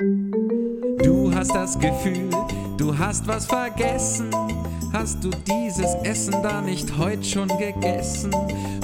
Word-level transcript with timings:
Du 0.00 1.32
hast 1.34 1.52
das 1.52 1.76
Gefühl, 1.76 2.30
du 2.76 2.96
hast 2.96 3.26
was 3.26 3.46
vergessen. 3.46 4.30
Hast 4.92 5.24
du 5.24 5.30
dieses 5.30 5.92
Essen 6.04 6.40
da 6.40 6.60
nicht 6.60 6.96
heute 6.96 7.24
schon 7.24 7.48
gegessen? 7.58 8.30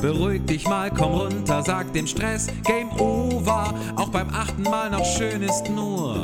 Beruhig 0.03 0.45
dich 0.47 0.67
mal, 0.67 0.91
komm 0.91 1.13
runter, 1.13 1.63
sag 1.63 1.93
dem 1.93 2.09
Stress, 2.09 2.49
Game 2.65 2.91
Over. 2.99 3.73
Auch 3.95 4.09
beim 4.09 4.29
achten 4.31 4.63
Mal 4.63 4.91
noch 4.91 5.05
schön 5.05 5.43
ist 5.43 5.71
nur 5.71 6.24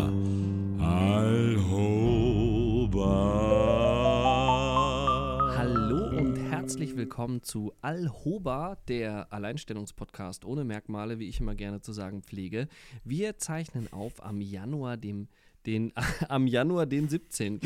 willkommen 7.10 7.42
zu 7.42 7.72
Alhoba, 7.80 8.76
der 8.86 9.32
Alleinstellungspodcast 9.32 10.44
ohne 10.44 10.62
Merkmale, 10.62 11.18
wie 11.18 11.28
ich 11.28 11.40
immer 11.40 11.56
gerne 11.56 11.80
zu 11.80 11.92
sagen 11.92 12.22
pflege. 12.22 12.68
Wir 13.02 13.36
zeichnen 13.36 13.92
auf 13.92 14.24
am 14.24 14.40
Januar 14.40 14.96
dem 14.96 15.26
den 15.66 15.92
am 16.28 16.46
Januar 16.46 16.86
den 16.86 17.08
17. 17.08 17.58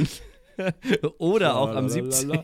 Oder 1.19 1.57
auch 1.57 1.77
am 1.77 1.91
17. 1.91 2.41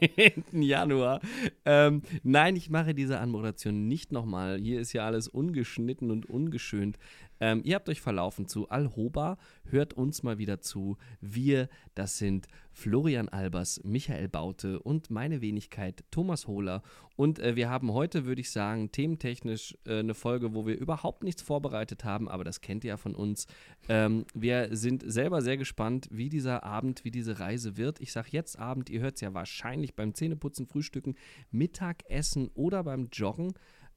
Januar. 0.52 1.20
Ähm, 1.65 2.02
nein, 2.23 2.55
ich 2.55 2.69
mache 2.69 2.95
diese 2.95 3.19
Anmoderation 3.19 3.89
nicht 3.89 4.12
nochmal. 4.12 4.59
Hier 4.59 4.78
ist 4.78 4.92
ja 4.92 5.06
alles 5.06 5.27
ungeschnitten 5.27 6.11
und 6.11 6.28
ungeschönt. 6.28 6.98
Ähm, 7.41 7.62
ihr 7.65 7.75
habt 7.75 7.89
euch 7.89 8.01
verlaufen 8.01 8.47
zu 8.47 8.69
Alhoba. 8.69 9.39
Hört 9.65 9.95
uns 9.95 10.23
mal 10.23 10.39
wieder 10.39 10.61
zu. 10.61 10.97
Wir, 11.21 11.69
das 11.95 12.19
sind 12.19 12.47
Florian 12.73 13.29
Albers, 13.29 13.81
Michael 13.85 14.29
Baute 14.29 14.81
und 14.81 15.11
meine 15.11 15.41
Wenigkeit 15.41 16.05
Thomas 16.11 16.47
Hohler. 16.47 16.83
Und 17.17 17.39
äh, 17.39 17.57
wir 17.57 17.69
haben 17.69 17.93
heute, 17.93 18.25
würde 18.25 18.41
ich 18.41 18.51
sagen, 18.51 18.93
thementechnisch 18.93 19.77
äh, 19.84 19.98
eine 19.98 20.15
Folge, 20.15 20.55
wo 20.55 20.67
wir 20.67 20.79
überhaupt 20.79 21.23
nichts 21.23 21.43
vorbereitet 21.43 22.05
haben, 22.05 22.29
aber 22.29 22.45
das 22.45 22.61
kennt 22.61 22.84
ihr 22.84 22.91
ja 22.91 22.97
von 22.97 23.15
uns. 23.15 23.47
Ähm, 23.89 24.25
wir 24.34 24.75
sind 24.75 25.03
selber 25.07 25.43
sehr 25.43 25.57
gespannt, 25.57 26.09
wie 26.11 26.29
dieser 26.29 26.65
Abend, 26.65 27.05
wie 27.05 27.11
diese 27.11 27.39
Reise 27.41 27.77
wird. 27.77 28.01
Ich 28.01 28.12
sage 28.12 28.29
jetzt 28.33 28.59
Abend, 28.59 28.89
ihr 28.91 29.01
hört 29.01 29.17
es 29.17 29.20
ja 29.20 29.34
wahrscheinlich 29.34 29.95
beim 29.95 30.14
Zähneputzen, 30.14 30.67
Frühstücken, 30.67 31.17
Mittagessen 31.51 32.48
oder 32.55 32.84
beim 32.84 33.09
Joggen. 33.12 33.53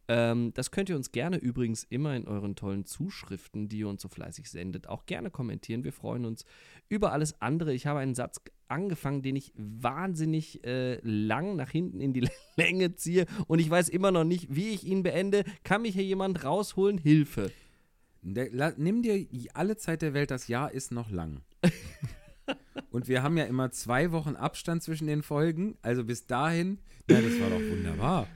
Ähm, 0.08 0.54
das 0.54 0.72
könnt 0.72 0.90
ihr 0.90 0.96
uns 0.96 1.12
gerne 1.12 1.38
übrigens 1.38 1.84
immer 1.84 2.16
in 2.16 2.28
euren 2.28 2.56
tollen 2.56 2.86
Zuschriften, 2.86 3.70
die 3.70 3.80
ihr 3.80 3.88
uns 3.88 4.02
so 4.02 4.10
fleißig 4.10 4.50
sendet, 4.50 4.88
auch 4.88 5.06
gerne 5.06 5.30
kommentieren. 5.30 5.84
Wir 5.84 5.94
freuen 5.94 6.26
uns 6.26 6.46
über 6.90 7.14
alles 7.14 7.42
andere. 7.42 7.74
Ich 7.74 7.88
habe 7.88 8.00
einen 8.00 8.16
Satz 8.16 8.42
angefangen, 8.68 9.22
den 9.22 9.36
ich 9.36 9.54
wahnsinnig 9.56 10.66
äh, 10.66 11.00
lang 11.04 11.56
nach 11.56 11.70
hinten 11.70 12.02
in 12.02 12.14
die 12.14 12.28
Länge 12.58 12.96
ziehe 12.96 13.26
und 13.48 13.60
ich 13.60 13.70
weiß 13.70 13.90
immer 13.90 14.12
noch 14.12 14.26
nicht, 14.26 14.54
wie 14.54 14.70
ich 14.70 14.84
ihn 14.86 15.04
beende. 15.04 15.46
Kann 15.64 15.84
mich 15.84 15.94
hier 15.94 16.04
jemand 16.04 16.44
rausholen? 16.44 16.98
Hilfe. 16.98 17.52
Der, 18.22 18.52
la, 18.52 18.74
nimm 18.78 19.02
dir 19.04 19.26
alle 19.54 19.78
Zeit 19.78 20.02
der 20.02 20.14
Welt, 20.14 20.32
das 20.32 20.48
Jahr 20.48 20.72
ist 20.72 20.92
noch 20.92 21.10
lang. 21.10 21.42
Und 22.90 23.08
wir 23.08 23.24
haben 23.24 23.38
ja 23.38 23.46
immer 23.46 23.72
zwei 23.72 24.12
Wochen 24.12 24.36
Abstand 24.36 24.84
zwischen 24.84 25.08
den 25.08 25.24
Folgen. 25.24 25.78
Also 25.82 26.04
bis 26.04 26.26
dahin, 26.28 26.80
ja, 27.10 27.20
das 27.20 27.40
war 27.40 27.50
doch 27.50 27.60
wunderbar. 27.60 28.28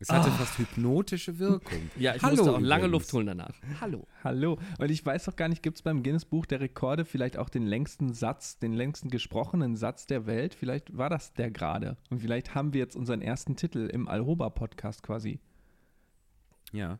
Es 0.00 0.10
hatte 0.10 0.28
Ah. 0.28 0.32
fast 0.34 0.58
hypnotische 0.58 1.38
Wirkung. 1.40 1.90
Ja, 1.98 2.14
ich 2.14 2.22
Hallo 2.22 2.36
musste 2.36 2.52
auch 2.52 2.60
lange 2.60 2.86
übrigens. 2.86 2.92
Luft 3.04 3.12
holen 3.14 3.26
danach. 3.26 3.54
Hallo. 3.80 4.06
Hallo. 4.22 4.58
Und 4.78 4.90
ich 4.90 5.04
weiß 5.04 5.24
doch 5.24 5.34
gar 5.34 5.48
nicht, 5.48 5.62
gibt 5.62 5.78
es 5.78 5.82
beim 5.82 6.02
Guinness 6.04 6.24
Buch 6.24 6.46
der 6.46 6.60
Rekorde 6.60 7.04
vielleicht 7.04 7.36
auch 7.36 7.48
den 7.48 7.66
längsten 7.66 8.12
Satz, 8.14 8.58
den 8.58 8.74
längsten 8.74 9.10
gesprochenen 9.10 9.76
Satz 9.76 10.06
der 10.06 10.26
Welt? 10.26 10.54
Vielleicht 10.54 10.96
war 10.96 11.10
das 11.10 11.32
der 11.34 11.50
gerade. 11.50 11.96
Und 12.10 12.20
vielleicht 12.20 12.54
haben 12.54 12.72
wir 12.72 12.78
jetzt 12.80 12.94
unseren 12.94 13.22
ersten 13.22 13.56
Titel 13.56 13.88
im 13.92 14.06
Alhoba-Podcast 14.08 15.02
quasi. 15.02 15.40
Ja. 16.72 16.98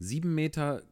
7,92 0.00 0.26
Meter 0.26 0.82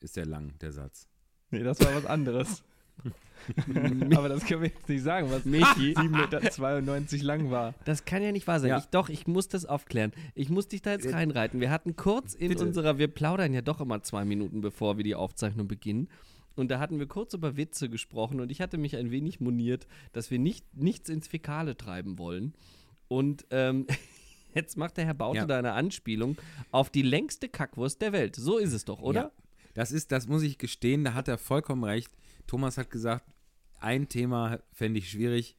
ist 0.00 0.16
der 0.16 0.26
lang, 0.26 0.58
der 0.60 0.72
Satz. 0.72 1.08
Nee, 1.50 1.62
das 1.62 1.80
war 1.80 1.94
was 1.94 2.04
anderes. 2.06 2.62
Aber 4.16 4.28
das 4.28 4.44
können 4.44 4.62
wir 4.62 4.68
jetzt 4.68 4.88
nicht 4.88 5.02
sagen, 5.02 5.30
was 5.30 5.44
Michi. 5.44 5.94
7,92 5.96 7.12
Meter 7.12 7.24
lang 7.24 7.50
war. 7.50 7.74
Das 7.84 8.04
kann 8.04 8.22
ja 8.22 8.32
nicht 8.32 8.46
wahr 8.46 8.60
sein. 8.60 8.70
Ja. 8.70 8.78
Ich, 8.78 8.86
doch, 8.86 9.08
ich 9.08 9.26
muss 9.26 9.48
das 9.48 9.64
aufklären. 9.66 10.12
Ich 10.34 10.48
muss 10.50 10.68
dich 10.68 10.82
da 10.82 10.92
jetzt 10.92 11.06
Äh, 11.06 11.12
reinreiten. 11.14 11.60
Wir 11.60 11.70
hatten 11.70 11.96
kurz 11.96 12.34
in 12.34 12.50
bitte. 12.50 12.64
unserer, 12.66 12.98
wir 12.98 13.08
plaudern 13.08 13.54
ja 13.54 13.62
doch 13.62 13.80
immer 13.80 14.02
zwei 14.02 14.24
Minuten, 14.24 14.60
bevor 14.60 14.96
wir 14.98 15.04
die 15.04 15.14
Aufzeichnung 15.14 15.68
beginnen. 15.68 16.08
Und 16.56 16.70
da 16.70 16.78
hatten 16.78 16.98
wir 16.98 17.06
kurz 17.06 17.32
über 17.32 17.56
Witze 17.56 17.88
gesprochen 17.88 18.40
und 18.40 18.50
ich 18.50 18.60
hatte 18.60 18.76
mich 18.76 18.96
ein 18.96 19.10
wenig 19.10 19.40
moniert, 19.40 19.86
dass 20.12 20.30
wir 20.30 20.38
nicht, 20.38 20.76
nichts 20.76 21.08
ins 21.08 21.26
Fäkale 21.28 21.76
treiben 21.76 22.18
wollen. 22.18 22.54
Und 23.08 23.46
ähm, 23.50 23.86
jetzt 24.54 24.76
macht 24.76 24.96
der 24.98 25.06
Herr 25.06 25.14
Baute 25.14 25.38
Ja. 25.38 25.46
da 25.46 25.58
eine 25.58 25.72
Anspielung 25.72 26.36
auf 26.72 26.90
die 26.90 27.02
längste 27.02 27.48
Kackwurst 27.48 28.02
der 28.02 28.12
Welt. 28.12 28.36
So 28.36 28.58
ist 28.58 28.72
es 28.74 28.84
doch, 28.84 29.00
oder? 29.00 29.20
Ja. 29.20 29.30
Das 29.74 29.92
ist, 29.92 30.12
das 30.12 30.26
muss 30.26 30.42
ich 30.42 30.58
gestehen, 30.58 31.04
da 31.04 31.14
hat 31.14 31.28
er 31.28 31.38
vollkommen 31.38 31.84
recht. 31.84 32.10
Thomas 32.50 32.78
hat 32.78 32.90
gesagt, 32.90 33.32
ein 33.78 34.08
Thema 34.08 34.58
fände 34.72 34.98
ich 34.98 35.08
schwierig. 35.08 35.56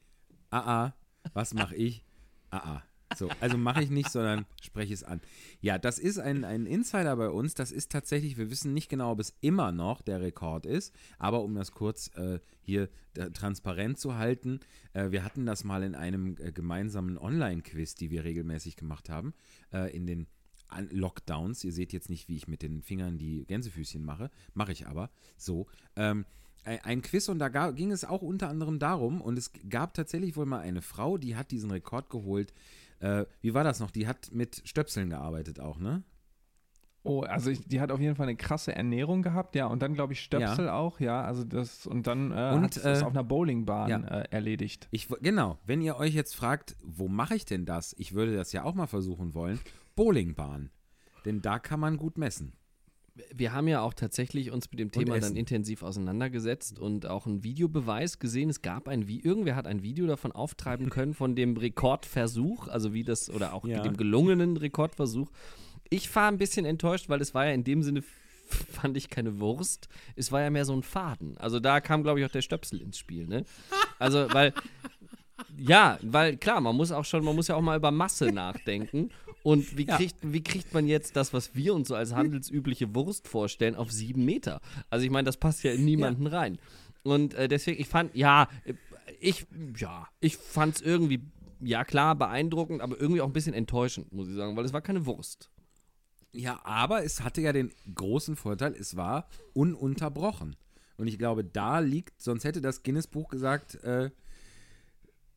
Ah, 0.50 0.82
ah, 0.82 0.94
was 1.32 1.54
mache 1.54 1.74
ich? 1.74 2.04
Ah, 2.50 2.58
ah. 2.58 2.82
So, 3.16 3.30
also 3.40 3.56
mache 3.56 3.82
ich 3.82 3.88
nicht, 3.88 4.10
sondern 4.10 4.44
spreche 4.60 4.92
es 4.92 5.02
an. 5.02 5.22
Ja, 5.62 5.78
das 5.78 5.98
ist 5.98 6.18
ein, 6.18 6.44
ein 6.44 6.66
Insider 6.66 7.16
bei 7.16 7.30
uns. 7.30 7.54
Das 7.54 7.72
ist 7.72 7.90
tatsächlich, 7.90 8.36
wir 8.36 8.50
wissen 8.50 8.74
nicht 8.74 8.90
genau, 8.90 9.12
ob 9.12 9.20
es 9.20 9.34
immer 9.40 9.72
noch 9.72 10.02
der 10.02 10.20
Rekord 10.20 10.66
ist, 10.66 10.94
aber 11.18 11.42
um 11.42 11.54
das 11.54 11.72
kurz 11.72 12.08
äh, 12.14 12.40
hier 12.60 12.90
äh, 13.16 13.30
transparent 13.30 13.98
zu 13.98 14.16
halten, 14.16 14.60
äh, 14.92 15.10
wir 15.12 15.24
hatten 15.24 15.46
das 15.46 15.64
mal 15.64 15.82
in 15.84 15.94
einem 15.94 16.36
äh, 16.40 16.52
gemeinsamen 16.52 17.16
Online-Quiz, 17.16 17.94
die 17.94 18.10
wir 18.10 18.24
regelmäßig 18.24 18.76
gemacht 18.76 19.08
haben, 19.08 19.32
äh, 19.72 19.96
in 19.96 20.06
den 20.06 20.26
Lockdowns. 20.90 21.64
Ihr 21.64 21.72
seht 21.72 21.94
jetzt 21.94 22.10
nicht, 22.10 22.28
wie 22.28 22.36
ich 22.36 22.48
mit 22.48 22.60
den 22.60 22.82
Fingern 22.82 23.16
die 23.16 23.46
Gänsefüßchen 23.46 24.04
mache. 24.04 24.30
Mache 24.52 24.72
ich 24.72 24.86
aber. 24.86 25.08
So. 25.38 25.68
Ähm, 25.96 26.26
ein 26.64 27.02
Quiz 27.02 27.28
und 27.28 27.38
da 27.38 27.48
ga- 27.48 27.72
ging 27.72 27.90
es 27.90 28.04
auch 28.04 28.22
unter 28.22 28.48
anderem 28.48 28.78
darum, 28.78 29.20
und 29.20 29.36
es 29.36 29.50
gab 29.68 29.94
tatsächlich 29.94 30.36
wohl 30.36 30.46
mal 30.46 30.60
eine 30.60 30.82
Frau, 30.82 31.18
die 31.18 31.36
hat 31.36 31.50
diesen 31.50 31.70
Rekord 31.70 32.08
geholt. 32.10 32.52
Äh, 33.00 33.24
wie 33.40 33.52
war 33.52 33.64
das 33.64 33.80
noch? 33.80 33.90
Die 33.90 34.06
hat 34.06 34.30
mit 34.32 34.62
Stöpseln 34.64 35.10
gearbeitet 35.10 35.58
auch, 35.58 35.78
ne? 35.78 36.04
Oh, 37.04 37.22
also 37.22 37.50
ich, 37.50 37.66
die 37.66 37.80
hat 37.80 37.90
auf 37.90 37.98
jeden 37.98 38.14
Fall 38.14 38.28
eine 38.28 38.36
krasse 38.36 38.76
Ernährung 38.76 39.22
gehabt, 39.22 39.56
ja. 39.56 39.66
Und 39.66 39.82
dann, 39.82 39.94
glaube 39.94 40.12
ich, 40.12 40.20
Stöpsel 40.20 40.68
auch, 40.68 41.00
ja. 41.00 41.24
Also 41.24 41.42
das, 41.42 41.84
und 41.84 42.06
dann 42.06 42.30
äh, 42.30 42.52
Und, 42.54 42.62
hat 42.62 42.74
sie 42.74 42.80
das 42.80 43.02
äh, 43.02 43.04
auf 43.04 43.10
einer 43.10 43.24
Bowlingbahn 43.24 43.90
ja. 43.90 43.98
äh, 43.98 44.28
erledigt. 44.30 44.86
Ich, 44.92 45.08
genau, 45.20 45.58
wenn 45.66 45.80
ihr 45.80 45.96
euch 45.96 46.14
jetzt 46.14 46.36
fragt, 46.36 46.76
wo 46.84 47.08
mache 47.08 47.34
ich 47.34 47.44
denn 47.44 47.66
das? 47.66 47.92
Ich 47.98 48.14
würde 48.14 48.36
das 48.36 48.52
ja 48.52 48.62
auch 48.62 48.74
mal 48.74 48.86
versuchen 48.86 49.34
wollen. 49.34 49.58
Bowlingbahn. 49.96 50.70
Denn 51.24 51.42
da 51.42 51.58
kann 51.58 51.80
man 51.80 51.96
gut 51.96 52.18
messen. 52.18 52.52
Wir 53.34 53.52
haben 53.52 53.68
ja 53.68 53.80
auch 53.80 53.94
tatsächlich 53.94 54.50
uns 54.50 54.70
mit 54.70 54.78
dem 54.80 54.90
Thema 54.90 55.18
dann 55.18 55.36
intensiv 55.36 55.82
auseinandergesetzt 55.82 56.78
und 56.78 57.06
auch 57.06 57.26
einen 57.26 57.42
Videobeweis 57.44 58.18
gesehen. 58.18 58.50
Es 58.50 58.62
gab 58.62 58.88
ein 58.88 59.06
Vi 59.08 59.20
irgendwer 59.20 59.56
hat 59.56 59.66
ein 59.66 59.82
Video 59.82 60.06
davon 60.06 60.32
auftreiben 60.32 60.90
können 60.90 61.14
von 61.14 61.34
dem 61.36 61.56
Rekordversuch, 61.56 62.68
also 62.68 62.92
wie 62.94 63.04
das 63.04 63.30
oder 63.30 63.52
auch 63.54 63.66
Ja. 63.66 63.80
dem 63.82 63.96
gelungenen 63.96 64.56
Rekordversuch. 64.56 65.30
Ich 65.90 66.14
war 66.14 66.28
ein 66.28 66.38
bisschen 66.38 66.64
enttäuscht, 66.64 67.08
weil 67.08 67.20
es 67.20 67.34
war 67.34 67.46
ja 67.46 67.52
in 67.52 67.64
dem 67.64 67.82
Sinne 67.82 68.02
fand 68.70 68.96
ich 68.96 69.08
keine 69.08 69.38
Wurst. 69.40 69.88
Es 70.16 70.32
war 70.32 70.40
ja 70.42 70.50
mehr 70.50 70.64
so 70.64 70.72
ein 70.74 70.82
Faden. 70.82 71.36
Also 71.38 71.60
da 71.60 71.80
kam 71.80 72.02
glaube 72.02 72.20
ich 72.20 72.26
auch 72.26 72.30
der 72.30 72.42
Stöpsel 72.42 72.80
ins 72.80 72.98
Spiel, 72.98 73.26
ne? 73.26 73.44
Also 73.98 74.26
weil 74.32 74.52
ja, 75.56 75.98
weil 76.02 76.36
klar, 76.36 76.60
man 76.60 76.76
muss 76.76 76.92
auch 76.92 77.04
schon, 77.04 77.24
man 77.24 77.34
muss 77.36 77.48
ja 77.48 77.56
auch 77.56 77.60
mal 77.62 77.76
über 77.76 77.90
Masse 77.90 78.26
nachdenken. 78.32 79.10
Und 79.42 79.76
wie, 79.76 79.86
Ja. 79.86 79.96
kriegt, 79.96 80.16
wie 80.22 80.42
kriegt 80.42 80.72
man 80.72 80.86
jetzt 80.86 81.16
das, 81.16 81.32
was 81.32 81.54
wir 81.54 81.74
uns 81.74 81.88
so 81.88 81.94
als 81.96 82.14
handelsübliche 82.14 82.94
Wurst 82.94 83.26
vorstellen, 83.26 83.74
auf 83.74 83.90
sieben 83.90 84.24
Meter? 84.24 84.60
Also 84.88 85.04
ich 85.04 85.10
meine, 85.10 85.26
das 85.26 85.36
passt 85.36 85.64
ja 85.64 85.72
in 85.72 85.84
niemanden 85.84 86.26
rein. 86.28 86.58
Und 87.02 87.34
äh, 87.34 87.48
deswegen, 87.48 87.80
ich 87.80 87.88
fand, 87.88 88.14
ja, 88.14 88.48
ich, 89.20 89.46
ja, 89.76 90.06
ich 90.20 90.36
fand 90.36 90.76
es 90.76 90.82
irgendwie, 90.82 91.20
ja 91.60 91.84
klar, 91.84 92.14
beeindruckend, 92.14 92.80
aber 92.80 93.00
irgendwie 93.00 93.20
auch 93.20 93.26
ein 93.26 93.32
bisschen 93.32 93.54
enttäuschend, 93.54 94.12
muss 94.12 94.28
ich 94.28 94.34
sagen, 94.34 94.56
weil 94.56 94.64
es 94.64 94.72
war 94.72 94.80
keine 94.80 95.06
Wurst. 95.06 95.50
Ja, 96.32 96.60
aber 96.64 97.04
es 97.04 97.22
hatte 97.22 97.40
ja 97.40 97.52
den 97.52 97.72
großen 97.94 98.36
Vorteil, 98.36 98.74
es 98.78 98.96
war 98.96 99.28
ununterbrochen. 99.54 100.56
Und 100.96 101.08
ich 101.08 101.18
glaube, 101.18 101.42
da 101.44 101.80
liegt, 101.80 102.22
sonst 102.22 102.44
hätte 102.44 102.60
das 102.60 102.82
Guinness-Buch 102.84 103.28
gesagt, 103.28 103.74
äh, 103.82 104.10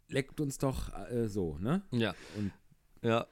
leckt 0.09 0.39
uns 0.39 0.57
doch 0.57 0.91
äh, 1.11 1.27
so, 1.27 1.57
ne? 1.59 1.81
Ja. 1.91 2.13
Und- 2.37 2.51
ja. 3.01 3.25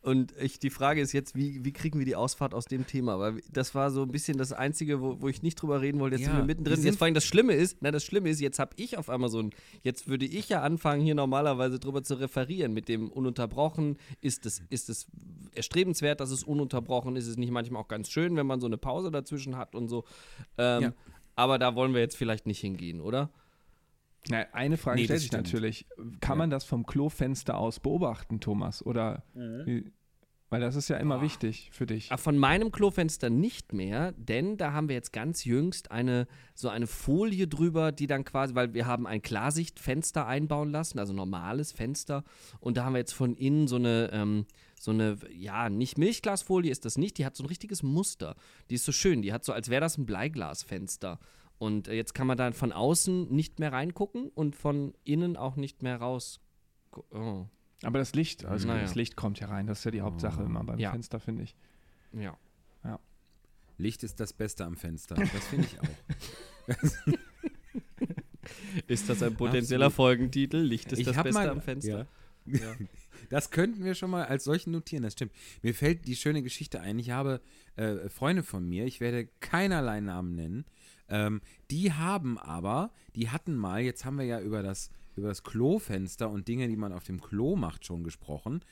Und 0.00 0.32
ich, 0.40 0.60
die 0.60 0.70
Frage 0.70 1.00
ist 1.00 1.12
jetzt, 1.12 1.34
wie, 1.34 1.64
wie 1.64 1.72
kriegen 1.72 1.98
wir 1.98 2.06
die 2.06 2.14
Ausfahrt 2.14 2.54
aus 2.54 2.66
dem 2.66 2.86
Thema? 2.86 3.18
Weil 3.18 3.42
das 3.52 3.74
war 3.74 3.90
so 3.90 4.02
ein 4.02 4.12
bisschen 4.12 4.38
das 4.38 4.52
Einzige, 4.52 5.02
wo, 5.02 5.20
wo 5.20 5.28
ich 5.28 5.42
nicht 5.42 5.56
drüber 5.56 5.80
reden 5.82 5.98
wollte. 5.98 6.16
Jetzt 6.16 6.26
Ja, 6.26 6.30
sind 6.30 6.38
wir 6.42 6.46
mittendrin. 6.46 6.70
wir 6.72 6.76
Jetzt 6.76 6.82
sind- 6.84 6.96
vor 6.98 7.06
allem 7.06 7.14
das 7.14 7.24
Schlimme 7.24 7.52
ist, 7.54 7.78
na, 7.80 7.90
das 7.90 8.04
Schlimme 8.04 8.30
ist, 8.30 8.40
jetzt 8.40 8.60
habe 8.60 8.70
ich 8.76 8.96
auf 8.96 9.10
einmal 9.10 9.28
so 9.28 9.40
ein, 9.40 9.50
jetzt 9.82 10.06
würde 10.06 10.24
ich 10.24 10.48
ja 10.48 10.62
anfangen, 10.62 11.02
hier 11.02 11.16
normalerweise 11.16 11.80
drüber 11.80 12.04
zu 12.04 12.14
referieren 12.14 12.72
mit 12.72 12.88
dem 12.88 13.10
ununterbrochen. 13.10 13.98
Ist 14.20 14.46
es, 14.46 14.62
ist 14.70 14.88
es 14.88 15.08
erstrebenswert, 15.54 16.20
dass 16.20 16.30
es 16.30 16.44
ununterbrochen 16.44 17.16
ist? 17.16 17.24
Ist 17.24 17.30
es 17.32 17.36
nicht 17.36 17.50
manchmal 17.50 17.82
auch 17.82 17.88
ganz 17.88 18.08
schön, 18.08 18.36
wenn 18.36 18.46
man 18.46 18.60
so 18.60 18.66
eine 18.66 18.78
Pause 18.78 19.10
dazwischen 19.10 19.56
hat 19.56 19.74
und 19.74 19.88
so? 19.88 20.04
Ähm, 20.56 20.82
Ja. 20.84 20.92
Aber 21.34 21.58
da 21.58 21.74
wollen 21.74 21.92
wir 21.92 22.00
jetzt 22.00 22.16
vielleicht 22.16 22.46
nicht 22.46 22.60
hingehen, 22.60 23.00
oder? 23.00 23.30
Na, 24.30 24.46
eine 24.52 24.76
Frage 24.76 24.98
Nee, 25.00 25.04
stellt 25.04 25.20
sich 25.20 25.28
stimmt. 25.28 25.44
natürlich. 25.46 25.86
Kann 26.20 26.34
Ja. 26.36 26.38
man 26.38 26.50
das 26.50 26.64
vom 26.64 26.84
Klofenster 26.86 27.56
aus 27.56 27.80
beobachten, 27.80 28.40
Thomas? 28.40 28.84
Oder 28.84 29.22
wie, 29.34 29.90
Weil 30.50 30.60
das 30.62 30.76
ist 30.76 30.88
ja 30.88 30.96
immer 30.96 31.20
wichtig 31.20 31.68
für 31.72 31.84
dich. 31.84 32.10
Ah, 32.10 32.16
Von 32.16 32.38
meinem 32.38 32.72
Klofenster 32.72 33.28
nicht 33.28 33.74
mehr, 33.74 34.12
denn 34.12 34.56
da 34.56 34.72
haben 34.72 34.88
wir 34.88 34.94
jetzt 34.96 35.12
ganz 35.12 35.44
jüngst 35.44 35.90
eine 35.90 36.26
so 36.54 36.70
eine 36.70 36.86
Folie 36.86 37.46
drüber, 37.48 37.92
die 37.92 38.06
dann 38.06 38.24
quasi, 38.24 38.54
weil 38.54 38.72
wir 38.72 38.86
haben 38.86 39.06
ein 39.06 39.20
Klarsichtfenster 39.20 40.26
einbauen 40.26 40.70
lassen, 40.70 40.98
also 40.98 41.12
normales 41.12 41.72
Fenster, 41.72 42.24
und 42.60 42.78
da 42.78 42.84
haben 42.84 42.94
wir 42.94 42.98
jetzt 42.98 43.12
von 43.12 43.34
innen 43.36 43.68
so 43.68 43.76
eine 43.76 44.08
ähm, 44.12 44.46
so 44.80 44.90
eine, 44.92 45.18
ja, 45.34 45.68
nicht 45.68 45.98
Milchglasfolie 45.98 46.70
ist 46.70 46.84
das 46.84 46.96
nicht, 46.98 47.18
die 47.18 47.26
hat 47.26 47.34
so 47.36 47.42
ein 47.42 47.46
richtiges 47.48 47.82
Muster. 47.82 48.36
Die 48.70 48.76
ist 48.76 48.84
so 48.84 48.92
schön, 48.92 49.22
die 49.22 49.32
hat 49.32 49.44
so, 49.44 49.52
als 49.52 49.68
wäre 49.70 49.80
das 49.80 49.98
ein 49.98 50.06
Bleiglasfenster. 50.06 51.18
Und 51.58 51.88
äh, 51.88 51.94
jetzt 51.94 52.14
kann 52.14 52.26
man 52.26 52.36
dann 52.38 52.52
von 52.52 52.72
außen 52.72 53.32
nicht 53.34 53.58
mehr 53.58 53.72
reingucken 53.72 54.28
und 54.30 54.54
von 54.56 54.94
innen 55.04 55.36
auch 55.36 55.56
nicht 55.56 55.82
mehr 55.82 55.96
raus. 55.96 56.40
Oh, 57.10 57.46
Aber 57.82 57.98
das 57.98 58.14
Licht, 58.14 58.44
also 58.44 58.68
Naja. 58.68 58.82
das 58.82 58.94
Licht 58.94 59.16
kommt 59.16 59.40
ja 59.40 59.48
rein. 59.48 59.66
Das 59.66 59.78
ist 59.80 59.84
ja 59.84 59.90
die 59.90 60.00
Hauptsache 60.02 60.42
immer 60.42 60.62
beim 60.64 60.78
Ja. 60.78 60.92
Fenster, 60.92 61.18
finde 61.20 61.42
ich. 61.44 61.56
ja. 62.12 62.36
Licht 63.80 64.02
ist 64.02 64.18
das 64.18 64.32
Beste 64.32 64.64
am 64.64 64.76
Fenster. 64.76 65.14
Das 65.14 65.28
finde 65.46 65.68
ich 65.68 65.78
auch. 65.80 67.08
Ist 68.86 69.08
das 69.08 69.22
ein 69.22 69.36
potenzieller 69.36 69.86
Absolut. 69.86 70.08
Folgentitel? 70.08 70.56
Licht 70.58 70.90
ist 70.92 70.98
Ich 71.00 71.06
das 71.06 71.16
hab 71.16 71.24
Beste 71.24 71.40
mal- 71.40 71.48
am 71.50 71.60
Fenster. 71.60 72.06
Ja. 72.46 72.74
Das 73.30 73.50
könnten 73.50 73.84
wir 73.84 73.94
schon 73.94 74.10
mal 74.10 74.24
als 74.24 74.44
solchen 74.44 74.70
notieren, 74.70 75.02
das 75.02 75.12
stimmt. 75.12 75.32
Mir 75.60 75.74
fällt 75.74 76.06
die 76.06 76.16
schöne 76.16 76.42
Geschichte 76.42 76.80
ein. 76.80 76.98
Ich 76.98 77.10
habe 77.10 77.42
äh, 77.76 78.08
Freunde 78.08 78.42
von 78.42 78.66
mir, 78.66 78.86
ich 78.86 79.00
werde 79.00 79.28
keinerlei 79.40 80.00
Namen 80.00 80.34
nennen, 80.34 80.64
ähm, 81.08 81.40
die 81.70 81.92
haben 81.92 82.38
aber, 82.38 82.90
die 83.14 83.30
hatten 83.30 83.56
mal, 83.56 83.80
jetzt 83.80 84.04
haben 84.04 84.18
wir 84.18 84.24
ja 84.24 84.40
über 84.40 84.62
das, 84.62 84.90
über 85.16 85.28
das 85.28 85.42
Klofenster 85.42 86.30
und 86.30 86.48
Dinge, 86.48 86.68
die 86.68 86.76
man 86.76 86.92
auf 86.92 87.04
dem 87.04 87.20
Klo 87.20 87.56
macht, 87.56 87.84
schon 87.84 88.04
gesprochen. 88.04 88.62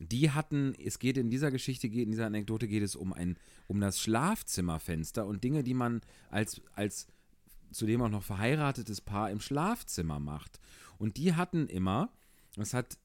Die 0.00 0.32
hatten, 0.32 0.74
es 0.74 0.98
geht 0.98 1.16
in 1.16 1.30
dieser 1.30 1.50
Geschichte, 1.50 1.86
in 1.86 2.10
dieser 2.10 2.26
Anekdote 2.26 2.66
geht 2.66 2.82
es 2.82 2.96
um 2.96 3.12
ein, 3.12 3.36
um 3.68 3.80
das 3.80 4.00
Schlafzimmerfenster 4.00 5.24
und 5.24 5.44
Dinge, 5.44 5.62
die 5.62 5.74
man 5.74 6.00
als, 6.30 6.60
als 6.74 7.06
zudem 7.70 8.02
auch 8.02 8.08
noch 8.08 8.22
verheiratetes 8.22 9.00
Paar 9.00 9.30
im 9.30 9.40
Schlafzimmer 9.40 10.18
macht. 10.18 10.60
Und 10.98 11.16
die 11.16 11.34
hatten 11.34 11.68
immer, 11.68 12.10
das 12.56 12.74
hat, 12.74 12.98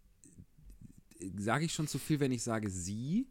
sage 1.38 1.66
ich 1.66 1.74
schon 1.74 1.88
zu 1.88 2.00
viel, 2.00 2.20
wenn 2.20 2.32
ich 2.32 2.44
sage 2.44 2.70
sie, 2.70 3.28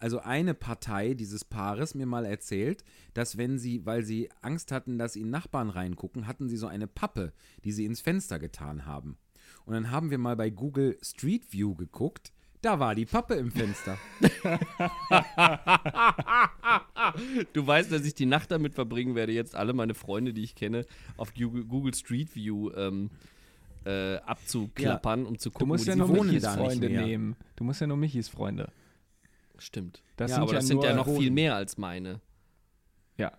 also 0.00 0.20
eine 0.20 0.54
Partei 0.54 1.14
dieses 1.14 1.44
Paares 1.44 1.94
mir 1.94 2.06
mal 2.06 2.24
erzählt, 2.24 2.84
dass 3.14 3.36
wenn 3.36 3.58
sie, 3.58 3.84
weil 3.86 4.02
sie 4.02 4.30
Angst 4.40 4.72
hatten, 4.72 4.98
dass 4.98 5.14
ihnen 5.14 5.30
Nachbarn 5.30 5.70
reingucken, 5.70 6.26
hatten 6.26 6.48
sie 6.48 6.56
so 6.56 6.66
eine 6.66 6.86
Pappe, 6.86 7.32
die 7.64 7.72
sie 7.72 7.84
ins 7.84 8.00
Fenster 8.00 8.38
getan 8.38 8.86
haben. 8.86 9.18
Und 9.66 9.74
dann 9.74 9.90
haben 9.90 10.10
wir 10.10 10.18
mal 10.18 10.36
bei 10.36 10.50
Google 10.50 10.98
Street 11.02 11.52
View 11.52 11.74
geguckt, 11.74 12.32
da 12.62 12.78
war 12.78 12.94
die 12.94 13.06
Pappe 13.06 13.34
im 13.34 13.50
Fenster. 13.52 13.96
Du 17.52 17.66
weißt, 17.66 17.90
dass 17.90 18.04
ich 18.04 18.14
die 18.14 18.26
Nacht 18.26 18.50
damit 18.50 18.74
verbringen 18.74 19.14
werde, 19.14 19.32
jetzt 19.32 19.56
alle 19.56 19.72
meine 19.72 19.94
Freunde, 19.94 20.32
die 20.32 20.44
ich 20.44 20.54
kenne, 20.54 20.86
auf 21.16 21.32
Google, 21.34 21.94
Street 21.94 22.36
View 22.36 22.70
ähm, 22.76 23.10
äh, 23.84 24.16
abzuklappern, 24.18 25.26
um 25.26 25.38
zu 25.38 25.48
Du 25.48 25.54
gucken, 25.54 25.68
musst 25.68 25.86
wo 25.86 25.90
ja 25.90 25.94
die 25.94 26.00
nur 26.00 26.24
Michis 26.24 26.46
Freunde 26.46 26.88
nehmen. 26.90 27.36
Du 27.56 27.64
musst 27.64 27.80
ja 27.80 27.86
nur 27.86 27.96
Michis 27.96 28.28
Freunde. 28.28 28.70
Stimmt. 29.60 30.02
Das 30.16 30.30
ja, 30.30 30.36
sind 30.36 30.42
aber 30.42 30.52
ja 30.52 30.58
das 30.58 30.66
sind 30.66 30.82
ja 30.82 30.94
noch 30.94 31.06
viel 31.06 31.30
mehr 31.30 31.54
als 31.54 31.78
meine. 31.78 32.20
Ja. 33.16 33.32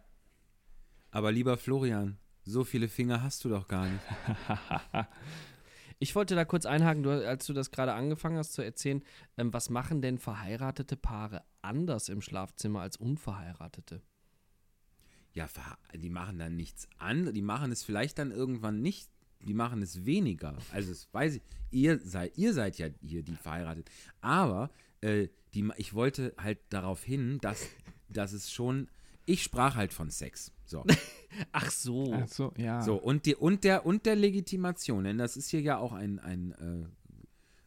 Aber 1.11 1.31
lieber 1.31 1.57
Florian, 1.57 2.17
so 2.43 2.63
viele 2.63 2.87
Finger 2.87 3.23
hast 3.23 3.43
du 3.43 3.49
doch 3.49 3.67
gar 3.67 3.87
nicht. 3.87 4.03
Ich 6.03 6.15
wollte 6.15 6.33
da 6.33 6.45
kurz 6.45 6.65
einhaken, 6.65 7.03
du, 7.03 7.11
als 7.27 7.45
du 7.45 7.53
das 7.53 7.69
gerade 7.69 7.93
angefangen 7.93 8.35
hast 8.39 8.53
zu 8.53 8.63
erzählen, 8.63 9.03
ähm, 9.37 9.53
was 9.53 9.69
machen 9.69 10.01
denn 10.01 10.17
verheiratete 10.17 10.97
Paare 10.97 11.43
anders 11.61 12.09
im 12.09 12.21
Schlafzimmer 12.21 12.81
als 12.81 12.97
unverheiratete? 12.97 14.01
Ja, 15.33 15.47
die 15.93 16.09
machen 16.09 16.39
dann 16.39 16.55
nichts 16.55 16.89
an, 16.97 17.31
die 17.35 17.43
machen 17.43 17.71
es 17.71 17.83
vielleicht 17.83 18.17
dann 18.17 18.31
irgendwann 18.31 18.81
nicht, 18.81 19.11
die 19.45 19.53
machen 19.53 19.83
es 19.83 20.03
weniger. 20.03 20.57
Also 20.71 20.89
das 20.89 21.07
weiß 21.13 21.35
ich, 21.35 21.43
ihr 21.69 21.99
seid, 21.99 22.35
ihr 22.35 22.55
seid 22.55 22.79
ja 22.79 22.87
hier 23.03 23.21
die 23.21 23.35
verheiratet. 23.35 23.91
Aber 24.21 24.71
äh, 25.01 25.27
die, 25.53 25.69
ich 25.77 25.93
wollte 25.93 26.33
halt 26.37 26.59
darauf 26.69 27.03
hin, 27.03 27.39
dass, 27.41 27.67
dass 28.09 28.33
es 28.33 28.51
schon, 28.51 28.87
ich 29.25 29.43
sprach 29.43 29.75
halt 29.75 29.93
von 29.93 30.09
Sex. 30.09 30.51
So. 30.65 30.85
Ach 31.51 31.69
so. 31.69 32.13
Ach 32.13 32.27
so, 32.27 32.53
ja. 32.57 32.81
So, 32.81 32.95
und, 32.95 33.25
die, 33.25 33.35
und, 33.35 33.63
der, 33.63 33.85
und 33.85 34.05
der 34.05 34.15
Legitimation, 34.15 35.03
denn 35.03 35.17
das 35.17 35.37
ist 35.37 35.49
hier 35.49 35.61
ja 35.61 35.77
auch 35.77 35.93
ein, 35.93 36.19
ein, 36.19 36.51
äh, 36.53 36.85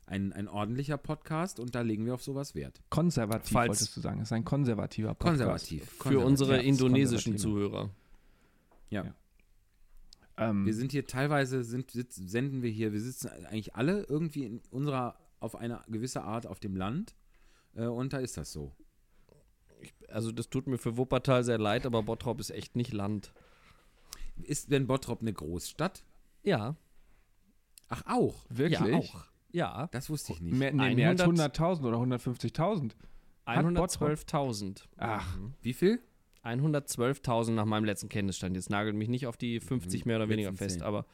ein, 0.07 0.33
ein 0.33 0.49
ordentlicher 0.49 0.97
Podcast 0.99 1.61
und 1.61 1.75
da 1.75 1.81
legen 1.81 2.05
wir 2.07 2.15
auf 2.15 2.23
sowas 2.23 2.55
Wert. 2.55 2.83
Konservativ 2.91 3.53
Falls- 3.53 3.69
wolltest 3.69 3.97
du 3.97 4.01
sagen. 4.01 4.21
Es 4.21 4.29
ist 4.29 4.33
ein 4.33 4.45
konservativer 4.45 5.15
Podcast. 5.15 5.31
Konservativ. 5.39 5.85
Für 5.85 5.97
konservativ. 5.99 6.27
unsere 6.29 6.57
Ja, 6.57 6.63
indonesischen. 6.63 7.39
Zuhörer. 7.39 7.91
Ja. 8.91 9.05
Ja. 9.05 9.15
Ähm, 10.37 10.67
Wir 10.67 10.75
sind 10.75 10.93
hier 10.93 11.07
teilweise, 11.07 11.63
sind, 11.65 11.91
sitz, 11.91 12.17
senden 12.17 12.63
wir 12.63 12.71
hier, 12.71 12.93
wir 12.93 13.01
sitzen 13.01 13.29
eigentlich 13.29 13.77
alle 13.77 14.03
irgendwie 14.05 14.45
in 14.45 14.61
unserer, 14.71 15.17
auf 15.41 15.55
eine 15.57 15.83
gewisse 15.89 16.23
Art 16.23 16.47
auf 16.47 16.59
dem 16.61 16.77
Land 16.77 17.15
und 17.77 18.13
da 18.13 18.19
ist 18.19 18.37
das 18.37 18.53
so. 18.53 18.73
Also 20.09 20.33
das 20.33 20.49
tut 20.49 20.67
mir 20.67 20.79
für 20.79 20.97
Wuppertal 20.97 21.45
sehr 21.45 21.59
leid, 21.59 21.87
aber 21.87 22.03
Bottrop 22.03 22.41
ist 22.41 22.51
echt 22.51 22.77
nicht 22.77 22.93
Land. 22.93 23.33
Ist 24.43 24.71
denn 24.71 24.87
Bottrop 24.87 25.21
eine 25.21 25.33
Großstadt? 25.33 26.05
Ja. 26.43 26.77
Ach, 27.89 28.03
auch. 28.07 28.45
wirklich? 28.49 28.81
Ja, 28.81 28.97
auch. 28.97 29.27
Ja. 29.53 29.89
Das 29.93 30.11
wusste 30.11 30.33
ich 30.33 30.41
nicht. 30.41 30.55
Mehr, 30.55 30.73
nee, 30.73 30.95
mehr 30.95 31.11
als 31.11 31.21
100 31.21 31.59
100.000 31.59 31.85
oder 31.85 31.99
150.000. 31.99 32.93
Hat 33.47 33.75
Bottrop? 33.75 34.09
112.000. 34.09 34.85
Ach. 34.97 35.37
Mhm. 35.37 35.55
Wie 35.63 35.75
viel? 35.75 36.01
112.000 36.45 37.53
nach 37.53 37.65
meinem 37.65 37.85
letzten 37.85 38.09
Kenntnisstand. 38.09 38.55
Jetzt 38.57 38.69
nagelt 38.69 38.95
mich 38.97 39.09
nicht 39.09 39.27
auf 39.27 39.37
die 39.37 39.61
50 39.61 40.05
mehr 40.05 40.17
oder 40.17 40.29
weniger 40.29 40.53
fest, 40.53 40.83
aber 40.83 41.07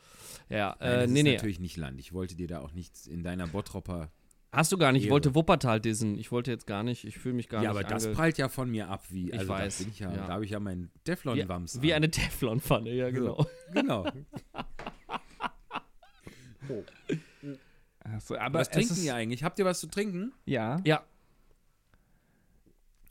ja, 0.48 0.76
Nein, 0.80 0.88
äh, 0.88 1.00
das 1.02 1.10
nee, 1.10 1.20
ist 1.20 1.24
nee. 1.24 1.34
natürlich 1.34 1.60
nicht 1.60 1.76
Land. 1.76 2.00
Ich 2.00 2.12
wollte 2.12 2.34
dir 2.34 2.48
da 2.48 2.60
auch 2.60 2.72
nichts 2.72 3.06
in 3.06 3.22
deiner 3.22 3.46
Bottropper. 3.46 4.10
Hast 4.52 4.72
du 4.72 4.78
gar 4.78 4.90
nicht. 4.92 5.04
Ich 5.04 5.10
wollte 5.10 5.34
Wuppertal 5.36 5.80
dissen. 5.80 6.18
Ich 6.18 6.32
wollte 6.32 6.50
jetzt 6.50 6.66
gar 6.66 6.82
nicht. 6.82 7.04
Ich 7.04 7.18
fühle 7.18 7.34
mich 7.34 7.48
gar 7.48 7.62
ja, 7.62 7.72
nicht. 7.72 7.78
aber 7.84 7.88
das 7.88 8.10
prallt 8.12 8.36
ja 8.36 8.48
von 8.48 8.68
mir 8.70 8.88
ab, 8.88 9.04
wie. 9.10 9.28
Ich 9.30 9.38
Also 9.38 9.48
weiß, 9.48 9.78
Da, 9.78 9.84
bin 9.84 9.92
ich 9.92 9.98
ja, 10.00 10.10
ja. 10.10 10.26
da 10.26 10.32
habe 10.34 10.44
ich 10.44 10.50
ja 10.50 10.58
meinen 10.60 10.90
wie, 10.92 10.98
Teflon-Wams. 11.04 11.82
wie 11.82 11.92
an. 11.92 11.98
eine 11.98 12.10
Teflonpfanne, 12.10 12.90
ja, 12.92 13.10
genau. 13.10 13.46
Genau. 13.72 14.06
Ach 18.04 18.20
so, 18.20 18.36
aber 18.36 18.60
was 18.60 18.70
trinken 18.70 18.92
ist, 18.92 19.04
ihr 19.04 19.14
eigentlich? 19.14 19.44
Habt 19.44 19.58
ihr 19.58 19.64
was 19.64 19.80
zu 19.80 19.86
trinken? 19.88 20.32
Ja, 20.46 20.80
Ja, 20.84 21.04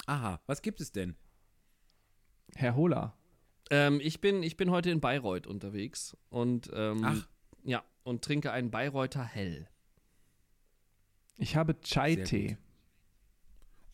Aha, 0.08 0.42
was 0.48 0.62
gibt 0.64 0.82
es 0.82 0.92
denn? 0.92 1.16
Herr 2.56 2.76
Hohler. 2.76 3.14
ähm, 3.70 4.00
ich, 4.02 4.22
bin, 4.22 4.42
ich 4.42 4.58
bin 4.58 4.72
heute 4.72 4.90
in 4.90 5.00
Bayreuth 5.02 5.46
unterwegs 5.46 6.18
und 6.30 6.70
ähm, 6.74 7.02
Ach. 7.06 7.28
ja, 7.64 7.84
und 8.04 8.24
trinke 8.24 8.52
einen 8.52 8.72
Bayreuther 8.72 9.24
Hell. 9.24 9.68
Ich 11.40 11.56
habe 11.56 11.80
Chai-Tee. 11.80 12.58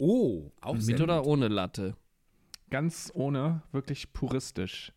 Oh, 0.01 0.51
auch 0.61 0.77
sehr 0.77 0.95
Mit 0.95 1.01
oder 1.03 1.19
gut. 1.19 1.27
ohne 1.27 1.47
Latte? 1.47 1.95
Ganz 2.69 3.11
ohne, 3.13 3.61
wirklich 3.71 4.11
puristisch. 4.13 4.91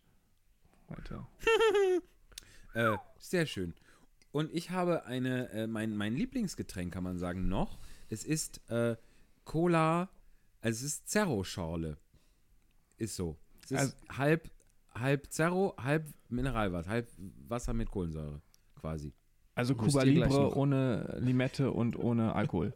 Heute. 0.89 1.25
Äh, 2.75 2.97
sehr 3.17 3.47
schön. 3.47 3.73
Und 4.31 4.53
ich 4.53 4.69
habe 4.69 5.05
eine, 5.05 5.49
äh, 5.49 5.65
mein, 5.65 5.97
mein 5.97 6.13
Lieblingsgetränk, 6.15 6.93
kann 6.93 7.03
man 7.03 7.17
sagen, 7.17 7.47
noch. 7.49 7.79
Es 8.09 8.23
ist 8.23 8.61
äh, 8.69 8.95
Cola, 9.43 10.07
also 10.61 10.75
es 10.85 10.93
ist 10.93 11.09
Zerro-Schorle. 11.09 11.97
Ist 12.97 13.15
so. 13.15 13.39
Es 13.63 13.71
ist 13.71 13.77
Also- 13.79 13.95
halb, 14.11 14.51
halb 14.93 15.31
Zerro, 15.33 15.73
halb 15.81 16.13
Mineralwasser, 16.29 16.89
halb 16.91 17.09
Wasser 17.47 17.73
mit 17.73 17.89
Kohlensäure, 17.89 18.39
quasi. 18.75 19.13
Also 19.59 19.75
Cuba 19.75 20.03
Libre 20.03 20.55
ohne 20.55 21.17
Limette 21.19 21.71
und 21.71 21.97
ohne 21.99 22.33
Alkohol. 22.33 22.73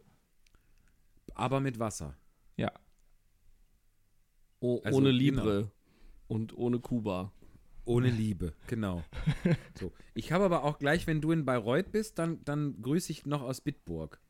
Aber 1.34 1.60
mit 1.60 1.78
Wasser. 1.78 2.14
Ja. 2.56 2.70
Oh, 4.60 4.80
Also, 4.84 4.98
ohne 4.98 5.08
genau. 5.10 5.18
Libre 5.18 5.70
und 6.28 6.56
ohne 6.56 6.78
Kuba. 6.80 7.32
Ohne 7.86 8.08
Liebe, 8.10 8.54
genau. 8.66 9.02
so. 9.78 9.92
Ich 10.14 10.32
habe 10.32 10.44
aber 10.44 10.64
auch 10.64 10.78
gleich, 10.78 11.06
wenn 11.06 11.20
du 11.20 11.32
in 11.32 11.44
Bayreuth 11.44 11.92
bist, 11.92 12.18
dann, 12.18 12.42
dann 12.44 12.80
grüße 12.80 13.12
ich 13.12 13.26
noch 13.26 13.42
aus 13.42 13.60
Bitburg. 13.60 14.20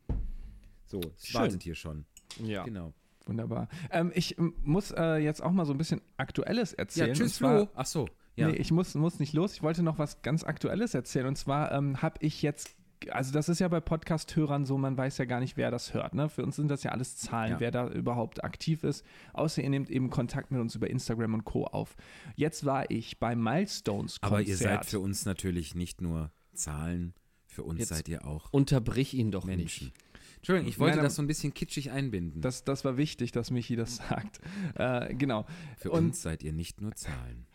So, 0.85 0.99
es 1.15 1.27
Schön. 1.27 1.41
wartet 1.41 1.63
hier 1.63 1.75
schon. 1.75 2.05
Ja. 2.43 2.63
Genau. 2.63 2.93
Wunderbar. 3.25 3.69
Ähm, 3.91 4.11
ich 4.13 4.37
ähm, 4.37 4.53
muss 4.61 4.91
äh, 4.91 5.17
jetzt 5.17 5.41
auch 5.41 5.51
mal 5.51 5.65
so 5.65 5.73
ein 5.73 5.77
bisschen 5.77 6.01
Aktuelles 6.17 6.73
erzählen. 6.73 7.07
Ja, 7.09 7.13
tschüss, 7.13 7.35
zwar- 7.35 7.59
Flo. 7.65 7.71
Ach 7.75 7.85
so. 7.85 8.07
Ja. 8.35 8.47
Nee, 8.49 8.55
ich 8.55 8.71
muss, 8.71 8.93
muss 8.95 9.19
nicht 9.19 9.33
los. 9.33 9.53
Ich 9.53 9.63
wollte 9.63 9.81
noch 9.83 9.97
was 9.97 10.21
ganz 10.21 10.43
Aktuelles 10.43 10.93
erzählen. 10.93 11.27
Und 11.27 11.37
zwar 11.37 11.71
ähm, 11.71 12.01
habe 12.01 12.17
ich 12.19 12.41
jetzt, 12.41 12.75
also 13.09 13.31
das 13.31 13.47
ist 13.47 13.59
ja 13.59 13.67
bei 13.69 13.79
Podcast-Hörern 13.79 14.65
so, 14.65 14.77
man 14.77 14.97
weiß 14.97 15.17
ja 15.19 15.25
gar 15.25 15.39
nicht, 15.39 15.55
wer 15.57 15.71
das 15.71 15.93
hört. 15.93 16.13
Ne? 16.13 16.27
Für 16.27 16.43
uns 16.43 16.55
sind 16.57 16.67
das 16.69 16.83
ja 16.83 16.91
alles 16.91 17.15
Zahlen, 17.17 17.51
Ja. 17.53 17.59
wer 17.61 17.71
da 17.71 17.87
überhaupt 17.87 18.43
aktiv 18.43 18.83
ist. 18.83 19.05
Außer 19.33 19.63
ihr 19.63 19.69
nehmt 19.69 19.89
eben 19.89 20.09
Kontakt 20.09 20.51
mit 20.51 20.59
uns 20.59 20.75
über 20.75 20.89
Instagram 20.89 21.33
und 21.33 21.45
Co. 21.45 21.65
auf. 21.65 21.95
Jetzt 22.35 22.65
war 22.65 22.91
ich 22.91 23.19
bei 23.19 23.35
Milestones 23.35 24.19
Konzert. 24.19 24.23
Aber 24.31 24.41
ihr 24.41 24.57
seid 24.57 24.85
für 24.85 24.99
uns 24.99 25.25
natürlich 25.25 25.73
nicht 25.75 26.01
nur 26.01 26.31
Zahlen, 26.53 27.13
für 27.47 27.63
uns 27.63 27.79
Jetzt 27.79 27.89
seid 27.89 28.09
ihr 28.09 28.25
auch 28.25 28.51
Unterbrich 28.51 29.13
ihn 29.13 29.31
doch 29.31 29.45
Menschen. 29.45 29.85
nicht. 29.87 29.97
Entschuldigung, 30.37 30.69
ich 30.69 30.77
wollte 30.77 30.97
Nein, 30.97 31.05
das 31.05 31.15
so 31.15 31.21
ein 31.23 31.27
bisschen 31.27 31.53
kitschig 31.53 31.89
einbinden. 31.91 32.41
Das, 32.41 32.65
das 32.65 32.83
war 32.85 32.97
wichtig, 32.97 33.31
dass 33.31 33.49
Michi 33.49 33.75
das 33.77 33.95
sagt. 34.09 34.41
Äh, 34.75 35.15
genau, 35.15 35.45
Für 35.77 35.91
und- 35.91 35.99
uns 36.07 36.21
seid 36.21 36.43
ihr 36.43 36.51
nicht 36.53 36.81
nur 36.81 36.93
Zahlen. 36.95 37.47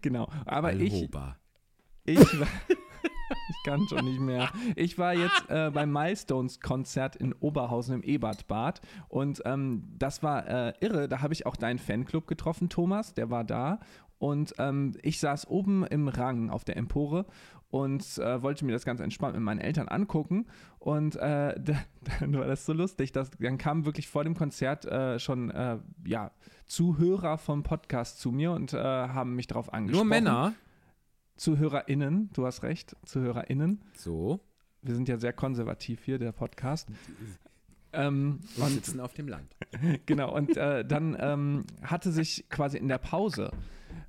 Genau. 0.00 0.28
Aber 0.44 0.72
ich, 0.72 0.92
Alhoba. 0.92 1.36
ich, 2.04 2.18
war, 2.18 2.48
ich 2.68 3.56
kann 3.64 3.86
schon 3.88 4.04
nicht 4.04 4.20
mehr. 4.20 4.50
Ich 4.76 4.98
war 4.98 5.14
jetzt 5.14 5.48
äh, 5.48 5.70
beim 5.72 5.92
Milestones-Konzert 5.92 7.16
in 7.16 7.32
Oberhausen 7.32 7.96
im 7.96 8.02
Ebertbad 8.02 8.80
und 9.08 9.42
ähm, 9.44 9.84
das 9.98 10.22
war 10.22 10.46
äh, 10.46 10.74
irre. 10.80 11.08
Da 11.08 11.22
habe 11.22 11.34
ich 11.34 11.46
auch 11.46 11.56
deinen 11.56 11.78
Fanclub 11.78 12.26
getroffen, 12.26 12.68
Thomas, 12.68 13.14
der 13.14 13.30
war 13.30 13.44
da. 13.44 13.80
Und 14.18 14.54
ähm, 14.58 14.92
ich 15.02 15.18
saß 15.18 15.48
oben 15.48 15.84
im 15.84 16.06
Rang 16.06 16.48
auf 16.48 16.62
der 16.62 16.76
Empore 16.76 17.26
und 17.72 18.18
äh, 18.18 18.42
wollte 18.42 18.66
mir 18.66 18.72
das 18.72 18.84
ganz 18.84 19.00
entspannt 19.00 19.34
mit 19.34 19.42
meinen 19.42 19.58
Eltern 19.58 19.88
angucken. 19.88 20.46
Und 20.78 21.16
äh, 21.16 21.58
da, 21.58 21.74
dann 22.20 22.34
war 22.34 22.46
das 22.46 22.66
so 22.66 22.74
lustig, 22.74 23.12
dass 23.12 23.30
dann 23.30 23.56
kamen 23.56 23.86
wirklich 23.86 24.08
vor 24.08 24.24
dem 24.24 24.36
Konzert 24.36 24.84
äh, 24.84 25.18
schon 25.18 25.50
äh, 25.50 25.78
ja, 26.04 26.32
Zuhörer 26.66 27.38
vom 27.38 27.62
Podcast 27.62 28.20
zu 28.20 28.30
mir 28.30 28.52
und 28.52 28.74
äh, 28.74 28.78
haben 28.78 29.34
mich 29.34 29.46
darauf 29.46 29.72
angesprochen. 29.72 30.06
Nur 30.06 30.16
Männer? 30.16 30.52
ZuhörerInnen, 31.36 32.28
du 32.34 32.44
hast 32.44 32.62
recht, 32.62 32.94
ZuhörerInnen. 33.06 33.80
So. 33.94 34.40
Wir 34.82 34.94
sind 34.94 35.08
ja 35.08 35.16
sehr 35.16 35.32
konservativ 35.32 36.04
hier, 36.04 36.18
der 36.18 36.32
Podcast. 36.32 36.90
Ähm, 37.94 38.40
Und 38.56 38.64
und 38.64 38.72
sitzen 38.72 39.00
auf 39.00 39.14
dem 39.14 39.28
Land. 39.28 39.56
genau, 40.06 40.34
und 40.34 40.58
äh, 40.58 40.84
dann 40.84 41.16
ähm, 41.18 41.64
hatte 41.82 42.12
sich 42.12 42.44
quasi 42.50 42.76
in 42.76 42.88
der 42.88 42.98
Pause, 42.98 43.50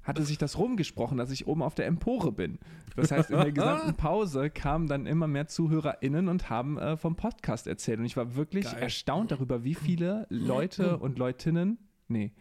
hatte 0.04 0.24
sich 0.24 0.38
das 0.38 0.58
rumgesprochen, 0.58 1.18
dass 1.18 1.32
ich 1.32 1.48
oben 1.48 1.62
auf 1.62 1.76
der 1.76 1.88
Empore 1.88 2.32
bin. 2.32 2.60
Das 2.96 3.12
heißt, 3.12 3.32
in 3.32 3.38
der 3.38 3.52
gesamten 3.54 3.96
Pause 3.96 4.50
kamen 4.50 4.88
dann 4.88 5.06
immer 5.06 5.28
mehr 5.28 5.48
ZuhörerInnen 5.48 6.28
und 6.28 6.50
haben 6.50 6.78
äh, 6.78 6.98
vom 6.98 7.16
Podcast 7.16 7.68
erzählt. 7.68 8.00
Und 8.00 8.06
ich 8.06 8.18
war 8.18 8.36
wirklich 8.36 8.66
Geil. 8.66 8.82
erstaunt 8.82 9.32
darüber, 9.32 9.64
wie 9.64 9.76
viele 9.76 10.28
Leute 10.30 10.98
und 10.98 11.18
Leutinnen, 11.18 11.78
nee, 12.08 12.34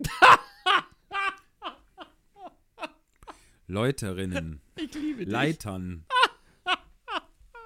Läuterinnen. 3.66 4.60
Ich 4.76 4.92
liebe 4.94 5.24
dich. 5.24 5.32
Leitern. 5.32 6.04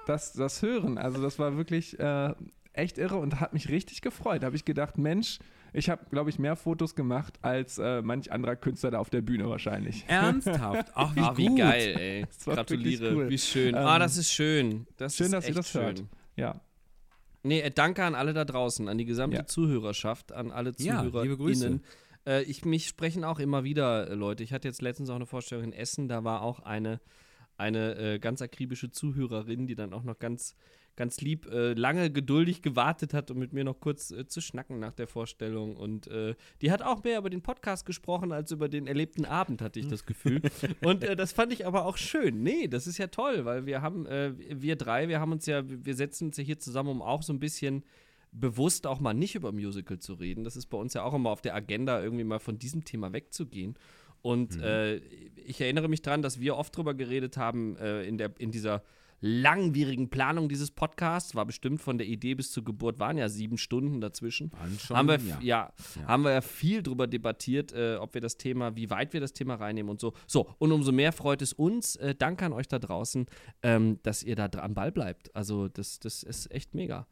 das, 0.05 0.33
das 0.33 0.61
hören. 0.61 0.97
Also 0.97 1.21
das 1.21 1.39
war 1.39 1.57
wirklich 1.57 1.99
äh, 1.99 2.33
echt 2.73 2.97
irre 2.97 3.17
und 3.17 3.39
hat 3.39 3.53
mich 3.53 3.69
richtig 3.69 4.01
gefreut. 4.01 4.43
Da 4.43 4.47
habe 4.47 4.55
ich 4.55 4.65
gedacht, 4.65 4.97
Mensch, 4.97 5.39
ich 5.75 5.89
habe, 5.89 6.05
glaube 6.09 6.29
ich, 6.29 6.39
mehr 6.39 6.55
Fotos 6.55 6.95
gemacht 6.95 7.37
als 7.41 7.77
äh, 7.77 8.01
manch 8.01 8.31
anderer 8.31 8.55
Künstler 8.55 8.91
da 8.91 8.99
auf 8.99 9.09
der 9.09 9.21
Bühne 9.21 9.49
wahrscheinlich. 9.49 10.05
Ernsthaft. 10.07 10.91
Ach, 10.95 11.15
wie, 11.15 11.19
Ah, 11.21 11.37
wie 11.37 11.47
gut. 11.47 11.57
geil, 11.57 11.95
ey. 11.97 12.25
Gratuliere. 12.45 13.13
cool. 13.15 13.29
Wie 13.29 13.37
schön. 13.37 13.69
Ähm, 13.75 13.75
ah, 13.75 13.99
das 13.99 14.17
ist 14.17 14.31
schön. 14.31 14.87
Das 14.97 15.15
schön, 15.15 15.25
ist 15.27 15.33
dass 15.33 15.47
ihr 15.47 15.53
das 15.55 15.73
hört. 15.73 15.97
schön. 15.99 16.09
Ja. 16.35 16.61
Nee, 17.43 17.59
äh, 17.61 17.69
danke 17.71 18.03
an 18.03 18.15
alle 18.15 18.33
da 18.33 18.45
draußen, 18.45 18.87
an 18.89 18.97
die 18.97 19.05
gesamte 19.05 19.37
Ja. 19.37 19.45
Zuhörerschaft, 19.45 20.31
an 20.31 20.51
alle 20.51 20.71
Ja, 20.77 21.01
liebe 21.01 21.11
ZuhörerInnen. 21.11 21.37
Grüße. 21.37 21.79
Äh, 22.25 22.43
ich, 22.43 22.65
mich 22.65 22.87
sprechen 22.87 23.23
auch 23.23 23.39
immer 23.39 23.63
wieder 23.63 24.09
äh, 24.09 24.13
Leute. 24.15 24.43
Ich 24.43 24.51
hatte 24.53 24.67
jetzt 24.67 24.81
letztens 24.81 25.09
auch 25.09 25.15
eine 25.15 25.27
Vorstellung 25.27 25.63
in 25.65 25.73
Essen, 25.73 26.07
da 26.07 26.23
war 26.23 26.41
auch 26.41 26.59
eine, 26.61 26.99
eine 27.57 27.95
äh, 28.15 28.19
ganz 28.19 28.41
akribische 28.41 28.89
Zuhörerin, 28.89 29.67
die 29.67 29.75
dann 29.75 29.93
auch 29.93 30.03
noch 30.03 30.17
ganz, 30.17 30.55
ganz 30.95 31.21
lieb 31.21 31.45
äh, 31.47 31.73
lange 31.73 32.09
geduldig 32.09 32.61
gewartet 32.61 33.13
hat, 33.13 33.31
um 33.31 33.37
mit 33.37 33.53
mir 33.53 33.63
noch 33.63 33.79
kurz 33.79 34.11
äh, 34.11 34.25
zu 34.27 34.41
schnacken 34.41 34.79
nach 34.79 34.93
der 34.93 35.07
Vorstellung. 35.07 35.75
Und 35.75 36.07
äh, 36.07 36.35
die 36.61 36.71
hat 36.71 36.81
auch 36.81 37.03
mehr 37.03 37.17
über 37.19 37.29
den 37.29 37.41
Podcast 37.41 37.85
gesprochen 37.85 38.31
als 38.31 38.51
über 38.51 38.69
den 38.69 38.87
erlebten 38.87 39.25
Abend, 39.25 39.61
hatte 39.61 39.79
ich 39.79 39.87
das 39.87 40.05
Gefühl. 40.05 40.41
Und 40.83 41.03
äh, 41.03 41.15
das 41.15 41.33
fand 41.33 41.53
ich 41.53 41.65
aber 41.65 41.85
auch 41.85 41.97
schön. 41.97 42.43
Nee, 42.43 42.67
das 42.67 42.87
ist 42.87 42.97
ja 42.97 43.07
toll, 43.07 43.45
weil 43.45 43.65
wir 43.65 43.81
haben, 43.81 44.05
äh, 44.05 44.33
wir 44.37 44.75
drei, 44.75 45.09
wir 45.09 45.19
haben 45.19 45.31
uns 45.31 45.45
ja, 45.45 45.63
wir 45.65 45.95
setzen 45.95 46.27
uns 46.27 46.37
ja 46.37 46.43
hier 46.43 46.59
zusammen, 46.59 46.89
um 46.89 47.01
auch 47.01 47.23
so 47.23 47.33
ein 47.33 47.39
bisschen 47.39 47.83
bewusst 48.31 48.85
auch 48.85 48.99
mal 48.99 49.13
nicht 49.13 49.35
über 49.35 49.51
Musical 49.51 49.99
zu 49.99 50.13
reden. 50.13 50.43
Das 50.43 50.55
ist 50.55 50.67
bei 50.67 50.77
uns 50.77 50.93
ja 50.93 51.03
auch 51.03 51.13
immer 51.13 51.29
auf 51.29 51.41
der 51.41 51.55
Agenda, 51.55 52.01
irgendwie 52.01 52.23
mal 52.23 52.39
von 52.39 52.59
diesem 52.59 52.83
Thema 52.83 53.13
wegzugehen. 53.13 53.75
Und 54.21 54.59
äh, 54.59 54.97
ich 55.45 55.61
erinnere 55.61 55.87
mich 55.87 56.01
daran, 56.01 56.23
dass 56.23 56.39
wir 56.39 56.57
oft 56.57 56.75
drüber 56.75 56.95
geredet 56.95 57.37
haben 57.37 57.77
äh, 57.77 58.03
in, 58.03 58.17
der, 58.17 58.31
in 58.39 58.49
dieser 58.49 58.81
langwierigen 59.21 60.09
Planung 60.09 60.49
dieses 60.49 60.71
Podcasts. 60.71 61.35
War 61.35 61.45
bestimmt 61.45 61.81
von 61.81 61.97
der 61.97 62.07
Idee 62.07 62.35
bis 62.35 62.51
zur 62.51 62.63
Geburt, 62.63 62.99
waren 62.99 63.17
ja 63.17 63.29
sieben 63.29 63.57
Stunden 63.57 64.01
dazwischen. 64.01 64.51
Waren 64.53 64.79
schon, 64.79 64.97
haben 64.97 65.07
wir, 65.07 65.17
ja. 65.19 65.39
ja. 65.41 65.73
Ja. 65.95 66.07
haben 66.07 66.23
wir 66.23 66.31
ja 66.31 66.41
viel 66.41 66.83
drüber 66.83 67.07
debattiert, 67.07 67.73
äh, 67.73 67.95
ob 67.95 68.13
wir 68.13 68.21
das 68.21 68.37
Thema, 68.37 68.75
wie 68.75 68.89
weit 68.89 69.13
wir 69.13 69.21
das 69.21 69.33
Thema 69.33 69.55
reinnehmen 69.55 69.89
und 69.89 69.99
so. 69.99 70.13
So, 70.27 70.49
und 70.59 70.71
umso 70.71 70.91
mehr 70.91 71.11
freut 71.11 71.41
es 71.41 71.53
uns. 71.53 71.95
Äh, 71.97 72.15
danke 72.15 72.45
an 72.45 72.53
euch 72.53 72.67
da 72.67 72.79
draußen, 72.79 73.25
ähm, 73.63 73.99
dass 74.03 74.23
ihr 74.23 74.35
da 74.35 74.47
dran 74.47 74.65
am 74.65 74.73
Ball 74.73 74.91
bleibt. 74.91 75.35
Also, 75.35 75.67
das, 75.67 75.99
das 75.99 76.23
ist 76.23 76.51
echt 76.51 76.73
mega. 76.75 77.07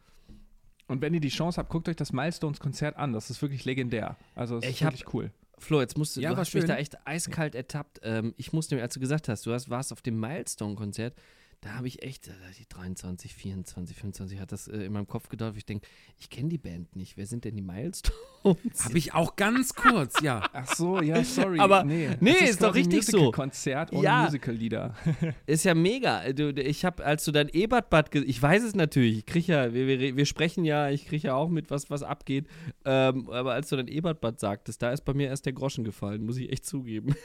Und 0.87 1.01
wenn 1.01 1.13
ihr 1.13 1.21
die 1.21 1.29
Chance 1.29 1.57
habt, 1.59 1.69
guckt 1.69 1.87
euch 1.87 1.95
das 1.95 2.11
Milestones-Konzert 2.11 2.97
an. 2.97 3.13
Das 3.13 3.29
ist 3.29 3.41
wirklich 3.41 3.63
legendär. 3.65 4.17
Also, 4.35 4.57
es 4.57 4.65
ist 4.65 4.71
Ich 4.71 4.81
wirklich 4.81 5.13
cool. 5.13 5.31
Flo, 5.59 5.79
jetzt 5.79 5.97
musst 5.97 6.17
du, 6.17 6.21
Ja, 6.21 6.29
du 6.29 6.35
war 6.35 6.41
hast 6.41 6.53
mich 6.53 6.63
schön. 6.63 6.67
da 6.67 6.75
echt 6.75 7.07
eiskalt 7.07 7.55
ertappt. 7.55 8.01
Ähm, 8.03 8.33
ich 8.37 8.51
musste 8.51 8.75
mir, 8.75 8.81
als 8.81 8.95
du 8.95 8.99
gesagt 8.99 9.29
hast, 9.29 9.45
du 9.45 9.53
hast, 9.53 9.69
warst 9.69 9.93
auf 9.93 10.01
dem 10.01 10.19
Milestone-Konzert, 10.19 11.15
da 11.63 11.75
habe 11.75 11.87
ich 11.87 12.03
echt, 12.03 12.29
die 12.59 12.67
23, 12.67 13.33
24, 13.33 13.95
25 13.95 14.39
hat 14.39 14.51
das 14.51 14.67
äh, 14.67 14.83
in 14.85 14.91
meinem 14.93 15.07
Kopf 15.07 15.29
gedauert. 15.29 15.55
Ich 15.55 15.65
denke, 15.65 15.87
ich 16.19 16.29
kenne 16.29 16.49
die 16.49 16.57
Band 16.57 16.95
nicht. 16.95 17.15
Wer 17.15 17.25
sind 17.25 17.45
denn 17.45 17.55
die 17.55 17.61
Milestones? 17.61 18.17
Habe 18.83 18.97
ich 18.97 19.13
auch 19.13 19.37
ganz 19.37 19.73
kurz, 19.75 20.21
ja. 20.21 20.43
Ach 20.51 20.75
so, 20.75 21.01
ja, 21.01 21.23
sorry. 21.23 21.59
Aber- 21.59 21.83
nee, 21.85 22.09
nee, 22.19 22.33
das 22.41 22.49
ist 22.51 22.63
doch 22.63 22.75
richtig 22.75 23.05
so. 23.05 23.17
Musical-Konzert 23.17 23.93
ohne 23.93 24.03
Ja. 24.03 24.23
Musical-Lieder. 24.25 24.93
Ist 25.45 25.63
ja 25.63 25.73
mega. 25.73 26.33
Du, 26.33 26.49
ich 26.49 26.83
habe, 26.83 27.03
als 27.05 27.23
du 27.23 27.31
dein 27.31 27.47
Ebertbad, 27.49 28.11
ge- 28.11 28.23
ich 28.25 28.41
weiß 28.41 28.63
es 28.63 28.75
natürlich, 28.75 29.19
ich 29.19 29.25
kriege 29.25 29.51
ja, 29.53 29.73
wir, 29.73 29.87
wir, 29.87 30.17
wir 30.17 30.25
sprechen 30.25 30.65
ja, 30.65 30.89
ich 30.89 31.05
kriege 31.05 31.27
ja 31.27 31.35
auch 31.35 31.47
mit, 31.49 31.71
was, 31.71 31.89
was 31.89 32.03
abgeht. 32.03 32.47
Ähm, 32.83 33.29
aber 33.29 33.53
als 33.53 33.69
du 33.69 33.77
dein 33.77 33.87
Ebertbad 33.87 34.39
sagtest, 34.41 34.81
da 34.81 34.91
ist 34.91 35.05
bei 35.05 35.13
mir 35.13 35.27
erst 35.27 35.45
der 35.45 35.53
Groschen 35.53 35.85
gefallen, 35.85 36.25
muss 36.25 36.35
ich 36.37 36.51
echt 36.51 36.65
zugeben. 36.65 37.15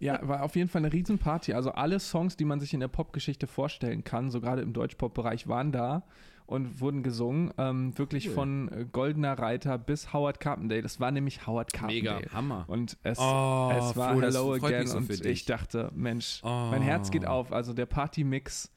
Ja, 0.00 0.26
war 0.26 0.42
auf 0.42 0.56
jeden 0.56 0.68
Fall 0.68 0.82
eine 0.84 0.92
Riesenparty. 0.92 1.52
Also 1.54 1.70
alle 1.70 2.00
Songs, 2.00 2.36
die 2.36 2.44
man 2.44 2.58
sich 2.60 2.74
in 2.74 2.80
der 2.80 2.88
Popgeschichte 2.88 3.46
vorstellen 3.68 4.02
kann, 4.02 4.30
so 4.30 4.40
gerade 4.40 4.62
im 4.62 4.72
Deutschpop-Bereich, 4.72 5.46
waren 5.46 5.72
da 5.72 6.02
und 6.46 6.80
wurden 6.80 7.02
gesungen. 7.02 7.52
Ähm, 7.58 7.96
wirklich 7.98 8.28
Cool. 8.28 8.34
von 8.34 8.72
äh, 8.72 8.86
Goldener 8.90 9.38
Reiter 9.38 9.76
bis 9.76 10.14
Howard 10.14 10.40
Carpendale. 10.40 10.80
Das 10.80 11.00
war 11.00 11.10
nämlich 11.10 11.46
Howard 11.46 11.74
Carpendale. 11.74 12.20
Mega. 12.20 12.32
Hammer. 12.32 12.64
Und 12.66 12.96
es, 13.02 13.18
Oh, 13.18 13.70
es 13.76 13.94
war 13.94 14.12
Flo, 14.12 14.22
Hello 14.22 14.54
Again 14.54 14.86
so 14.86 14.96
und 14.96 15.10
ich 15.26 15.44
dachte, 15.44 15.90
Mensch, 15.94 16.40
Oh. 16.42 16.68
mein 16.70 16.80
Herz 16.80 17.10
geht 17.10 17.26
auf. 17.26 17.52
Also 17.52 17.74
der 17.74 17.84
Party-Mix 17.84 18.72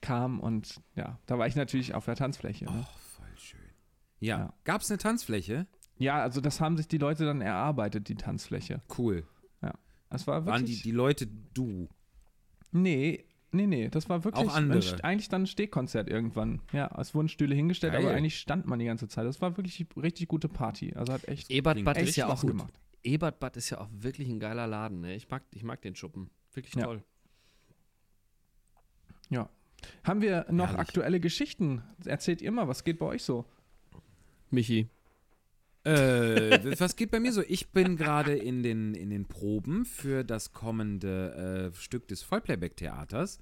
kam 0.00 0.40
und 0.40 0.80
ja, 0.96 1.20
da 1.26 1.38
war 1.38 1.46
ich 1.46 1.54
natürlich 1.54 1.94
auf 1.94 2.04
der 2.06 2.16
Tanzfläche. 2.16 2.64
Ne? 2.64 2.72
Oh, 2.74 2.98
voll 3.16 3.36
schön. 3.38 3.60
Ja. 4.18 4.38
Ja. 4.38 4.52
Gab 4.64 4.80
es 4.80 4.90
eine 4.90 4.98
Tanzfläche? 4.98 5.68
Ja, 5.98 6.20
also 6.20 6.40
das 6.40 6.60
haben 6.60 6.76
sich 6.76 6.88
die 6.88 6.98
Leute 6.98 7.24
dann 7.24 7.40
erarbeitet, 7.40 8.08
die 8.08 8.16
Tanzfläche. 8.16 8.82
Cool. 8.98 9.24
Das 10.08 10.26
war 10.28 10.46
Waren 10.46 10.60
wirklich... 10.62 10.82
die, 10.82 10.90
die 10.90 10.92
Leute 10.92 11.26
du? 11.52 11.88
Nee, 12.70 13.24
nee, 13.56 13.66
nee, 13.66 13.88
das 13.88 14.08
war 14.08 14.24
wirklich 14.24 14.48
Auch 14.48 14.54
andere? 14.54 14.78
Ein, 14.78 15.00
eigentlich 15.02 15.28
dann 15.28 15.42
ein 15.42 15.46
Stehkonzert 15.46 16.08
irgendwann. 16.08 16.60
Ja, 16.72 16.88
es 17.00 17.14
wurden 17.14 17.28
Stühle 17.28 17.54
hingestellt, 17.54 17.92
Geil. 17.94 18.04
aber 18.04 18.14
eigentlich 18.14 18.38
stand 18.38 18.66
man 18.66 18.78
die 18.78 18.84
ganze 18.84 19.08
Zeit. 19.08 19.26
Das 19.26 19.40
war 19.40 19.56
wirklich 19.56 19.84
eine 19.94 20.02
richtig 20.04 20.28
gute 20.28 20.48
Party. 20.48 20.94
Also 20.94 21.12
hat 21.12 21.26
echt, 21.28 21.50
Ebertbad 21.50 21.96
echt 21.96 22.10
ist 22.10 22.16
ja 22.16 22.28
auch 22.28 22.40
gemacht. 22.40 22.72
Ebertbad 23.02 23.56
ist 23.56 23.70
ja 23.70 23.80
auch 23.80 23.88
wirklich 23.92 24.28
ein 24.28 24.38
geiler 24.40 24.66
Laden. 24.66 25.00
Ne? 25.00 25.14
Ich, 25.14 25.28
mag, 25.28 25.42
ich 25.52 25.62
mag 25.62 25.80
den 25.82 25.94
Schuppen. 25.96 26.30
Wirklich 26.52 26.74
Ja. 26.74 26.84
toll. 26.84 27.02
Ja. 29.30 29.48
Haben 30.04 30.22
wir 30.22 30.46
noch 30.50 30.66
Herrlich. 30.68 30.80
aktuelle 30.80 31.20
Geschichten? 31.20 31.82
Erzählt 32.04 32.40
ihr 32.42 32.50
mal, 32.52 32.68
was 32.68 32.84
geht 32.84 32.98
bei 32.98 33.06
euch 33.06 33.22
so? 33.22 33.44
Michi. 34.50 34.88
Äh, 35.86 36.80
was 36.80 36.96
geht 36.96 37.10
bei 37.12 37.20
mir 37.20 37.32
so? 37.32 37.42
Ich 37.46 37.68
bin 37.70 37.96
gerade 37.96 38.34
in 38.34 38.62
den, 38.62 38.94
in 38.94 39.10
den 39.10 39.26
Proben 39.26 39.84
für 39.84 40.24
das 40.24 40.52
kommende 40.52 41.70
äh, 41.72 41.76
Stück 41.78 42.08
des 42.08 42.22
Vollplayback-Theaters. 42.22 43.38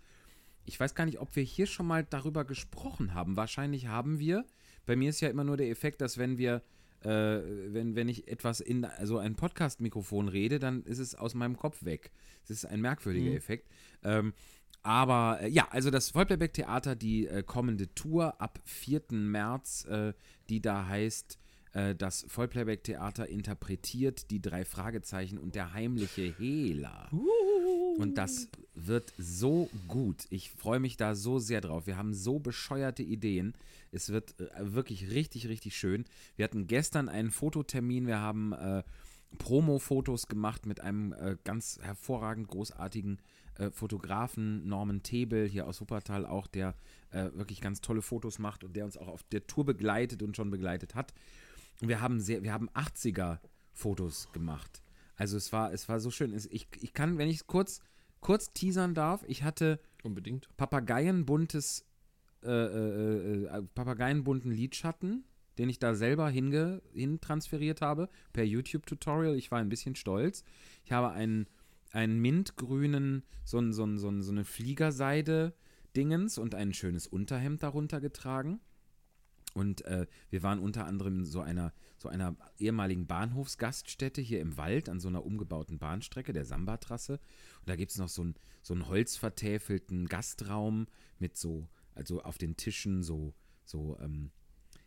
Ich 0.66 0.78
weiß 0.78 0.94
gar 0.94 1.06
nicht, 1.06 1.20
ob 1.20 1.34
wir 1.36 1.42
hier 1.42 1.66
schon 1.66 1.86
mal 1.86 2.04
darüber 2.04 2.44
gesprochen 2.44 3.14
haben. 3.14 3.36
Wahrscheinlich 3.36 3.86
haben 3.86 4.18
wir. 4.18 4.44
Bei 4.86 4.94
mir 4.96 5.10
ist 5.10 5.20
ja 5.20 5.28
immer 5.30 5.44
nur 5.44 5.56
der 5.56 5.70
Effekt, 5.70 6.00
dass 6.02 6.18
wenn 6.18 6.36
wir, 6.36 6.62
äh, 7.02 7.08
wenn, 7.08 7.96
wenn 7.96 8.08
ich 8.08 8.28
etwas 8.28 8.60
in 8.60 8.84
also 8.84 9.18
ein 9.18 9.36
Podcast-Mikrofon 9.36 10.28
rede, 10.28 10.58
dann 10.58 10.82
ist 10.84 10.98
es 10.98 11.14
aus 11.14 11.34
meinem 11.34 11.56
Kopf 11.56 11.84
weg. 11.84 12.10
Das 12.42 12.50
ist 12.58 12.66
ein 12.66 12.80
merkwürdiger 12.82 13.30
Mhm. 13.30 13.36
Effekt. 13.36 13.70
Ähm, 14.02 14.34
aber 14.82 15.38
äh, 15.40 15.48
ja, 15.48 15.66
also 15.70 15.90
das 15.90 16.10
Vollplayback-Theater, 16.10 16.94
die 16.94 17.26
äh, 17.26 17.42
kommende 17.42 17.94
Tour 17.94 18.38
ab 18.40 18.58
4. 18.66 19.02
März, 19.12 19.86
äh, 19.86 20.12
die 20.50 20.60
da 20.60 20.86
heißt, 20.86 21.38
äh, 21.74 21.94
das 21.94 22.24
Vollplayback-Theater 22.28 23.28
interpretiert 23.28 24.30
die 24.30 24.40
drei 24.40 24.64
Fragezeichen 24.64 25.38
und 25.38 25.54
der 25.54 25.74
heimliche 25.74 26.22
Hehler. 26.22 27.10
Und 27.98 28.16
das 28.16 28.48
wird 28.74 29.12
so 29.18 29.68
gut. 29.86 30.26
Ich 30.30 30.50
freue 30.50 30.80
mich 30.80 30.96
da 30.96 31.14
so 31.14 31.38
sehr 31.38 31.60
drauf. 31.60 31.86
Wir 31.86 31.96
haben 31.96 32.14
so 32.14 32.38
bescheuerte 32.38 33.02
Ideen. 33.02 33.54
Es 33.92 34.10
wird 34.10 34.40
äh, 34.40 34.74
wirklich 34.74 35.10
richtig, 35.10 35.48
richtig 35.48 35.76
schön. 35.76 36.04
Wir 36.36 36.44
hatten 36.44 36.66
gestern 36.66 37.08
einen 37.08 37.30
Fototermin. 37.30 38.06
Wir 38.06 38.20
haben 38.20 38.52
äh, 38.52 38.82
Promo-Fotos 39.38 40.28
gemacht 40.28 40.66
mit 40.66 40.80
einem 40.80 41.12
äh, 41.12 41.36
ganz 41.44 41.78
hervorragend 41.82 42.48
großartigen 42.48 43.18
äh, 43.56 43.70
Fotografen, 43.70 44.66
Norman 44.66 45.02
Tebel, 45.02 45.48
hier 45.48 45.66
aus 45.66 45.80
Wuppertal 45.80 46.26
auch, 46.26 46.46
der 46.46 46.74
äh, 47.10 47.30
wirklich 47.34 47.60
ganz 47.60 47.80
tolle 47.80 48.02
Fotos 48.02 48.38
macht 48.38 48.64
und 48.64 48.74
der 48.74 48.84
uns 48.84 48.96
auch 48.96 49.08
auf 49.08 49.22
der 49.24 49.46
Tour 49.46 49.64
begleitet 49.64 50.22
und 50.22 50.36
schon 50.36 50.50
begleitet 50.50 50.94
hat. 50.94 51.14
Und 51.80 51.88
wir 51.88 52.00
haben 52.00 52.20
sehr, 52.20 52.42
wir 52.42 52.52
haben 52.52 52.70
80er-Fotos 52.70 54.32
gemacht. 54.32 54.82
Also 55.16 55.36
es 55.36 55.52
war, 55.52 55.72
es 55.72 55.88
war 55.88 56.00
so 56.00 56.10
schön. 56.10 56.34
Ich, 56.50 56.68
ich 56.80 56.92
kann, 56.92 57.18
wenn 57.18 57.28
ich 57.28 57.36
es 57.36 57.46
kurz, 57.46 57.80
kurz 58.20 58.52
teasern 58.52 58.94
darf, 58.94 59.24
ich 59.26 59.42
hatte 59.42 59.80
Unbedingt. 60.04 60.48
Papageienbuntes, 60.58 61.86
äh, 62.42 62.50
äh, 62.50 63.44
äh, 63.46 63.62
Papageienbunten 63.74 64.52
Lidschatten, 64.52 65.24
den 65.56 65.70
ich 65.70 65.78
da 65.78 65.94
selber 65.94 66.28
hinge, 66.28 66.82
hin 66.92 67.20
transferiert 67.22 67.80
habe, 67.80 68.10
per 68.34 68.44
YouTube-Tutorial. 68.44 69.34
Ich 69.34 69.50
war 69.50 69.60
ein 69.60 69.70
bisschen 69.70 69.96
stolz. 69.96 70.44
Ich 70.84 70.92
habe 70.92 71.12
einen, 71.12 71.48
einen 71.90 72.20
mintgrünen, 72.20 73.24
so, 73.44 73.58
ein, 73.58 73.72
so, 73.72 73.84
ein, 73.84 73.96
so, 73.96 74.10
ein, 74.10 74.20
so 74.20 74.30
eine 74.30 74.44
Fliegerseide-Dingens 74.44 76.36
und 76.36 76.54
ein 76.54 76.74
schönes 76.74 77.06
Unterhemd 77.06 77.62
darunter 77.62 78.02
getragen. 78.02 78.60
Und 79.54 79.84
äh, 79.84 80.06
wir 80.30 80.42
waren 80.42 80.58
unter 80.58 80.84
anderem 80.84 81.20
in 81.20 81.24
so 81.24 81.40
einer, 81.40 81.72
so 81.96 82.08
einer 82.08 82.36
ehemaligen 82.58 83.06
Bahnhofsgaststätte 83.06 84.20
hier 84.20 84.40
im 84.40 84.56
Wald 84.56 84.88
an 84.88 85.00
so 85.00 85.08
einer 85.08 85.24
umgebauten 85.24 85.78
Bahnstrecke, 85.78 86.32
der 86.32 86.44
Samba-Trasse. 86.44 87.14
Und 87.14 87.68
da 87.68 87.76
gibt 87.76 87.92
es 87.92 87.98
noch 87.98 88.08
so, 88.08 88.24
ein, 88.24 88.34
so 88.62 88.74
einen 88.74 88.88
holzvertäfelten 88.88 90.06
Gastraum 90.08 90.88
mit 91.18 91.36
so, 91.36 91.68
also 91.94 92.22
auf 92.22 92.36
den 92.36 92.56
Tischen 92.56 93.02
so, 93.02 93.32
so, 93.64 93.96
ähm, 94.00 94.32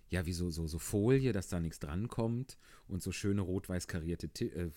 ja, 0.09 0.25
wie 0.25 0.33
so, 0.33 0.49
so, 0.49 0.67
so 0.67 0.79
Folie, 0.79 1.33
dass 1.33 1.49
da 1.49 1.59
nichts 1.59 1.79
drankommt 1.79 2.57
und 2.87 3.03
so 3.03 3.11
schöne 3.11 3.41
rot-weiß 3.41 3.87
karierte 3.87 4.29
Ti 4.29 4.45
äh, 4.45 4.69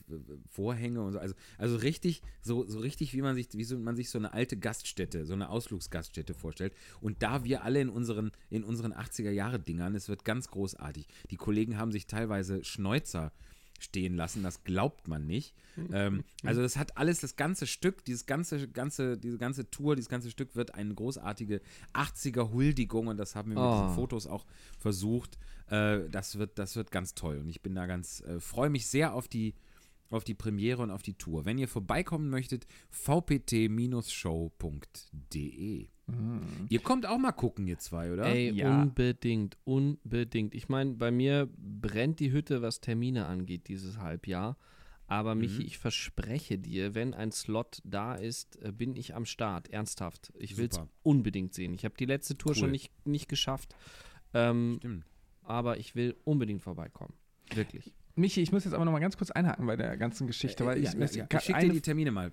Vorhänge 0.49 1.03
und 1.03 1.13
so. 1.13 1.19
Also, 1.19 1.35
also 1.59 1.77
richtig, 1.77 2.23
so, 2.43 2.67
so 2.67 2.81
richtig, 2.81 3.15
wie 3.15 3.23
man 3.23 3.37
sich, 3.37 3.49
wie 3.53 3.65
so, 3.65 3.79
man 3.79 3.97
sich 3.97 4.11
so 4.11 4.19
eine 4.19 4.33
alte 4.33 4.57
Gaststätte, 4.57 5.27
so 5.27 5.35
eine 5.35 5.49
Ausflugsgaststätte 5.49 6.35
vorstellt. 6.35 6.75
Und 7.01 7.23
da 7.23 7.45
wir 7.45 7.63
alle 7.63 7.81
in 7.81 7.89
unseren, 7.89 8.33
in 8.49 8.65
unseren 8.65 8.93
80er-Jahre-Dingern, 8.93 9.95
es 9.95 10.09
wird 10.09 10.25
ganz 10.25 10.49
großartig. 10.49 11.07
Die 11.31 11.37
Kollegen 11.37 11.79
haben 11.79 11.93
sich 11.93 12.07
teilweise 12.07 12.65
Schneuzer 12.65 13.33
stehen 13.83 14.15
lassen, 14.17 14.43
das 14.43 14.63
glaubt 14.65 15.09
man 15.09 15.27
nicht. 15.27 15.55
Ähm, 15.93 16.25
also 16.45 16.61
das 16.63 16.77
hat 16.77 16.97
alles, 16.99 17.21
das 17.21 17.37
ganze 17.37 17.67
Stück, 17.67 18.05
dieses 18.05 18.27
ganze, 18.27 18.69
ganze, 18.69 19.17
diese 19.17 19.39
ganze 19.39 19.71
Tour, 19.71 19.97
dieses 19.97 20.09
ganze 20.11 20.31
Stück 20.31 20.55
wird 20.55 20.75
eine 20.75 20.95
großartige 20.95 21.61
80er-Huldigung 21.95 23.07
und 23.09 23.17
das 23.17 23.35
haben 23.35 23.51
wir 23.51 23.57
mit 23.57 23.65
Oh. 23.65 23.83
diesen 23.83 23.95
Fotos 23.95 24.27
auch 24.27 24.45
versucht. 24.79 25.39
Äh, 25.69 26.09
das, 26.11 26.39
wird, 26.39 26.59
das 26.59 26.77
wird 26.77 26.91
ganz 26.91 27.15
toll 27.15 27.39
und 27.39 27.49
ich 27.49 27.63
bin 27.63 27.75
da 27.75 27.87
ganz, 27.87 28.21
äh, 28.23 28.41
freue 28.41 28.71
mich 28.71 28.87
sehr 28.89 29.15
auf 29.15 29.29
die, 29.29 29.55
auf 30.11 30.25
die 30.25 30.35
Premiere 30.35 30.83
und 30.83 30.91
auf 30.91 31.03
die 31.03 31.15
Tour. 31.15 31.45
Wenn 31.45 31.57
ihr 31.59 31.69
vorbeikommen 31.69 32.29
möchtet, 32.31 32.67
vpt-show.de. 34.61 35.89
Ihr 36.69 36.81
kommt 36.81 37.07
auch 37.07 37.19
mal 37.19 37.31
gucken, 37.33 37.69
ihr 37.69 37.79
zwei, 37.79 38.13
oder? 38.13 38.27
Ey, 38.27 38.51
Ja. 38.51 38.83
unbedingt, 38.83 39.57
unbedingt. 39.65 40.55
Ich 40.57 40.69
meine, 40.69 40.95
bei 40.95 41.13
mir 41.13 41.49
brennt 41.57 42.19
die 42.19 42.33
Hütte, 42.33 42.63
was 42.63 42.81
Termine 42.81 43.27
angeht, 43.27 43.69
dieses 43.69 43.99
Halbjahr. 43.99 44.57
Aber 45.07 45.35
Mhm. 45.35 45.41
Michi, 45.43 45.63
ich 45.63 45.79
verspreche 45.79 46.59
dir, 46.59 46.95
wenn 46.95 47.15
ein 47.15 47.31
Slot 47.33 47.81
da 47.85 48.15
ist, 48.15 48.57
äh, 48.63 48.73
bin 48.73 48.95
ich 48.97 49.15
am 49.15 49.25
Start. 49.25 49.69
Ernsthaft. 49.69 50.33
Ich 50.39 50.57
will 50.57 50.69
es 50.71 50.81
unbedingt 51.03 51.55
sehen. 51.55 51.75
Ich 51.75 51.85
habe 51.85 51.95
die 51.99 52.07
letzte 52.07 52.37
Tour 52.37 52.53
Cool. 52.53 52.57
schon 52.57 52.71
nicht, 52.73 52.91
nicht 53.07 53.29
geschafft. 53.29 53.75
Ähm, 54.35 54.77
Stimmt. 54.79 55.05
aber 55.43 55.79
ich 55.79 55.95
will 55.97 56.17
unbedingt 56.25 56.63
vorbeikommen. 56.63 57.15
Wirklich. 57.55 57.93
Michi, 58.17 58.41
ich 58.43 58.53
muss 58.53 58.65
jetzt 58.65 58.75
aber 58.75 58.85
noch 58.85 58.93
mal 58.93 58.99
ganz 59.01 59.17
kurz 59.17 59.31
einhaken 59.31 59.67
bei 59.67 59.77
der 59.77 59.97
ganzen 59.97 60.27
Geschichte, 60.27 60.65
weil 60.67 60.79
Äh, 60.79 60.81
ja, 60.83 60.91
ich, 60.91 61.15
ja, 61.15 61.25
ja. 61.25 61.27
ich 61.39 61.41
schicke 61.45 61.61
dir 61.61 61.73
die 61.73 61.81
Termine 61.81 62.11
mal. 62.11 62.33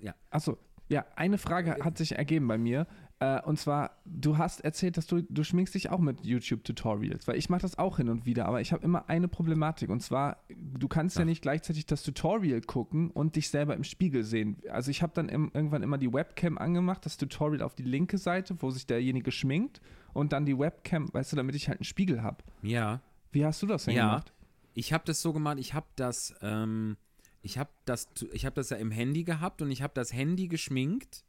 Ja. 0.00 0.14
Achso, 0.30 0.58
ja, 0.88 1.04
eine 1.16 1.38
Frage 1.38 1.76
hat 1.82 1.98
sich 1.98 2.16
ergeben 2.16 2.46
bei 2.46 2.58
mir. 2.58 2.86
Äh, 3.20 3.40
und 3.42 3.58
zwar, 3.58 3.92
du 4.04 4.38
hast 4.38 4.60
erzählt, 4.62 4.96
dass 4.96 5.06
du, 5.06 5.22
du 5.22 5.44
schminkst 5.44 5.74
dich 5.74 5.88
auch 5.90 6.00
mit 6.00 6.24
YouTube-Tutorials, 6.26 7.26
weil 7.28 7.36
ich 7.36 7.48
mache 7.48 7.62
das 7.62 7.78
auch 7.78 7.96
hin 7.98 8.08
und 8.08 8.26
wieder, 8.26 8.46
aber 8.46 8.60
ich 8.60 8.72
habe 8.72 8.84
immer 8.84 9.08
eine 9.08 9.28
Problematik. 9.28 9.88
Und 9.90 10.00
zwar, 10.00 10.38
du 10.48 10.88
kannst 10.88 11.16
ja 11.16 11.22
Ach. 11.22 11.26
nicht 11.26 11.40
gleichzeitig 11.42 11.86
das 11.86 12.02
Tutorial 12.02 12.60
gucken 12.60 13.10
und 13.10 13.36
dich 13.36 13.50
selber 13.50 13.74
im 13.76 13.84
Spiegel 13.84 14.24
sehen. 14.24 14.58
Also 14.70 14.90
ich 14.90 15.00
habe 15.02 15.12
dann 15.14 15.28
im, 15.28 15.50
irgendwann 15.54 15.82
immer 15.82 15.96
die 15.96 16.12
Webcam 16.12 16.58
angemacht, 16.58 17.06
das 17.06 17.16
Tutorial 17.16 17.62
auf 17.62 17.74
die 17.74 17.84
linke 17.84 18.18
Seite, 18.18 18.56
wo 18.60 18.70
sich 18.70 18.86
derjenige 18.86 19.30
schminkt, 19.30 19.80
und 20.12 20.32
dann 20.32 20.44
die 20.44 20.56
Webcam, 20.58 21.12
weißt 21.12 21.32
du, 21.32 21.36
damit 21.36 21.54
ich 21.56 21.68
halt 21.68 21.78
einen 21.78 21.84
Spiegel 21.84 22.22
habe. 22.22 22.38
ja. 22.62 23.00
Wie 23.32 23.44
hast 23.44 23.60
du 23.62 23.66
das 23.66 23.86
denn 23.86 23.96
Ja. 23.96 24.10
gemacht? 24.10 24.32
Ich 24.74 24.92
habe 24.92 25.04
das 25.06 25.22
so 25.22 25.32
gemacht, 25.32 25.58
ich 25.58 25.72
habe 25.74 25.86
das, 25.96 26.34
ähm, 26.42 26.96
ich 27.42 27.58
habe 27.58 27.70
das, 27.84 28.08
ich 28.32 28.44
habe 28.44 28.54
das 28.56 28.70
ja 28.70 28.76
im 28.76 28.90
Handy 28.90 29.24
gehabt 29.24 29.62
und 29.62 29.70
ich 29.70 29.82
habe 29.82 29.92
das 29.94 30.12
Handy 30.12 30.48
geschminkt. 30.48 31.24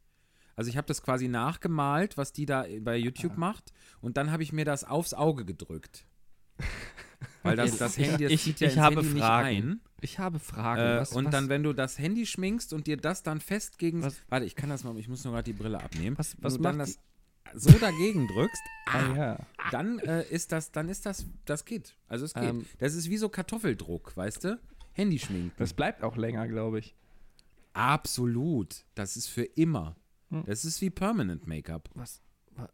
Also 0.56 0.70
ich 0.70 0.76
habe 0.76 0.86
das 0.86 1.02
quasi 1.02 1.28
nachgemalt, 1.28 2.16
was 2.16 2.32
die 2.32 2.46
da 2.46 2.64
bei 2.80 2.96
YouTube 2.96 3.32
Ah. 3.36 3.40
macht 3.40 3.72
und 4.00 4.16
dann 4.16 4.30
habe 4.30 4.42
ich 4.42 4.52
mir 4.52 4.64
das 4.64 4.84
aufs 4.84 5.12
Auge 5.14 5.44
gedrückt. 5.44 6.06
Weil 7.42 7.56
das, 7.56 7.76
das 7.78 7.96
Handy, 7.98 8.24
das 8.24 8.32
Ich- 8.32 8.42
zieht 8.42 8.60
ja 8.60 8.66
ich 8.68 8.74
ins 8.74 8.82
habe 8.82 9.02
Handy 9.02 9.18
Fragen. 9.20 9.48
nicht 9.48 9.62
ein. 9.66 9.80
Ich 10.00 10.18
habe 10.18 10.38
Fragen. 10.38 10.80
Äh, 10.80 11.00
was, 11.00 11.12
und 11.12 11.26
was, 11.26 11.32
dann, 11.32 11.48
wenn 11.48 11.62
du 11.62 11.72
das 11.72 11.98
Handy 11.98 12.26
schminkst 12.26 12.72
und 12.72 12.86
dir 12.86 12.96
das 12.96 13.22
dann 13.22 13.40
fest 13.40 13.78
gegen. 13.78 14.02
Was- 14.02 14.20
Warte, 14.28 14.44
ich 14.46 14.54
kann 14.56 14.68
das 14.68 14.82
mal, 14.84 14.96
ich 14.98 15.08
muss 15.08 15.24
nur 15.24 15.32
gerade 15.34 15.44
die 15.44 15.52
Brille 15.52 15.82
abnehmen. 15.82 16.18
Was- 16.18 16.36
was 16.40 16.56
du 16.56 16.62
dann 16.62 16.76
macht 16.78 16.88
das 16.88 16.98
so 17.54 17.70
dagegen 17.78 18.26
drückst, 18.28 18.62
Ah, 18.86 19.14
ja. 19.16 19.46
dann 19.72 19.98
äh, 20.00 20.22
ist 20.28 20.52
das, 20.52 20.70
dann 20.72 20.88
ist 20.88 21.06
das, 21.06 21.26
das 21.44 21.64
geht. 21.64 21.96
Also 22.08 22.24
es 22.24 22.34
geht. 22.34 22.44
Ähm. 22.44 22.66
das 22.78 22.94
ist 22.94 23.10
wie 23.10 23.16
so 23.16 23.28
Kartoffeldruck, 23.28 24.16
weißt 24.16 24.44
du? 24.44 24.60
Handy 24.92 25.18
schminken. 25.18 25.52
Das 25.58 25.74
bleibt 25.74 26.02
auch 26.02 26.16
länger, 26.16 26.46
glaube 26.48 26.78
ich. 26.78 26.94
Absolut. 27.72 28.84
Das 28.94 29.16
ist 29.16 29.26
für 29.28 29.44
immer. 29.44 29.96
Hm. 30.30 30.44
Das 30.46 30.64
ist 30.64 30.80
wie 30.80 30.90
Permanent 30.90 31.46
Make-up. 31.46 31.88
was, 31.94 32.22
wa- 32.56 32.70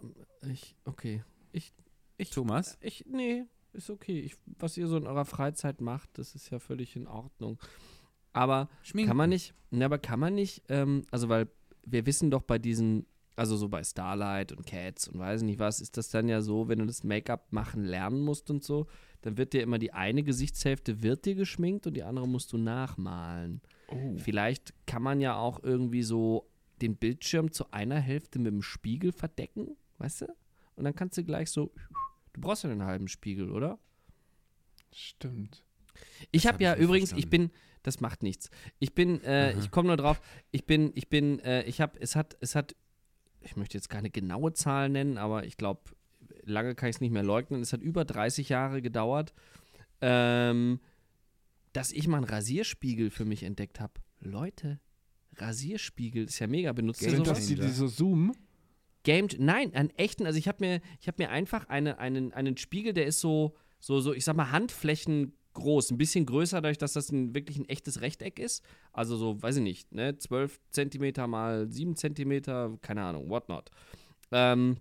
ich, 0.48 0.76
okay. 0.85 1.22
Ich, 1.52 1.72
ich, 2.16 2.30
Thomas? 2.30 2.78
Ich, 2.80 3.04
nee, 3.08 3.44
ist 3.72 3.90
okay. 3.90 4.20
Ich, 4.20 4.37
was 4.58 4.76
ihr 4.76 4.87
so 4.87 4.96
in 4.96 5.06
eurer 5.06 5.24
Freizeit 5.24 5.80
macht, 5.80 6.11
das 6.18 6.35
ist 6.35 6.50
ja 6.50 6.58
völlig 6.61 6.94
in 6.96 7.06
Ordnung. 7.08 7.58
Aber 8.32 8.68
Schminken. 8.82 9.08
kann 9.08 9.16
man 9.16 9.28
nicht, 9.30 9.54
ne, 9.70 9.85
aber 9.85 9.98
kann 9.98 10.20
man 10.20 10.35
nicht, 10.35 10.62
ähm, 10.68 11.02
also 11.11 11.28
weil 11.28 11.48
wir 11.85 12.06
wissen 12.06 12.30
doch 12.30 12.42
bei 12.42 12.58
diesen, 12.58 13.04
also 13.37 13.57
so 13.57 13.68
bei 13.68 13.83
Starlight 13.83 14.53
und 14.53 14.66
Cats 14.66 15.09
und 15.09 15.18
weiß 15.18 15.42
nicht 15.42 15.59
was, 15.59 15.81
ist 15.81 15.97
das 15.97 16.11
dann 16.11 16.29
ja 16.29 16.40
so, 16.40 16.68
wenn 16.68 16.79
du 16.79 16.87
das 16.87 17.05
Make-up 17.05 17.53
machen 17.53 17.85
lernen 17.85 18.21
musst 18.21 18.51
und 18.51 18.62
so, 18.62 18.87
dann 19.23 19.37
wird 19.37 19.53
dir 19.53 19.62
immer 19.62 19.79
die 19.79 19.92
eine 19.92 20.23
Gesichtshälfte 20.23 21.03
wird 21.03 21.25
dir 21.25 21.35
geschminkt 21.35 21.87
und 21.87 21.95
die 21.95 22.03
andere 22.03 22.29
musst 22.29 22.53
du 22.53 22.59
nachmalen. 22.59 23.61
Oh. 23.88 24.16
Vielleicht 24.16 24.75
kann 24.87 25.03
man 25.03 25.21
ja 25.21 25.37
auch 25.37 25.62
irgendwie 25.62 26.03
so 26.03 26.49
den 26.83 26.97
Bildschirm 26.97 27.53
zu 27.53 27.71
einer 27.71 28.01
Hälfte 28.01 28.38
mit 28.38 28.53
dem 28.53 28.62
Spiegel 28.62 29.12
verdecken, 29.12 29.77
weißt 29.99 30.23
du? 30.23 30.27
Und 30.75 30.85
dann 30.85 30.95
kannst 30.95 31.16
du 31.16 31.25
gleich 31.25 31.51
so, 31.51 31.73
du 32.33 32.40
brauchst 32.40 32.64
ja 32.64 32.71
einen 32.71 32.85
halben 32.85 33.09
Spiegel, 33.09 33.51
oder? 33.51 33.79
Stimmt. 34.92 35.62
Ich 36.31 36.47
habe 36.47 36.55
hab 36.55 36.61
ja 36.61 36.75
ich 36.75 36.81
übrigens, 36.81 37.12
ich 37.12 37.27
verstanden. 37.27 37.49
bin, 37.49 37.59
das 37.83 38.01
macht 38.01 38.23
nichts. 38.23 38.51
Ich 38.79 38.95
bin, 38.95 39.23
äh, 39.23 39.59
ich 39.59 39.71
komme 39.71 39.88
nur 39.88 39.97
drauf, 39.97 40.21
ich 40.51 40.66
bin, 40.66 40.92
ich 40.95 41.09
bin, 41.09 41.38
äh, 41.40 41.62
ich 41.64 41.81
habe, 41.81 41.99
es 42.01 42.16
hat, 42.16 42.37
es 42.40 42.55
hat, 42.55 42.75
ich 43.44 43.57
möchte 43.57 43.76
jetzt 43.76 43.88
keine 43.88 44.11
genaue 44.11 44.52
Zahl 44.52 44.88
nennen, 44.88 45.18
aber 45.18 45.44
ich 45.44 45.57
glaube, 45.57 45.83
lange 46.44 46.74
kann 46.74 46.88
ich 46.88 46.96
es 46.96 47.00
nicht 47.00 47.12
mehr 47.12 47.22
leugnen. 47.22 47.61
Es 47.62 47.72
hat 47.72 47.81
über 47.81 48.05
30 48.05 48.48
Jahre 48.48 48.83
gedauert, 48.83 49.33
ähm, 50.00 50.81
dass 51.72 51.92
ich 51.92 52.09
mal 52.09 52.18
einen 52.18 52.26
Rasierspiegel 52.26 53.11
für 53.11 53.24
mich 53.24 53.42
entdeckt 53.42 53.81
habe. 53.81 53.94
Leute, 54.20 54.81
Rasierspiegel 55.37 56.24
ist 56.24 56.38
ja 56.38 56.46
mega. 56.46 56.72
Benutzt 56.72 57.00
Sind 57.00 57.26
das 57.26 57.46
die, 57.46 57.55
Changer. 57.55 57.68
die 57.68 57.74
so 57.74 57.88
zoomen? 57.88 58.33
Game, 59.05 59.28
nein, 59.38 59.74
einen 59.74 59.90
echten, 59.90 60.26
also 60.26 60.38
ich 60.38 60.46
habe 60.46 60.64
mir, 60.64 60.81
ich 61.00 61.09
habe 61.09 61.20
mir 61.20 61.31
einfach 61.31 61.68
eine, 61.68 61.98
einen, 61.98 62.33
einen 62.33 62.57
Spiegel, 62.57 62.92
der 62.92 63.07
ist 63.07 63.18
so, 63.20 63.57
so, 63.81 64.00
so, 64.00 64.12
ich 64.14 64.24
sag 64.24 64.37
mal, 64.37 64.52
Handflächen 64.52 65.33
groß, 65.55 65.91
ein 65.91 65.99
bisschen 65.99 66.27
größer, 66.27 66.61
dadurch, 66.61 66.79
dass 66.79 66.95
das 66.95 67.11
ein, 67.11 67.35
wirklich 67.35 67.59
ein 67.59 67.69
echtes 67.69 68.01
Rechteck 68.01 68.38
ist. 68.38 68.65
Also 68.93 69.17
so, 69.17 69.43
weiß 69.43 69.57
ich 69.57 69.62
nicht, 69.62 69.93
ne, 69.93 70.17
12 70.17 70.61
Zentimeter 70.71 71.27
mal 71.27 71.71
7 71.71 71.97
Zentimeter, 71.97 72.77
keine 72.83 73.03
Ahnung, 73.03 73.29
whatnot. 73.29 73.71
Ähm, 74.31 74.79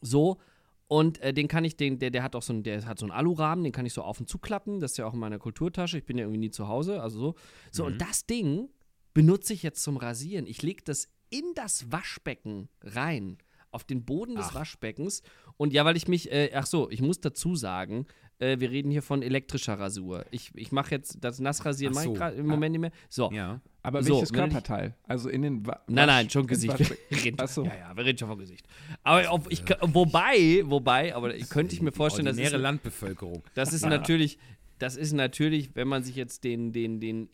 so, 0.00 0.38
und 0.86 1.20
äh, 1.20 1.32
den 1.32 1.48
kann 1.48 1.64
ich, 1.64 1.76
den, 1.76 1.98
der, 1.98 2.10
der 2.10 2.22
hat 2.22 2.36
auch 2.36 2.42
so 2.42 2.52
ein, 2.52 2.62
der 2.62 2.84
hat 2.84 2.98
so 2.98 3.06
einen 3.06 3.12
Alurahmen, 3.12 3.64
den 3.64 3.72
kann 3.72 3.86
ich 3.86 3.92
so 3.92 4.02
auf 4.02 4.20
und 4.20 4.28
zuklappen. 4.28 4.80
Das 4.80 4.92
ist 4.92 4.96
ja 4.98 5.06
auch 5.06 5.14
in 5.14 5.20
meiner 5.20 5.38
Kulturtasche. 5.38 5.98
Ich 5.98 6.04
bin 6.04 6.18
ja 6.18 6.24
irgendwie 6.24 6.38
nie 6.38 6.50
zu 6.50 6.68
Hause, 6.68 7.00
also 7.02 7.18
so. 7.18 7.34
So, 7.72 7.86
und 7.86 8.00
das 8.00 8.26
Ding 8.26 8.68
benutze 9.14 9.54
ich 9.54 9.62
jetzt 9.62 9.82
zum 9.82 9.96
Rasieren. 9.96 10.46
Ich 10.46 10.62
lege 10.62 10.82
das 10.84 11.08
in 11.30 11.44
das 11.54 11.90
Waschbecken 11.90 12.68
rein, 12.82 13.38
auf 13.74 13.84
den 13.84 14.04
Boden 14.04 14.36
des 14.36 14.46
Ach. 14.50 14.54
Waschbeckens. 14.56 15.22
Und 15.56 15.72
ja, 15.72 15.84
weil 15.84 15.96
ich 15.96 16.08
mich, 16.08 16.30
äh, 16.30 16.50
ach 16.54 16.66
so, 16.66 16.90
ich 16.90 17.02
muss 17.02 17.20
dazu 17.20 17.56
sagen, 17.56 18.06
äh, 18.38 18.58
wir 18.58 18.70
reden 18.70 18.90
hier 18.90 19.02
von 19.02 19.22
elektrischer 19.22 19.78
Rasur. 19.78 20.24
Ich, 20.30 20.50
ich 20.54 20.72
mache 20.72 20.90
jetzt 20.92 21.18
das 21.20 21.38
Nassrasieren 21.38 21.92
Ach 21.92 21.96
mache 21.96 22.06
ich 22.06 22.14
so. 22.14 22.18
grad 22.18 22.34
im 22.36 22.46
Moment 22.46 22.72
nicht 22.72 22.80
mehr. 22.80 22.92
So. 23.08 23.30
Ja. 23.32 23.60
Aber 23.82 24.02
So, 24.02 24.14
welches 24.14 24.32
Körperteil? 24.32 24.94
Also 25.04 25.28
in 25.28 25.42
den 25.42 25.66
Wa 25.66 25.80
Nein, 25.86 26.06
nein, 26.06 26.30
schon 26.30 26.46
Gesicht. 26.46 26.74
Ach 27.38 27.48
so. 27.48 27.64
Ja, 27.64 27.76
ja, 27.76 27.96
wir 27.96 28.04
reden 28.04 28.18
schon 28.18 28.28
vom 28.28 28.38
Gesicht. 28.38 28.66
Aber 29.02 29.30
auf, 29.30 29.50
ich, 29.50 29.62
wobei, 29.82 30.62
wobei, 30.64 31.14
aber 31.14 31.32
könnte 31.34 31.74
ich 31.74 31.82
mir 31.82 31.92
vorstellen, 31.92 32.26
das 32.26 32.38
ist, 32.38 32.52
Landbevölkerung. 32.52 33.42
das 33.54 33.72
ist 33.72 33.84
natürlich, 33.84 34.38
das 34.78 34.96
ist 34.96 35.12
natürlich, 35.12 35.76
wenn 35.76 35.86
man 35.86 36.02
sich 36.02 36.16
jetzt 36.16 36.44
den, 36.44 36.72
den, 36.72 36.98
den 36.98 37.28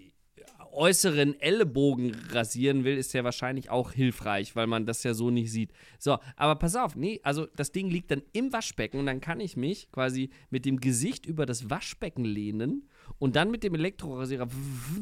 äußeren 0.72 1.40
Ellenbogen 1.40 2.14
rasieren 2.30 2.84
will, 2.84 2.96
ist 2.96 3.14
der 3.14 3.24
wahrscheinlich 3.24 3.70
auch 3.70 3.92
hilfreich, 3.92 4.56
weil 4.56 4.66
man 4.66 4.86
das 4.86 5.02
ja 5.02 5.14
so 5.14 5.30
nicht 5.30 5.50
sieht. 5.50 5.72
So, 5.98 6.18
aber 6.36 6.56
pass 6.56 6.76
auf, 6.76 6.96
nee, 6.96 7.20
also 7.22 7.46
das 7.56 7.72
Ding 7.72 7.88
liegt 7.88 8.10
dann 8.10 8.22
im 8.32 8.52
Waschbecken 8.52 8.98
und 8.98 9.06
dann 9.06 9.20
kann 9.20 9.40
ich 9.40 9.56
mich 9.56 9.90
quasi 9.92 10.30
mit 10.50 10.64
dem 10.64 10.80
Gesicht 10.80 11.26
über 11.26 11.46
das 11.46 11.70
Waschbecken 11.70 12.24
lehnen 12.24 12.88
und 13.18 13.36
dann 13.36 13.50
mit 13.50 13.62
dem 13.62 13.74
Elektrorasierer 13.74 14.48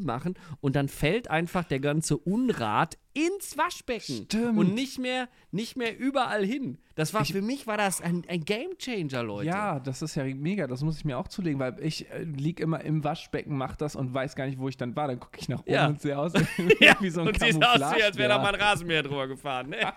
machen 0.01 0.35
und 0.61 0.77
dann 0.77 0.89
fällt 0.89 1.29
einfach 1.31 1.65
der 1.65 1.81
ganze 1.81 2.17
Unrat 2.17 2.97
ins 3.15 3.59
Waschbecken 3.59 4.25
Stimmt. 4.27 4.59
und 4.59 4.75
nicht 4.75 4.99
mehr, 4.99 5.29
nicht 5.51 5.77
mehr 5.77 5.99
überall 5.99 6.45
hin. 6.45 6.79
Das 6.95 7.15
war 7.15 7.25
für 7.25 7.43
mich 7.43 7.67
war 7.67 7.77
das 7.77 8.01
ein, 8.01 8.25
ein 8.29 8.45
Gamechanger, 8.45 9.23
Leute. 9.23 9.49
Ja, 9.49 9.81
das 9.81 10.03
ist 10.03 10.15
ja 10.15 10.25
mega, 10.25 10.67
das 10.67 10.83
muss 10.83 10.99
ich 10.99 11.05
mir 11.05 11.19
auch 11.19 11.29
zulegen, 11.29 11.59
weil 11.59 11.77
ich 11.81 12.09
äh, 12.11 12.23
lieg 12.23 12.61
immer 12.61 12.81
im 12.83 13.03
Waschbecken, 13.05 13.57
mach 13.57 13.77
das 13.77 13.97
und 13.97 14.15
weiß 14.15 14.37
gar 14.37 14.47
nicht, 14.47 14.59
wo 14.59 14.69
ich 14.69 14.77
dann 14.77 14.95
war. 14.95 15.09
Dann 15.09 15.19
gucke 15.21 15.39
ich 15.41 15.49
nach 15.49 15.61
oben 15.61 15.71
Ja. 15.73 15.87
und 15.89 16.01
sehe 16.01 16.17
aus 16.19 16.33
Ja, 16.81 16.97
wie 17.01 17.11
so 17.11 17.23
ein 17.23 17.29
und 17.29 17.39
siehst 17.41 17.65
aus, 17.65 17.81
als 17.83 18.17
wäre 18.17 18.29
da 18.29 18.39
mal 18.39 18.55
ein 18.55 18.61
Rasenmäher 18.61 19.03
drüber 19.03 19.27
gefahren. 19.27 19.71
Ne? 19.71 19.79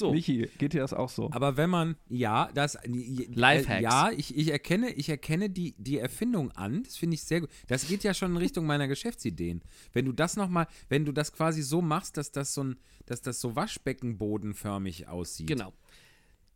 so, 0.00 0.12
Michi, 0.12 0.48
geht 0.58 0.72
dir 0.72 0.80
das 0.80 0.92
auch 0.92 1.08
so? 1.08 1.30
Aber 1.32 1.56
wenn 1.56 1.70
man, 1.70 1.96
ja, 2.08 2.50
das, 2.54 2.74
äh, 2.74 2.88
Lifehacks. 2.88 3.82
ja, 3.82 4.10
ich, 4.10 4.36
ich 4.36 4.48
erkenne, 4.50 4.90
ich 4.90 5.08
erkenne 5.08 5.48
die, 5.48 5.74
die 5.78 5.98
Erfindung 5.98 6.50
an. 6.52 6.82
Das 6.82 6.96
finde 6.96 7.14
ich 7.14 7.22
sehr 7.22 7.40
gut. 7.42 7.50
Das 7.68 7.86
geht 7.86 8.02
ja 8.02 8.12
schon 8.12 8.32
in 8.32 8.36
Richtung 8.38 8.66
meiner 8.66 8.88
Geschäftsideen. 8.88 9.62
Wenn 9.92 10.04
du 10.06 10.12
das 10.12 10.36
nochmal, 10.36 10.66
wenn 10.88 11.04
du 11.04 11.12
das 11.12 11.32
quasi 11.32 11.62
so 11.62 11.80
machst, 11.80 12.16
dass 12.16 12.32
das 12.32 12.52
so 12.52 12.64
ein, 12.64 12.76
dass 13.06 13.22
das 13.22 13.40
so 13.40 13.54
Waschbeckenbodenförmig 13.56 15.08
aussieht. 15.08 15.46
genau. 15.46 15.72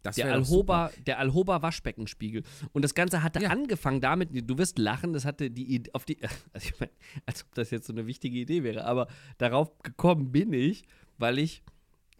Das 0.02 0.16
Der. 0.16 0.30
Alhoba, 0.34 0.90
der 1.06 1.18
Alhoba 1.18 1.62
Waschbeckenspiegel. 1.62 2.42
Und 2.74 2.82
das 2.82 2.94
Ganze 2.94 3.22
hatte 3.22 3.40
Ja. 3.40 3.48
angefangen 3.48 4.02
damit, 4.02 4.28
du 4.32 4.58
wirst 4.58 4.78
lachen, 4.78 5.14
das 5.14 5.24
hatte 5.24 5.50
die 5.50 5.64
Idee, 5.76 5.90
auf 5.94 6.04
die, 6.04 6.18
also 6.52 6.68
ich 6.68 6.78
meine, 6.78 6.92
als 7.24 7.42
ob 7.44 7.54
das 7.54 7.70
jetzt 7.70 7.86
so 7.86 7.92
eine 7.94 8.06
wichtige 8.06 8.36
Idee 8.38 8.62
wäre, 8.64 8.84
aber 8.84 9.08
darauf 9.38 9.70
gekommen 9.82 10.30
bin 10.30 10.52
ich, 10.52 10.84
weil 11.16 11.38
ich 11.38 11.62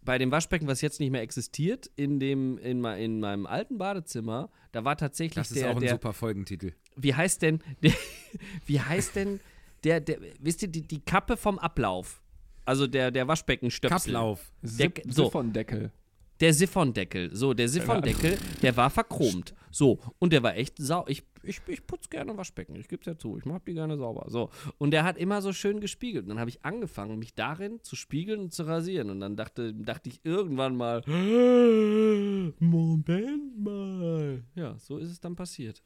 bei 0.05 0.19
dem 0.19 0.31
Waschbecken, 0.31 0.67
was 0.67 0.81
jetzt 0.81 1.01
nicht 1.01 1.11
mehr 1.11 1.23
existiert, 1.23 1.91
in 1.97 2.21
dem, 2.21 2.59
in, 2.59 2.85
in 2.85 3.21
meinem 3.21 3.47
alten 3.47 3.79
Badezimmer, 3.79 4.51
da 4.73 4.85
war 4.85 4.97
tatsächlich 4.97 5.35
Das 5.35 5.51
ist 5.51 5.61
der, 5.61 5.71
auch 5.71 5.77
ein 5.77 5.81
der, 5.81 5.91
super 5.91 6.13
Folgentitel. 6.13 6.73
wie 6.97 7.15
heißt 7.15 7.43
denn, 7.43 7.61
der, 7.83 7.93
wie 8.67 8.81
heißt 8.81 9.17
denn 9.17 9.41
der, 9.85 10.01
der, 10.01 10.19
wisst 10.41 10.63
ihr, 10.63 10.69
die, 10.69 10.83
die 10.83 11.01
Kappe 11.01 11.37
vom 11.37 11.59
Ablauf? 11.59 12.23
Also 12.65 12.87
der, 12.87 13.11
der 13.11 13.29
Waschbeckenstöpsel. 13.29 14.13
Kapplauf. 14.13 14.53
Sipp, 14.63 15.03
so. 15.09 15.27
Siphondeckel. 15.27 15.93
Der 16.41 16.53
Siphondeckel. 16.53 17.35
So, 17.35 17.55
der 17.55 17.69
Siphondeckel, 17.69 18.39
der 18.63 18.77
war 18.77 18.91
verchromt. 18.91 19.55
So, 19.71 20.01
und 20.19 20.33
der 20.33 20.43
war 20.43 20.57
echt 20.57 20.75
sau. 20.79 21.05
Ich, 21.07 21.23
ich, 21.47 21.61
ich 21.67 21.87
putze 21.87 22.09
gerne 22.09 22.37
Waschbecken, 22.37 22.77
ich 22.77 22.89
gebe 22.89 23.01
es 23.01 23.07
ja 23.07 23.17
zu. 23.17 23.39
Ich 23.39 23.45
mache 23.45 23.63
die 23.67 23.75
gerne 23.75 23.97
sauber. 23.97 24.27
So. 24.29 24.51
Und 24.79 24.91
der 24.91 25.05
hat 25.05 25.17
immer 25.19 25.43
so 25.43 25.53
schön 25.53 25.81
gespiegelt. 25.81 26.25
Und 26.25 26.31
dann 26.31 26.39
habe 26.41 26.51
ich 26.51 26.65
angefangen, 26.65 27.19
mich 27.19 27.35
darin 27.35 27.83
zu 27.83 27.97
spiegeln 27.97 28.41
und 28.41 28.53
zu 28.53 28.65
rasieren. 28.65 29.11
Und 29.11 29.21
dann 29.21 29.37
dachte, 29.37 29.75
dachte 29.75 30.09
ich 30.09 30.25
irgendwann 30.25 30.77
mal, 30.77 31.03
Moment 32.59 33.59
mal. 33.59 34.45
Ja, 34.55 34.77
so 34.79 34.99
ist 34.99 35.11
es 35.11 35.21
dann 35.21 35.37
passiert. 35.37 35.83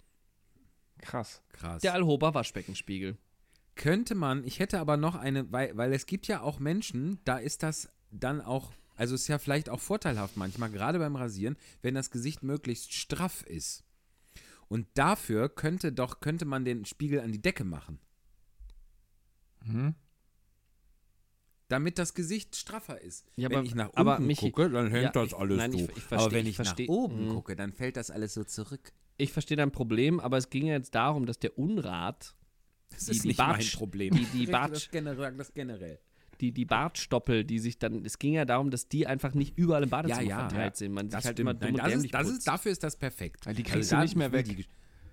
Krass. 0.99 1.42
Krass. 1.53 1.83
Der 1.83 1.94
Alhoba 1.94 2.35
Waschbeckenspiegel. 2.35 3.16
Könnte 3.75 4.14
man, 4.14 4.44
ich 4.44 4.59
hätte 4.59 4.81
aber 4.81 4.97
noch 4.97 5.14
eine, 5.14 5.51
weil, 5.53 5.77
weil 5.77 5.92
es 5.92 6.07
gibt 6.07 6.27
ja 6.27 6.40
auch 6.40 6.59
Menschen, 6.59 7.21
da 7.25 7.38
ist 7.38 7.62
das 7.62 7.88
dann 8.11 8.40
auch, 8.40 8.73
also 8.97 9.14
ist 9.14 9.29
ja 9.29 9.38
vielleicht 9.38 9.71
auch 9.71 9.81
vorteilhaft 9.81 10.37
manchmal, 10.37 10.71
gerade 10.71 10.99
beim 10.99 11.14
Rasieren, 11.14 11.57
wenn 11.81 11.94
das 11.94 12.11
Gesicht 12.11 12.42
möglichst 12.42 12.92
straff 12.92 13.42
ist. 13.42 13.85
Und 14.68 14.87
dafür 14.94 15.48
könnte 15.48 15.92
doch, 15.92 16.20
könnte 16.20 16.44
man 16.44 16.64
den 16.64 16.85
Spiegel 16.85 17.20
an 17.20 17.33
die 17.33 17.40
Decke 17.42 17.64
machen. 17.64 17.98
Mhm. 19.64 19.94
Damit 21.68 21.98
das 21.98 22.14
Gesicht 22.14 22.57
straffer 22.57 23.00
ist. 23.00 23.26
Ja, 23.37 23.50
wenn 23.50 23.59
aber- 23.59 23.66
ich 23.66 23.74
nach 23.74 23.90
aber 23.94 24.18
Michi- 24.20 24.50
gucke, 24.50 24.70
dann 24.70 24.90
hängt 24.90 25.04
ja, 25.04 25.11
das 25.12 25.28
ich- 25.28 25.35
alles 25.37 25.59
nein, 25.59 25.72
ich- 25.74 25.81
so. 25.87 25.88
ich 25.96 26.02
versteh- 26.02 26.14
aber 26.24 26.33
wenn 26.33 26.46
ich 26.46 26.52
ich, 26.52 26.59
nach 26.59 26.64
versteh- 26.66 26.88
oben 26.88 27.26
Mhm. 27.26 27.28
gucke, 27.31 27.57
dann 27.57 27.72
fällt 27.72 27.96
das 27.96 28.11
alles 28.11 28.33
so 28.35 28.44
zurück. 28.44 28.92
Ich 29.18 29.33
verstehe 29.33 29.57
dein 29.57 29.70
Problem, 29.72 30.18
aber 30.20 30.38
es 30.38 30.48
ging 30.48 30.66
ja 30.66 30.74
jetzt 30.74 30.94
darum, 30.94 31.26
dass 31.26 31.38
der 31.38 31.59
Unrat, 31.59 32.35
Das 32.90 33.04
Die- 33.04 33.11
ist 33.11 33.24
die 33.24 33.28
nicht 33.28 33.38
Bartsch- 33.40 33.72
mein 33.74 33.78
Problem. 33.78 34.14
die- 34.14 34.24
die 34.33 34.44
Ich 34.44 34.50
Bartsch- 34.50 34.70
das 34.70 34.90
generell, 34.90 35.37
das 35.37 35.52
generell. 35.52 36.00
Die, 36.40 36.53
die 36.53 36.64
Bartstoppel, 36.64 37.44
die 37.44 37.59
sich 37.59 37.79
dann, 37.79 38.05
es 38.05 38.18
ging 38.18 38.33
ja 38.35 38.44
darum, 38.44 38.70
dass 38.70 38.88
die 38.88 39.07
einfach 39.07 39.35
nicht 39.35 39.59
überall 39.59 39.83
im 39.83 39.90
Badezimmer 39.90 40.22
Ja, 40.22 40.29
ja, 40.29 40.38
verteilt 40.48 40.74
ja. 40.74 40.77
sind. 40.77 40.92
Man 40.92 41.09
Das 41.09 41.22
sich 41.22 41.27
halt 41.29 41.40
immer 41.40 41.55
dumm 41.55 41.72
Nein, 41.72 41.74
und 41.74 41.85
das 41.94 42.05
ist, 42.05 42.14
das 42.14 42.29
ist, 42.29 42.46
dafür 42.48 42.72
ist 42.72 42.83
das 42.85 42.96
perfekt. 42.96 43.46
Weil 43.46 43.55
die 43.55 43.62
Also 43.64 43.72
kriegst 43.74 43.92
da 43.92 43.96
du 43.96 44.03
nicht 44.03 44.16
mehr 44.16 44.33
weg. 44.33 44.46
die- 44.46 44.64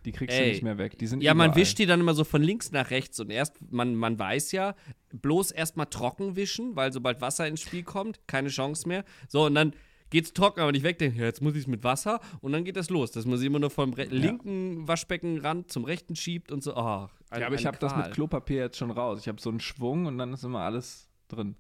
Die 0.06 0.12
kriegst 0.12 0.38
Ey. 0.38 0.44
du 0.46 0.50
nicht 0.52 0.62
mehr 0.64 0.78
weg. 0.78 1.00
Die 1.00 1.08
sind 1.08 1.24
Ja, 1.24 1.34
man 1.34 1.48
überall. 1.48 1.62
wischt 1.62 1.80
die 1.80 1.88
dann 1.88 2.00
immer 2.00 2.14
so 2.14 2.24
von 2.24 2.44
links 2.44 2.72
nach 2.72 2.92
rechts 2.92 3.20
und 3.20 3.32
erst, 3.32 3.56
man, 3.72 3.96
man 3.96 4.20
weiß 4.20 4.52
ja, 4.52 4.76
bloß 5.14 5.50
erstmal 5.50 5.88
trocken 5.88 6.36
wischen, 6.36 6.76
weil 6.76 6.94
sobald 6.94 7.22
Wasser 7.22 7.48
ins 7.48 7.62
Spiel 7.62 7.82
kommt, 7.82 8.20
keine 8.28 8.50
Chance 8.50 8.88
mehr. 8.88 9.04
So, 9.28 9.48
und 9.48 9.56
dann 9.56 9.74
geht's 10.12 10.32
trocken, 10.34 10.60
aber 10.60 10.72
nicht 10.72 10.84
weg, 10.84 11.00
denn 11.00 11.16
ja, 11.16 11.24
jetzt 11.24 11.42
muss 11.42 11.54
ich 11.56 11.62
es 11.62 11.68
mit 11.68 11.84
Wasser 11.84 12.20
und 12.42 12.52
dann 12.52 12.64
geht 12.64 12.76
das 12.78 12.92
los, 12.92 13.10
dass 13.10 13.26
man 13.26 13.40
sie 13.40 13.48
immer 13.48 13.58
nur 13.58 13.72
vom 13.72 13.94
re- 13.94 14.04
linken 14.04 14.88
Waschbeckenrand 14.88 15.72
zum 15.72 15.86
rechten 15.86 16.16
schiebt 16.16 16.52
und 16.52 16.62
so. 16.64 16.76
Oh, 16.76 17.08
ein, 17.32 17.42
Ja, 17.42 17.48
aber 17.48 17.56
ich 17.56 17.66
habe 17.66 17.80
das 17.80 17.96
mit. 17.96 18.12
Klopapier 18.12 18.58
jetzt 18.62 18.78
schon 18.78 18.92
raus. 18.92 19.20
Ich 19.22 19.28
habe 19.28 19.42
so 19.42 19.50
einen 19.50 19.60
Schwung 19.60 20.06
und 20.06 20.20
dann 20.20 20.32
ist 20.34 20.44
immer 20.44 20.60
alles 20.60 21.10
drin. 21.28 21.56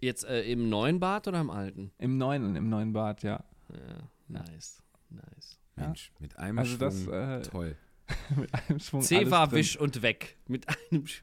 Jetzt 0.00 0.24
äh, 0.24 0.42
im 0.50 0.68
neuen 0.68 1.00
Bad 1.00 1.28
oder 1.28 1.40
im 1.40 1.50
alten? 1.50 1.92
Im 1.98 2.18
neuen, 2.18 2.56
im 2.56 2.68
neuen 2.68 2.92
Bad, 2.92 3.22
ja. 3.22 3.42
Ja, 3.72 4.08
nice, 4.28 4.82
nice. 5.10 5.58
Mensch, 5.76 6.12
mit 6.18 6.36
einem 6.38 6.58
Also 6.58 6.76
das, 6.76 7.02
Schwung. 7.02 7.14
äh, 7.14 7.42
Toll. 7.42 7.76
mit 8.36 8.52
einem 8.54 8.78
Schwung. 8.80 9.00
C 9.02 9.16
alles 9.18 9.30
war 9.30 9.48
drin. 9.48 9.58
wisch 9.58 9.76
und 9.78 10.02
weg. 10.02 10.36
Mit 10.46 10.66
einem 10.68 11.06
Sch 11.06 11.22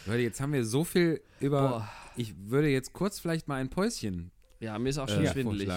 Leute, 0.05 0.21
jetzt 0.21 0.39
haben 0.39 0.53
wir 0.53 0.63
so 0.65 0.83
viel 0.83 1.21
über. 1.39 1.67
Boah. 1.69 1.89
Ich 2.15 2.33
würde 2.49 2.69
jetzt 2.69 2.93
kurz 2.93 3.19
vielleicht 3.19 3.47
mal 3.47 3.55
ein 3.59 3.69
Päuschen 3.69 4.31
Ja, 4.59 4.77
mir 4.79 4.89
ist 4.89 4.97
auch 4.99 5.09
schon 5.09 5.25
äh, 5.25 5.31
schwindelig. 5.31 5.67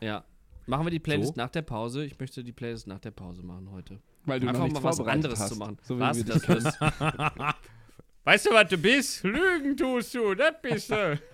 Ja. 0.00 0.24
Machen 0.66 0.86
wir 0.86 0.90
die 0.90 0.98
Playlist 0.98 1.34
So? 1.34 1.40
nach 1.40 1.50
der 1.50 1.62
Pause. 1.62 2.04
Ich 2.06 2.18
möchte 2.18 2.42
die 2.42 2.52
Playlist 2.52 2.86
nach 2.86 2.98
der 2.98 3.10
Pause 3.10 3.42
machen 3.42 3.70
heute. 3.70 4.00
Weil 4.24 4.40
du 4.40 4.48
Einfach 4.48 4.66
noch 4.66 4.72
mal 4.80 4.82
was 4.84 5.00
anderes 5.00 5.38
hast. 5.38 5.50
zu 5.52 5.56
machen. 5.56 5.76
So 5.82 5.96
wie 5.96 6.00
was? 6.00 6.16
wir 6.16 6.24
Das, 6.24 6.42
dich 6.42 6.46
das, 6.48 6.78
weißt 8.24 8.46
du, 8.46 8.50
was 8.50 8.68
du 8.68 8.78
bist? 8.78 9.22
Lügen 9.24 9.76
tust 9.76 10.14
du, 10.14 10.34
das 10.34 10.54
bist 10.60 10.90
du. 10.90 11.20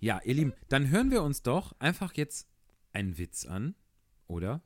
Ja, 0.00 0.20
ihr 0.24 0.34
Lieben, 0.34 0.52
dann 0.68 0.90
hören 0.90 1.10
wir 1.10 1.22
uns 1.22 1.42
doch 1.42 1.74
einfach 1.80 2.14
jetzt 2.14 2.48
einen 2.92 3.18
Witz 3.18 3.46
an, 3.46 3.74
oder? 4.26 4.60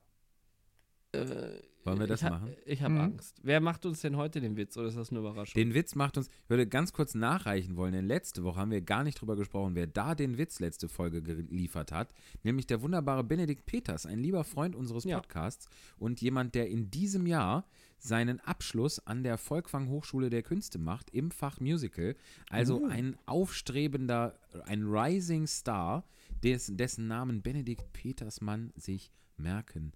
Wollen 1.84 1.98
wir 1.98 2.06
das 2.06 2.20
ich 2.20 2.26
ha- 2.26 2.30
machen? 2.30 2.54
Ich 2.64 2.80
habe 2.82 2.94
Mhm. 2.94 3.00
Angst. 3.00 3.38
Wer 3.42 3.60
macht 3.60 3.84
uns 3.84 4.00
denn 4.00 4.16
heute 4.16 4.40
den 4.40 4.56
Witz 4.56 4.76
oder 4.76 4.86
ist 4.88 4.96
das 4.96 5.10
eine 5.10 5.18
Überraschung? 5.18 5.54
Den 5.54 5.74
Witz 5.74 5.94
macht 5.94 6.16
uns, 6.16 6.28
ich 6.28 6.48
würde 6.50 6.66
ganz 6.66 6.92
kurz 6.92 7.14
nachreichen 7.14 7.76
wollen, 7.76 7.92
denn 7.92 8.06
letzte 8.06 8.44
Woche 8.44 8.60
haben 8.60 8.70
wir 8.70 8.80
gar 8.82 9.02
nicht 9.04 9.20
drüber 9.20 9.36
gesprochen, 9.36 9.74
wer 9.74 9.86
da 9.88 10.14
den 10.14 10.38
Witz 10.38 10.60
letzte 10.60 10.88
Folge 10.88 11.22
geliefert 11.22 11.92
hat, 11.92 12.14
nämlich 12.44 12.66
der 12.66 12.82
wunderbare 12.82 13.24
Benedikt 13.24 13.66
Peters, 13.66 14.06
ein 14.06 14.20
lieber 14.20 14.44
Freund 14.44 14.74
unseres 14.76 15.04
Ja. 15.04 15.18
Podcasts 15.18 15.68
und 15.98 16.20
jemand, 16.22 16.54
der 16.54 16.68
in 16.70 16.90
diesem 16.90 17.26
Jahr 17.26 17.66
seinen 17.98 18.40
Abschluss 18.40 18.98
an 19.06 19.22
der 19.22 19.36
Volkwang 19.36 19.88
Hochschule 19.88 20.30
der 20.30 20.42
Künste 20.42 20.78
macht 20.78 21.10
im 21.10 21.30
Fach 21.30 21.60
Musical, 21.60 22.16
also 22.48 22.84
ein 22.86 23.16
aufstrebender, 23.26 24.38
ein 24.66 24.84
Rising 24.84 25.46
Star, 25.46 26.04
des, 26.42 26.70
dessen 26.74 27.06
Namen 27.06 27.42
Benedikt 27.42 27.92
Peters 27.92 28.40
man 28.40 28.72
sich 28.76 29.12
merken 29.36 29.92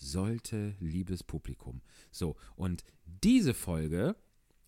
sollte, 0.00 0.74
liebes 0.80 1.22
Publikum. 1.22 1.82
So, 2.10 2.36
und 2.56 2.82
diese 3.04 3.54
Folge, 3.54 4.16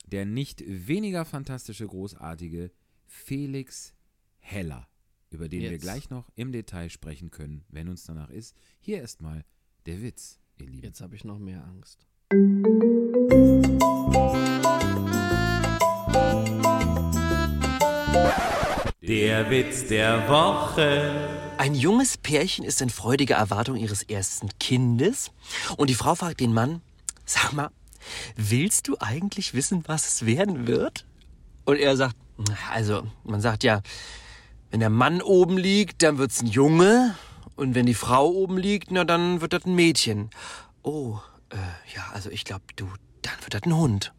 der 0.07 0.27
nicht 0.27 0.63
weniger 0.67 1.25
fantastische, 1.25 1.87
großartige 1.87 2.71
Felix 3.07 3.95
Heller, 4.39 4.89
über 5.31 5.49
den 5.49 5.63
wir 5.63 5.73
Jetzt. 5.73 5.83
gleich 5.83 6.11
noch 6.11 6.31
im 6.37 6.53
Detail 6.53 6.91
sprechen 6.91 7.31
können, 7.31 7.65
wenn 7.69 7.89
uns 7.89 8.05
danach 8.05 8.31
ist. 8.31 8.57
Hier 8.81 8.99
erstmal 8.99 9.45
der 9.87 10.03
Witz, 10.03 10.39
ihr 10.59 10.67
Lieben. 10.67 10.85
Jetzt 10.85 11.01
habe 11.01 11.17
ich 11.17 11.25
noch 11.25 11.39
mehr 11.39 11.65
Angst. 11.65 12.07
Der 19.01 19.51
Witz 19.51 19.89
der 19.89 20.29
Woche. 20.29 21.42
Ein 21.59 21.75
junges 21.75 22.17
Pärchen 22.17 22.65
ist 22.65 22.81
in 22.81 22.91
freudiger 22.91 23.37
Erwartung 23.37 23.77
ihres 23.77 24.03
ersten 24.03 24.49
Kindes 24.59 25.31
und 25.77 25.91
die 25.91 25.95
Frau 25.95 26.15
fragt 26.15 26.41
den 26.41 26.53
Mann, 26.53 26.83
sag 27.25 27.53
mal, 27.53 27.71
willst 28.37 28.89
du 28.89 28.97
eigentlich 28.99 29.55
wissen, 29.55 29.85
was 29.87 30.09
es 30.09 30.27
werden 30.27 30.67
wird? 30.67 31.07
Und 31.65 31.77
er 31.77 31.97
sagt, 31.97 32.17
also, 32.73 33.07
man 33.25 33.41
sagt 33.41 33.63
ja, 33.63 33.83
wenn 34.71 34.81
der 34.81 34.91
Mann 34.91 35.23
oben 35.23 35.59
liegt, 35.59 36.03
dann 36.03 36.19
wird's 36.19 36.43
ein 36.43 36.47
Junge 36.47 37.15
und 37.57 37.75
wenn 37.75 37.87
die 37.87 37.95
Frau 37.95 38.27
oben 38.29 38.59
liegt, 38.59 38.91
na 38.91 39.05
dann 39.05 39.41
wird 39.41 39.53
das 39.53 39.65
ein 39.65 39.75
Mädchen. 39.75 40.31
Oh, 40.83 41.19
äh, 41.51 41.57
ja, 41.95 42.11
also 42.13 42.31
ich 42.31 42.45
glaube, 42.45 42.65
du, 42.77 42.89
dann 43.23 43.35
wird 43.43 43.55
das 43.55 43.63
ein 43.63 43.77
Hund. 43.77 44.13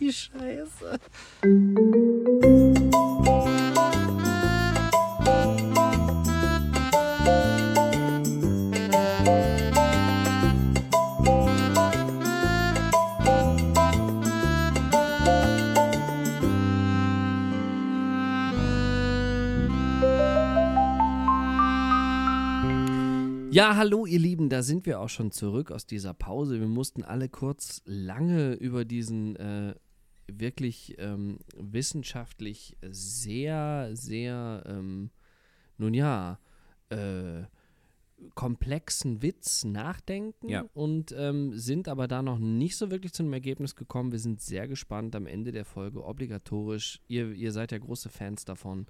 die 0.00 0.12
Scheiße. 0.12 0.98
Ja, 23.54 23.76
hallo 23.76 24.04
ihr 24.04 24.18
Lieben, 24.18 24.48
da 24.48 24.64
sind 24.64 24.84
wir 24.84 24.98
auch 24.98 25.08
schon 25.08 25.30
zurück 25.30 25.70
aus 25.70 25.86
dieser 25.86 26.12
Pause. 26.12 26.58
Wir 26.58 26.66
mussten 26.66 27.04
alle 27.04 27.28
kurz 27.28 27.82
lange 27.84 28.54
über 28.54 28.84
diesen 28.84 29.36
äh, 29.36 29.76
wirklich 30.26 30.94
ähm, 30.98 31.38
wissenschaftlich 31.56 32.76
sehr, 32.82 33.90
sehr, 33.92 34.62
ähm, 34.66 35.10
nun 35.78 35.94
ja, 35.94 36.38
äh, 36.90 37.42
komplexen 38.34 39.22
Witz 39.22 39.64
nachdenken 39.64 40.48
Ja. 40.48 40.64
und 40.72 41.12
ähm, 41.16 41.58
sind 41.58 41.88
aber 41.88 42.08
da 42.08 42.22
noch 42.22 42.38
nicht 42.38 42.76
so 42.76 42.90
wirklich 42.90 43.12
zu 43.12 43.22
einem 43.22 43.32
Ergebnis 43.32 43.74
gekommen. 43.76 44.12
Wir 44.12 44.18
sind 44.18 44.40
sehr 44.40 44.68
gespannt 44.68 45.14
am 45.16 45.26
Ende 45.26 45.52
der 45.52 45.64
Folge, 45.64 46.02
obligatorisch. 46.04 47.00
Ihr, 47.08 47.32
ihr 47.32 47.52
seid 47.52 47.72
ja 47.72 47.78
große 47.78 48.08
Fans 48.08 48.44
davon. 48.44 48.86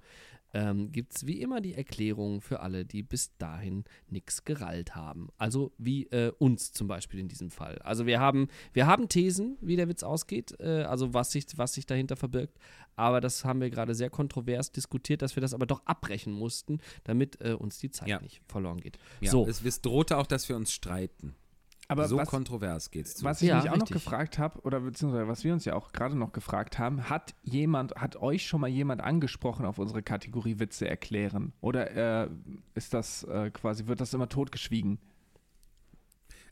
Ähm, 0.55 0.91
Gibt 0.93 1.13
es 1.13 1.27
wie 1.27 1.41
immer 1.41 1.59
die 1.59 1.73
Erklärung 1.73 2.39
für 2.39 2.61
alle, 2.61 2.85
die 2.85 3.03
bis 3.03 3.35
dahin 3.37 3.83
nichts 4.07 4.45
gerallt 4.45 4.95
haben. 4.95 5.27
Also 5.37 5.73
wie 5.77 6.05
äh, 6.07 6.31
uns 6.39 6.71
zum 6.71 6.87
Beispiel 6.87 7.19
in 7.19 7.27
diesem 7.27 7.51
Fall. 7.51 7.77
Also 7.79 8.05
wir 8.05 8.21
haben, 8.21 8.47
wir 8.71 8.87
haben 8.87 9.09
Thesen, 9.09 9.57
wie 9.59 9.75
der 9.75 9.89
Witz 9.89 10.01
ausgeht, 10.03 10.55
äh, 10.61 10.83
also 10.83 11.13
was 11.13 11.31
sich, 11.31 11.45
was 11.57 11.73
sich 11.73 11.85
dahinter 11.85 12.15
verbirgt. 12.15 12.57
Aber 12.95 13.19
das 13.19 13.43
haben 13.43 13.59
wir 13.59 13.69
gerade 13.69 13.93
sehr 13.95 14.09
kontrovers 14.09 14.71
diskutiert, 14.71 15.21
dass 15.21 15.35
wir 15.35 15.41
das 15.41 15.53
aber 15.53 15.65
doch 15.65 15.85
abbrechen 15.85 16.31
mussten, 16.31 16.79
damit 17.03 17.41
äh, 17.41 17.51
uns 17.51 17.77
die 17.79 17.91
Zeit 17.91 18.07
Ja. 18.07 18.21
nicht 18.21 18.41
verloren 18.47 18.79
geht. 18.79 18.97
Ja, 19.19 19.31
so, 19.31 19.45
es, 19.45 19.61
es 19.65 19.81
drohte 19.81 20.17
auch, 20.17 20.27
dass 20.27 20.47
wir 20.47 20.55
uns 20.55 20.71
streiten. 20.71 21.35
Aber 21.87 22.07
so 22.07 22.17
was, 22.17 22.27
kontrovers 22.29 22.89
geht's 22.89 23.15
zu. 23.15 23.25
was 23.25 23.41
ich 23.41 23.49
Ja, 23.49 23.57
mich 23.57 23.69
auch 23.69 23.75
noch 23.75 23.81
richtig. 23.83 24.03
gefragt 24.03 24.39
habe, 24.39 24.59
oder 24.61 24.79
beziehungsweise 24.79 25.27
was 25.27 25.43
wir 25.43 25.53
uns 25.53 25.65
ja 25.65 25.75
auch 25.75 25.91
gerade 25.91 26.17
noch 26.17 26.31
gefragt 26.31 26.79
haben, 26.79 27.09
hat 27.09 27.35
jemand, 27.43 27.95
hat 27.95 28.15
euch 28.15 28.47
schon 28.47 28.61
mal 28.61 28.67
jemand 28.67 29.01
angesprochen 29.01 29.65
auf 29.65 29.77
unsere 29.77 30.01
Kategorie 30.01 30.59
Witze 30.59 30.87
erklären? 30.89 31.53
Oder 31.61 32.23
äh, 32.23 32.29
ist 32.73 32.93
das 32.93 33.23
äh, 33.25 33.51
quasi, 33.51 33.85
wird 33.87 34.01
das 34.01 34.13
immer 34.13 34.27
totgeschwiegen? 34.29 34.99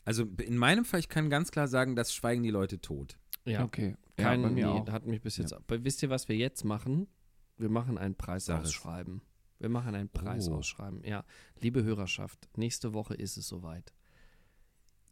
Also 0.04 0.24
in 0.42 0.56
meinem 0.56 0.84
Fall, 0.84 1.00
ich 1.00 1.08
kann 1.08 1.30
ganz 1.30 1.50
klar 1.50 1.66
sagen, 1.66 1.96
das 1.96 2.14
schweigen 2.14 2.42
die 2.42 2.50
Leute 2.50 2.80
tot. 2.80 3.18
ja. 3.44 3.64
Okay. 3.64 3.96
Kein, 4.16 4.42
ja, 4.42 4.46
bei 4.48 4.54
mir 4.54 4.66
nee, 4.66 4.72
auch. 4.72 4.88
hat 4.92 5.06
mich 5.06 5.20
bis 5.22 5.38
jetzt. 5.38 5.52
Aber 5.52 5.82
wisst 5.84 6.00
ihr, 6.04 6.08
was 6.08 6.28
wir 6.28 6.36
jetzt 6.36 6.62
machen? 6.64 7.08
Wir 7.56 7.68
machen 7.68 7.98
ein 7.98 8.14
Preisausschreiben. 8.14 9.22
Wir 9.58 9.68
machen 9.68 9.96
ein 9.96 10.08
Preisausschreiben. 10.08 11.02
Ja, 11.04 11.24
liebe 11.60 11.82
Hörerschaft, 11.82 12.48
nächste 12.56 12.94
Woche 12.94 13.14
ist 13.14 13.36
es 13.36 13.48
soweit. 13.48 13.92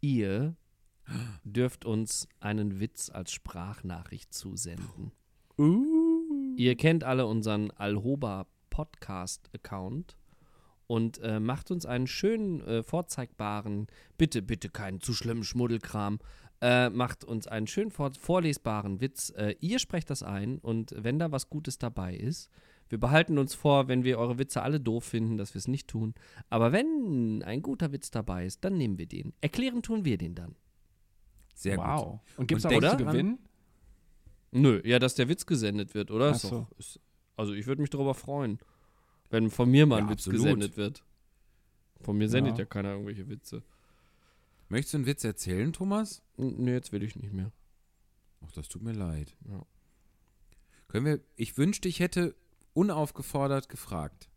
Ihr 0.03 0.57
dürft 1.45 1.85
uns 1.85 2.27
einen 2.41 2.81
Witz 2.81 3.09
als 3.09 3.31
Sprachnachricht 3.31 4.33
zusenden. 4.33 5.13
Ihr 6.57 6.75
kennt 6.75 7.05
alle 7.05 7.25
unseren 7.25 7.71
Alhoba 7.71 8.47
Podcast-Account 8.69 10.17
und 10.87 11.19
äh, 11.19 11.39
macht 11.39 11.71
uns 11.71 11.85
einen 11.85 12.07
schönen, 12.07 12.59
äh, 12.67 12.83
vorzeigbaren, 12.83 13.87
bitte, 14.17 14.41
bitte 14.41 14.67
keinen 14.67 14.99
zu 14.99 15.13
schlimmen 15.13 15.45
Schmuddelkram, 15.45 16.19
äh, 16.59 16.89
macht 16.89 17.23
uns 17.23 17.47
einen 17.47 17.67
schön 17.67 17.89
vor 17.89 18.11
vorlesbaren 18.19 18.99
Witz. 18.99 19.29
Äh, 19.37 19.55
ihr 19.61 19.79
sprecht 19.79 20.09
das 20.09 20.21
ein 20.21 20.59
und 20.59 20.93
wenn 20.97 21.17
da 21.17 21.31
was 21.31 21.49
Gutes 21.49 21.77
dabei 21.77 22.13
ist, 22.13 22.49
wir 22.93 22.99
behalten 22.99 23.39
uns 23.39 23.55
vor, 23.55 23.87
wenn 23.87 24.03
wir 24.03 24.19
eure 24.19 24.37
Witze 24.37 24.61
alle 24.61 24.79
doof 24.79 25.03
finden, 25.03 25.35
dass 25.37 25.55
wir 25.55 25.57
es 25.59 25.67
nicht 25.67 25.87
tun. 25.87 26.13
Aber 26.51 26.71
wenn 26.71 27.41
ein 27.41 27.63
guter 27.63 27.91
Witz 27.91 28.11
dabei 28.11 28.45
ist, 28.45 28.63
dann 28.63 28.77
nehmen 28.77 28.99
wir 28.99 29.07
den. 29.07 29.33
Erklären 29.41 29.81
tun 29.81 30.05
wir 30.05 30.19
den 30.19 30.35
dann. 30.35 30.55
Sehr 31.55 31.77
gut. 31.77 31.85
wow. 31.87 32.19
Und 32.37 32.45
gibt 32.45 32.59
es 32.59 32.65
auch 32.67 32.71
was 32.81 32.91
zu 32.97 33.03
gewinnen? 33.05 33.39
Nö, 34.51 34.79
ja, 34.85 34.99
dass 34.99 35.15
der 35.15 35.27
Witz 35.27 35.47
gesendet 35.47 35.95
wird, 35.95 36.11
oder? 36.11 36.29
Ach 36.29 36.35
Ist 36.35 36.41
so. 36.43 36.49
doch, 36.51 36.71
ist, 36.77 36.99
also 37.35 37.53
ich 37.53 37.65
würde 37.65 37.81
mich 37.81 37.89
darüber 37.89 38.13
freuen, 38.13 38.59
wenn 39.31 39.49
von 39.49 39.71
mir 39.71 39.87
mal 39.87 39.97
ein 39.97 40.05
Ja, 40.05 40.11
Witz 40.11 40.27
absolut. 40.27 40.43
gesendet 40.43 40.77
wird. 40.77 41.03
Von 42.01 42.15
mir 42.19 42.29
sendet 42.29 42.53
Ja. 42.53 42.59
ja 42.59 42.65
keiner 42.65 42.91
irgendwelche 42.91 43.27
Witze. 43.27 43.63
Möchtest 44.69 44.93
du 44.93 44.97
einen 44.99 45.05
Witz 45.07 45.23
erzählen, 45.23 45.73
Thomas? 45.73 46.21
N- 46.37 46.57
Nee, 46.59 46.73
jetzt 46.73 46.91
will 46.91 47.01
ich 47.01 47.15
nicht 47.15 47.33
mehr. 47.33 47.51
Ach, 48.45 48.51
das 48.51 48.67
tut 48.67 48.83
mir 48.83 48.93
leid. 48.93 49.35
Ja. 49.49 49.65
Können 50.89 51.05
wir, 51.07 51.19
ich 51.35 51.57
wünschte, 51.57 51.87
ich 51.87 51.99
hätte 51.99 52.35
unaufgefordert 52.73 53.69
gefragt. 53.69 54.29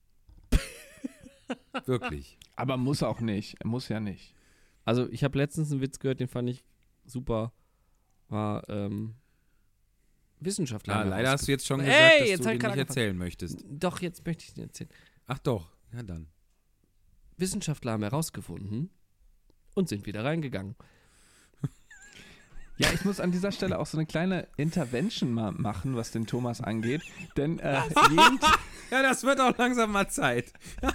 Wirklich. 1.86 2.38
Aber 2.54 2.76
muss 2.76 3.02
auch 3.02 3.20
nicht. 3.20 3.62
Muss 3.64 3.88
ja 3.88 4.00
nicht. 4.00 4.34
Also 4.84 5.08
ich 5.10 5.24
habe 5.24 5.38
letztens 5.38 5.72
einen 5.72 5.80
Witz 5.80 5.98
gehört, 5.98 6.20
den 6.20 6.28
fand 6.28 6.48
ich 6.48 6.64
super. 7.04 7.52
War 8.28 8.68
ähm, 8.68 9.14
Wissenschaftler. 10.40 10.94
Ah, 10.94 10.98
haben 11.00 11.10
leider 11.10 11.30
hast 11.30 11.46
du 11.46 11.52
jetzt 11.52 11.66
schon 11.66 11.80
gesagt, 11.80 11.96
Ey, 11.96 12.20
dass 12.20 12.28
jetzt 12.28 12.44
du 12.44 12.48
den 12.48 12.56
ich 12.56 12.62
nicht 12.62 12.76
erzählen 12.76 13.16
möchtest. 13.16 13.64
Doch, 13.68 14.00
jetzt 14.00 14.24
möchte 14.26 14.44
ich 14.44 14.54
den 14.54 14.64
erzählen. 14.64 14.90
Ach 15.26 15.38
doch, 15.38 15.76
ja 15.92 16.02
dann. 16.02 16.28
Wissenschaftler 17.36 17.92
haben 17.92 18.02
herausgefunden 18.02 18.90
und 19.74 19.88
sind 19.88 20.06
wieder 20.06 20.24
reingegangen. 20.24 20.74
Ja, 22.78 22.88
ich 22.92 23.04
muss 23.04 23.20
an 23.20 23.32
dieser 23.32 23.52
Stelle 23.52 23.78
auch 23.78 23.86
so 23.86 23.96
eine 23.96 24.06
kleine 24.06 24.48
Intervention 24.56 25.32
mal 25.32 25.52
machen, 25.52 25.96
was 25.96 26.10
den 26.10 26.26
Thomas 26.26 26.60
angeht. 26.60 27.02
Denn 27.36 27.58
äh, 27.58 27.80
jeden, 28.10 28.38
Ja, 28.90 29.02
das 29.02 29.24
wird 29.24 29.40
auch 29.40 29.56
langsam 29.56 29.92
mal 29.92 30.08
Zeit. 30.08 30.52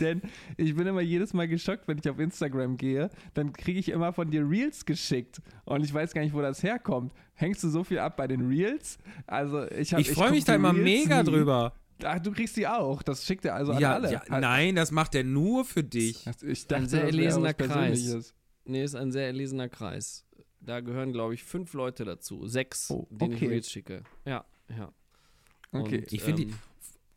denn 0.00 0.22
ich 0.56 0.74
bin 0.74 0.86
immer 0.86 1.00
jedes 1.00 1.34
Mal 1.34 1.46
geschockt, 1.48 1.86
wenn 1.88 1.98
ich 1.98 2.08
auf 2.08 2.18
Instagram 2.18 2.76
gehe. 2.76 3.10
Dann 3.34 3.52
kriege 3.52 3.78
ich 3.78 3.88
immer 3.90 4.12
von 4.12 4.30
dir 4.30 4.48
Reels 4.48 4.84
geschickt. 4.86 5.40
Und 5.64 5.84
ich 5.84 5.92
weiß 5.92 6.14
gar 6.14 6.22
nicht, 6.22 6.34
wo 6.34 6.40
das 6.40 6.62
herkommt. 6.62 7.12
Hängst 7.34 7.62
du 7.64 7.68
so 7.68 7.84
viel 7.84 7.98
ab 7.98 8.16
bei 8.16 8.26
den 8.28 8.46
Reels? 8.48 8.98
Also 9.26 9.68
ich, 9.70 9.92
hab- 9.92 10.00
Ich 10.00 10.10
freue 10.12 10.30
mich 10.30 10.44
da 10.44 10.54
immer 10.54 10.72
Reels 10.74 10.84
mega 10.84 11.22
nie. 11.22 11.28
drüber. 11.30 11.74
Ach, 12.04 12.18
du 12.18 12.32
kriegst 12.32 12.56
die 12.56 12.66
auch. 12.66 13.02
Das 13.02 13.24
schickt 13.26 13.44
er 13.44 13.54
also 13.54 13.72
ja, 13.74 13.94
an 13.96 14.04
alle. 14.04 14.12
ja, 14.12 14.20
Halt- 14.28 14.40
nein, 14.42 14.74
das 14.76 14.90
macht 14.90 15.14
er 15.14 15.24
nur 15.24 15.64
für 15.64 15.84
dich. 15.84 16.26
Ich 16.42 16.66
dachte, 16.66 16.82
Ein 16.84 16.88
sehr 16.88 17.04
erlesener 17.04 17.54
Kreis. 17.54 18.34
Nee, 18.64 18.84
ist 18.84 18.94
ein 18.94 19.12
sehr 19.12 19.26
erlesener 19.26 19.68
Kreis. 19.68 20.24
Da 20.60 20.80
gehören, 20.80 21.12
glaube 21.12 21.34
ich, 21.34 21.42
fünf 21.44 21.72
Leute 21.74 22.04
dazu. 22.04 22.46
Sechs, 22.46 22.90
Oh, 22.90 23.06
denen 23.10 23.34
okay. 23.34 23.44
ich 23.46 23.50
Reels 23.50 23.70
schicke. 23.70 24.02
Ja, 24.24 24.44
ja. 24.68 24.92
Okay. 25.72 25.98
Und, 26.00 26.12
Ich 26.12 26.22
finde 26.22 26.44
die- 26.46 26.50
ähm, 26.52 26.58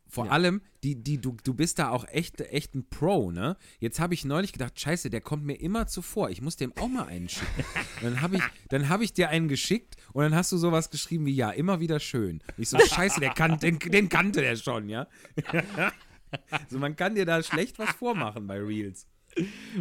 Vor 0.08 0.26
Ja. 0.26 0.32
allem, 0.32 0.62
die, 0.84 0.94
die, 1.02 1.20
du, 1.20 1.36
du 1.44 1.52
bist 1.52 1.78
da 1.80 1.90
auch 1.90 2.06
echt, 2.08 2.40
echt 2.40 2.74
ein 2.76 2.88
Pro, 2.88 3.30
ne? 3.32 3.56
Jetzt 3.80 3.98
habe 4.00 4.14
ich 4.14 4.24
neulich 4.24 4.52
gedacht, 4.52 4.78
scheiße, 4.80 5.10
der 5.10 5.20
kommt 5.20 5.44
mir 5.44 5.54
immer 5.60 5.86
zuvor. 5.88 6.30
Ich 6.30 6.40
muss 6.40 6.56
dem 6.56 6.72
auch 6.76 6.88
mal 6.88 7.06
einen 7.06 7.28
schicken. 7.28 7.64
Dann 8.02 8.20
habe 8.22 8.36
ich, 8.36 8.42
dann 8.68 8.88
hab 8.88 9.00
ich 9.00 9.12
dir 9.12 9.28
einen 9.30 9.48
geschickt 9.48 9.96
und 10.12 10.22
dann 10.22 10.34
hast 10.34 10.52
du 10.52 10.58
sowas 10.58 10.90
geschrieben 10.90 11.26
wie, 11.26 11.34
ja, 11.34 11.50
immer 11.50 11.80
wieder 11.80 11.98
schön. 11.98 12.36
Und 12.56 12.58
ich 12.62 12.68
so, 12.68 12.78
scheiße, 12.78 13.18
der 13.20 13.30
kan 13.30 13.58
den, 13.58 13.78
den 13.80 14.08
kannte 14.08 14.40
der 14.42 14.54
schon, 14.56 14.88
ja? 14.88 15.06
so, 16.70 16.78
man 16.78 16.94
kann 16.96 17.14
dir 17.14 17.24
da 17.26 17.42
schlecht 17.42 17.78
was 17.78 17.90
vormachen 17.90 18.46
bei 18.46 18.58
Reels. 18.60 19.06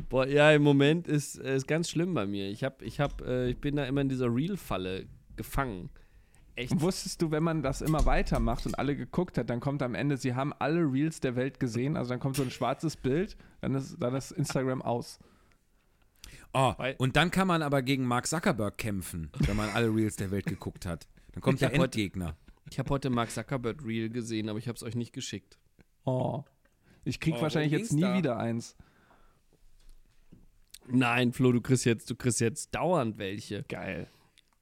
Boah, 0.09 0.27
ja, 0.27 0.51
im 0.51 0.63
Moment 0.63 1.07
ist 1.07 1.35
ist 1.37 1.67
ganz 1.67 1.89
schlimm 1.89 2.13
bei 2.13 2.25
mir. 2.25 2.49
Ich 2.49 2.63
hab, 2.63 2.81
ich 2.81 2.99
hab, 2.99 3.21
äh, 3.21 3.49
ich 3.49 3.57
bin 3.59 3.75
da 3.75 3.85
immer 3.85 4.01
in 4.01 4.09
dieser 4.09 4.33
Reel-Falle 4.33 5.05
gefangen. 5.35 5.89
Echt. 6.57 6.79
Wusstest 6.79 7.21
du, 7.21 7.31
wenn 7.31 7.43
man 7.43 7.61
das 7.61 7.81
immer 7.81 8.05
weitermacht 8.05 8.65
und 8.65 8.79
alle 8.79 8.95
geguckt 8.95 9.37
hat, 9.37 9.49
dann 9.49 9.59
kommt 9.59 9.81
am 9.81 9.93
Ende, 9.93 10.15
sie 10.17 10.35
haben 10.35 10.53
alle 10.59 10.79
Reels 10.81 11.19
der 11.19 11.35
Welt 11.35 11.59
gesehen, 11.59 11.97
also 11.97 12.09
dann 12.11 12.19
kommt 12.21 12.37
so 12.37 12.43
ein 12.43 12.51
schwarzes 12.51 12.95
Bild, 12.95 13.35
dann 13.59 13.75
ist, 13.75 13.97
dann 14.01 14.15
ist 14.15 14.31
Instagram 14.31 14.81
aus. 14.81 15.19
Oh, 16.53 16.73
Weil- 16.77 16.95
und 16.97 17.17
dann 17.17 17.31
kann 17.31 17.47
man 17.47 17.61
aber 17.61 17.81
gegen 17.81 18.05
Mark 18.05 18.27
Zuckerberg 18.27 18.77
kämpfen, 18.77 19.29
wenn 19.39 19.57
man 19.57 19.69
alle 19.71 19.93
Reels 19.93 20.15
der 20.15 20.31
Welt 20.31 20.45
geguckt 20.45 20.85
hat. 20.85 21.07
Dann 21.33 21.41
kommt 21.41 21.55
Ich 21.55 21.59
der 21.59 21.69
hab 21.69 21.77
heute- 21.77 21.99
Endgegner. 21.99 22.37
Ich 22.71 22.79
habe 22.79 22.89
heute 22.89 23.09
Mark 23.09 23.29
Zuckerberg 23.31 23.83
Reel 23.85 24.09
gesehen, 24.09 24.47
aber 24.49 24.57
ich 24.57 24.67
habe 24.67 24.75
es 24.77 24.83
euch 24.83 24.95
nicht 24.95 25.11
geschickt. 25.13 25.59
Oh. 26.05 26.43
Ich 27.03 27.19
krieg 27.19 27.35
Oh, 27.37 27.41
wahrscheinlich 27.41 27.73
jetzt 27.73 27.91
nie 27.93 28.01
da? 28.01 28.17
wieder 28.17 28.37
eins. 28.37 28.75
Nein, 30.87 31.31
Flo, 31.31 31.51
du 31.51 31.61
kriegst 31.61 31.85
jetzt, 31.85 32.09
du 32.09 32.15
kriegst 32.15 32.39
jetzt 32.41 32.73
dauernd 32.75 33.17
welche. 33.17 33.63
Geil. 33.63 34.07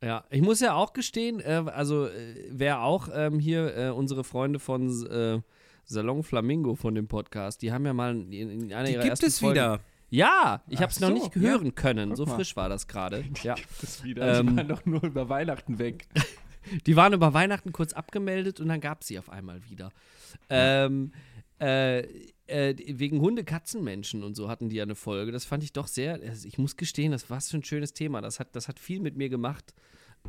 Ja, 0.02 0.26
ich 0.30 0.42
muss 0.42 0.60
ja 0.60 0.74
auch 0.74 0.94
gestehen, 0.94 1.40
äh, 1.40 1.64
also 1.68 2.08
äh, 2.08 2.36
wer 2.52 2.82
auch 2.82 3.08
ähm, 3.14 3.40
hier 3.40 3.76
äh, 3.78 3.90
unsere 3.90 4.24
Freunde 4.26 4.60
von 4.60 4.90
äh, 5.08 5.40
Salon 5.86 6.24
Flamingo 6.24 6.76
von 6.76 6.96
dem 6.96 7.08
Podcast, 7.08 7.62
die 7.62 7.72
haben 7.72 7.86
ja 7.86 7.94
mal 7.94 8.14
in, 8.16 8.32
in 8.34 8.74
einer 8.74 8.86
Die 8.86 8.94
ihrer 8.94 9.04
gibt 9.04 9.12
ersten 9.12 9.26
es 9.28 9.40
Folgen, 9.40 9.56
wieder. 9.56 9.80
Ja, 10.10 10.62
ich 10.70 10.80
habe 10.80 10.92
es 10.92 11.00
noch 11.00 11.08
so, 11.08 11.14
nicht 11.14 11.36
ja. 11.36 11.42
hören 11.42 11.74
können. 11.74 12.10
Guck 12.10 12.18
So 12.18 12.26
mal. 12.26 12.36
frisch 12.36 12.56
war 12.56 12.70
das 12.70 12.88
gerade. 12.88 13.24
Ja. 13.44 13.56
Das 13.82 14.04
wieder. 14.04 14.40
Ähm, 14.40 14.48
die 14.48 14.58
waren 14.58 14.68
doch 14.68 14.86
nur 14.86 15.04
über 15.04 15.30
Weihnachten 15.30 15.80
weg. 15.80 16.08
Die 16.86 16.96
waren 16.96 17.12
über 17.12 17.34
Weihnachten 17.34 17.74
kurz 17.74 17.92
abgemeldet 17.92 18.62
und 18.62 18.70
dann 18.70 18.80
gab 18.80 19.04
sie 19.04 19.20
auf 19.20 19.30
einmal 19.30 19.70
wieder. 19.70 19.92
Ähm, 20.50 21.12
äh, 21.60 22.04
äh, 22.54 22.76
wegen 23.00 23.20
Hunde, 23.20 23.44
Katzen, 23.44 23.84
Menschen 23.84 24.24
und 24.24 24.36
so 24.36 24.48
hatten 24.48 24.70
die 24.70 24.76
ja 24.76 24.84
eine 24.84 24.96
Folge. 24.96 25.32
Das 25.32 25.44
fand 25.44 25.64
ich 25.64 25.74
doch 25.74 25.88
sehr, 25.88 26.22
also 26.22 26.48
ich 26.48 26.58
muss 26.60 26.78
gestehen, 26.78 27.12
das 27.12 27.30
war 27.30 27.42
so 27.42 27.58
ein 27.58 27.64
schönes 27.64 27.94
Thema. 27.94 28.22
Das 28.22 28.40
hat, 28.40 28.56
das 28.56 28.68
hat 28.68 28.80
viel 28.80 29.00
mit 29.00 29.18
mir 29.18 29.30
gemacht. 29.30 29.74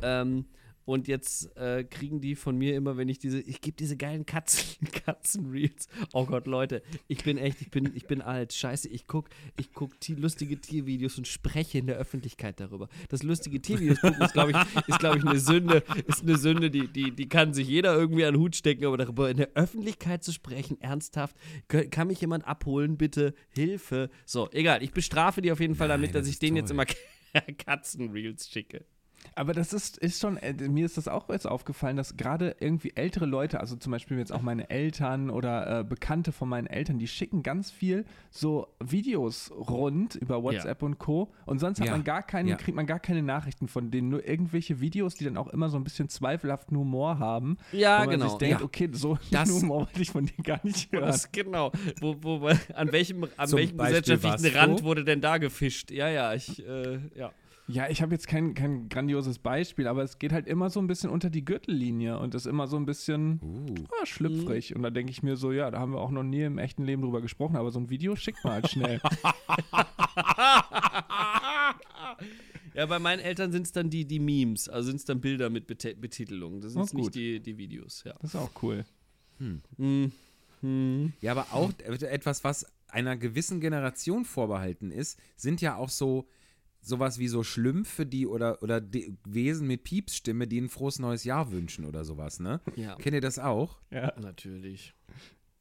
Ähm, 0.01 0.45
Und 0.85 1.07
jetzt 1.07 1.55
äh, 1.57 1.83
kriegen 1.83 2.21
die 2.21 2.35
von 2.35 2.57
mir 2.57 2.75
immer, 2.75 2.95
wenn 2.95 3.09
ich 3.09 3.17
diese, 3.17 3.39
ich 3.41 3.59
gebe 3.61 3.75
diese 3.75 3.97
geilen 3.97 4.25
Katzen, 4.25 4.87
Katzenreels. 5.05 5.87
Oh 6.13 6.25
Gott, 6.25 6.45
Leute, 6.45 6.83
ich 7.07 7.23
bin 7.23 7.37
echt, 7.37 7.61
ich 7.61 7.71
bin, 7.71 7.91
ich 7.95 8.05
bin 8.05 8.21
alt. 8.21 8.53
Scheiße, 8.53 8.87
ich 8.89 9.07
gucke 9.07 9.31
ich 9.57 9.73
guck 9.73 9.93
lustige 10.09 10.59
Tiervideos 10.59 11.17
und 11.17 11.27
spreche 11.27 11.79
in 11.79 11.87
der 11.87 11.97
Öffentlichkeit 11.97 12.59
darüber. 12.59 12.87
Das 13.09 13.23
lustige 13.23 13.61
Tiervideos 13.61 13.99
gucken 13.99 14.21
ist, 14.21 14.33
glaube 14.33 14.51
ich, 14.51 14.87
ist, 14.87 14.99
glaube 14.99 15.17
ich, 15.17 15.25
eine 15.25 15.39
Sünde, 15.39 15.83
ist 16.07 16.21
eine 16.21 16.37
Sünde, 16.37 16.69
die, 16.69 16.87
die, 16.87 17.11
die 17.11 17.27
kann 17.27 17.53
sich 17.53 17.67
jeder 17.67 17.95
irgendwie 17.95 18.25
an 18.25 18.35
den 18.35 18.41
Hut 18.41 18.55
stecken, 18.55 18.85
aber 18.85 18.97
darüber 18.97 19.29
in 19.29 19.37
der 19.37 19.49
Öffentlichkeit 19.55 20.23
zu 20.23 20.31
sprechen, 20.31 20.79
ernsthaft, 20.81 21.35
kann 21.67 22.07
mich 22.07 22.21
jemand 22.21 22.45
abholen, 22.45 22.97
bitte, 22.97 23.33
Hilfe. 23.49 24.09
So, 24.25 24.49
egal, 24.51 24.83
ich 24.83 24.91
bestrafe 24.91 25.41
die 25.41 25.51
auf 25.51 25.59
jeden 25.59 25.75
Fall 25.75 25.87
Nein, 25.87 26.01
damit, 26.01 26.15
das 26.15 26.21
dass 26.21 26.27
ich 26.27 26.33
ist 26.35 26.41
denen 26.43 26.57
jetzt 26.57 26.69
toll. 26.69 26.85
immer 27.33 27.51
Katzenreels 27.57 28.49
schicke. 28.49 28.85
Aber 29.33 29.53
das 29.53 29.73
ist, 29.73 29.97
ist 29.97 30.21
schon, 30.21 30.37
äh, 30.37 30.53
mir 30.67 30.85
ist 30.85 30.97
das 30.97 31.07
auch 31.07 31.27
jetzt 31.29 31.47
aufgefallen, 31.47 31.97
dass 31.97 32.17
gerade 32.17 32.55
irgendwie 32.59 32.91
ältere 32.95 33.25
Leute, 33.25 33.59
also 33.59 33.75
zum 33.75 33.91
Beispiel 33.91 34.17
jetzt 34.17 34.31
auch 34.31 34.41
meine 34.41 34.69
Eltern 34.69 35.29
oder 35.29 35.79
äh, 35.79 35.83
Bekannte 35.83 36.31
von 36.31 36.47
meinen 36.49 36.67
Eltern, 36.67 36.99
die 36.99 37.07
schicken 37.07 37.43
ganz 37.43 37.71
viel 37.71 38.05
so 38.29 38.67
Videos 38.79 39.51
rund 39.51 40.15
über 40.15 40.43
WhatsApp 40.43 40.83
und 40.83 40.99
Co. 40.99 41.31
Und 41.45 41.59
sonst 41.59 41.79
hat 41.79 41.87
Ja. 41.87 41.93
man 41.93 42.03
gar 42.03 42.21
keine, 42.23 42.51
Ja. 42.51 42.55
kriegt 42.57 42.75
man 42.75 42.85
gar 42.85 42.99
keine 42.99 43.23
Nachrichten 43.23 43.67
von 43.67 43.91
denen, 43.91 44.09
nur 44.09 44.27
irgendwelche 44.27 44.79
Videos, 44.79 45.15
die 45.15 45.23
dann 45.25 45.37
auch 45.37 45.47
immer 45.47 45.69
so 45.69 45.77
ein 45.77 45.83
bisschen 45.83 46.09
zweifelhaften 46.09 46.77
Humor 46.77 47.19
haben. 47.19 47.57
Ja, 47.71 47.97
wo 48.01 48.05
man 48.05 48.09
genau. 48.11 48.29
sich 48.29 48.37
denkt, 48.37 48.59
Ja. 48.59 48.65
okay, 48.65 48.89
so 48.91 49.17
Das- 49.31 49.49
Humor 49.49 49.81
wollte 49.81 50.01
ich 50.01 50.11
von 50.11 50.25
denen 50.25 50.43
gar 50.43 50.59
nicht 50.63 50.91
hören. 50.91 51.05
Das, 51.05 51.31
genau. 51.31 51.71
Wo, 52.01 52.15
wo, 52.21 52.49
an 52.73 52.91
welchem, 52.91 53.25
an 53.37 53.47
Zum 53.47 53.59
welchem 53.59 53.77
Beispiel 53.77 54.01
gesellschaftlichen? 54.01 54.55
Rand 54.57 54.83
wurde 54.83 55.03
denn 55.03 55.21
da 55.21 55.37
gefischt? 55.37 55.91
Ja, 55.91 56.09
ja, 56.09 56.33
ich, 56.33 56.65
äh, 56.65 56.99
ja. 57.15 57.31
Ja, 57.67 57.89
ich 57.89 58.01
habe 58.03 58.13
jetzt 58.13 58.27
kein, 58.27 58.53
kein 58.53 58.89
grandioses 58.89 59.39
Beispiel, 59.39 59.87
aber 59.87 60.03
es 60.03 60.19
geht 60.19 60.31
halt 60.31 60.45
immer 60.47 60.69
so 60.69 60.79
ein 60.79 60.85
bisschen 60.87 61.09
unter 61.09 61.31
die 61.31 61.43
Gürtellinie 61.43 62.19
und 62.19 62.35
ist 62.35 62.45
immer 62.45 62.67
so 62.67 62.77
ein 62.77 62.85
bisschen 62.85 63.39
Uh. 63.41 63.73
ah, 64.01 64.05
schlüpfrig. 64.05 64.75
Und 64.75 64.83
da 64.83 64.91
denke 64.91 65.11
ich 65.11 65.23
mir 65.23 65.35
so, 65.35 65.51
ja, 65.51 65.71
da 65.71 65.79
haben 65.79 65.93
wir 65.93 65.99
auch 65.99 66.11
noch 66.11 66.23
nie 66.23 66.43
im 66.43 66.59
echten 66.59 66.83
Leben 66.83 67.01
drüber 67.01 67.21
gesprochen, 67.21 67.55
aber 67.55 67.71
so 67.71 67.79
ein 67.79 67.89
Video 67.89 68.15
schickt 68.15 68.43
man 68.43 68.53
halt 68.53 68.69
schnell. 68.69 69.01
Ja, 72.75 72.85
bei 72.87 72.99
meinen 72.99 73.19
Eltern 73.19 73.53
sind 73.53 73.65
es 73.65 73.71
dann 73.71 73.89
die, 73.89 74.03
die 74.05 74.19
Memes, 74.19 74.67
also 74.67 74.87
sind 74.87 74.97
es 74.97 75.05
dann 75.05 75.21
Bilder 75.21 75.49
mit 75.49 75.65
Bet 75.65 75.99
Betitelung. 76.01 76.59
Das 76.59 76.73
sind 76.73 76.93
Oh, 76.93 76.97
nicht 76.97 77.15
die, 77.15 77.39
die 77.39 77.57
Videos, 77.57 78.03
ja. 78.03 78.13
Das 78.21 78.33
ist 78.33 78.35
auch 78.35 78.51
cool. 78.61 78.83
Hm. 79.39 80.11
Hm. 80.61 81.13
Ja, 81.21 81.31
aber 81.31 81.47
auch 81.53 81.71
etwas, 81.79 82.43
was 82.43 82.65
einer 82.89 83.15
gewissen 83.15 83.61
Generation 83.61 84.25
vorbehalten 84.25 84.91
ist, 84.91 85.17
sind 85.37 85.61
ja 85.61 85.77
auch 85.77 85.89
so 85.89 86.27
sowas 86.85 87.17
wie 87.17 87.27
so 87.27 87.43
Schlümpfe, 87.43 88.05
die 88.05 88.27
oder, 88.27 88.61
oder 88.61 88.79
die 88.79 89.17
Wesen 89.27 89.67
mit 89.67 89.83
Piepsstimme, 89.83 90.47
die 90.47 90.61
ein 90.61 90.69
frohes 90.69 90.99
neues 90.99 91.23
Jahr 91.23 91.51
wünschen 91.51 91.85
oder 91.85 92.05
sowas, 92.05 92.39
ne? 92.39 92.61
Ja, 92.75 92.95
Kennt 92.95 93.15
ihr 93.15 93.21
das 93.21 93.39
auch? 93.39 93.79
Ja, 93.89 94.13
natürlich. 94.19 94.93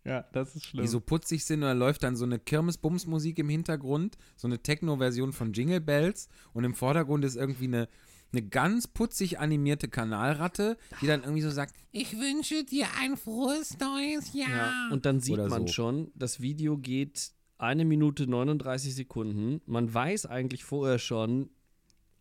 ja 0.04 0.24
das 0.32 0.54
ist 0.54 0.66
schlimm. 0.66 0.82
Die 0.82 0.88
so 0.88 1.00
putzig 1.00 1.44
sind 1.44 1.62
und 1.62 1.68
da 1.68 1.72
läuft 1.72 2.02
dann 2.02 2.16
so 2.16 2.24
eine 2.24 2.38
Kirmes-Bums-Musik 2.38 3.38
im 3.38 3.48
Hintergrund, 3.48 4.16
so 4.36 4.46
eine 4.46 4.62
Techno-Version 4.62 5.32
von 5.32 5.52
Jingle 5.52 5.80
Bells 5.80 6.28
und 6.52 6.64
im 6.64 6.74
Vordergrund 6.74 7.24
ist 7.24 7.36
irgendwie 7.36 7.68
eine, 7.68 7.88
eine 8.32 8.42
ganz 8.42 8.86
putzig 8.86 9.38
animierte 9.38 9.88
Kanalratte, 9.88 10.76
die 11.00 11.06
dann 11.06 11.22
irgendwie 11.22 11.42
so 11.42 11.50
sagt, 11.50 11.74
ich 11.90 12.18
wünsche 12.18 12.64
dir 12.64 12.86
ein 13.00 13.16
frohes 13.16 13.78
neues 13.78 14.34
Jahr. 14.34 14.50
Ja, 14.50 14.88
und 14.90 15.06
dann 15.06 15.20
sieht 15.20 15.34
Oder 15.34 15.48
man 15.48 15.66
so. 15.66 15.72
schon, 15.72 16.10
das 16.14 16.40
Video 16.40 16.76
geht 16.76 17.33
eine 17.58 17.84
Minute 17.84 18.26
39 18.26 18.94
Sekunden. 18.94 19.60
Man 19.66 19.92
weiß 19.92 20.26
eigentlich 20.26 20.64
vorher 20.64 20.98
schon, 20.98 21.50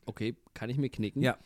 okay, 0.06 0.36
kann 0.54 0.70
ich 0.70 0.78
mir 0.78 0.90
knicken. 0.90 1.22
Ja. 1.22 1.38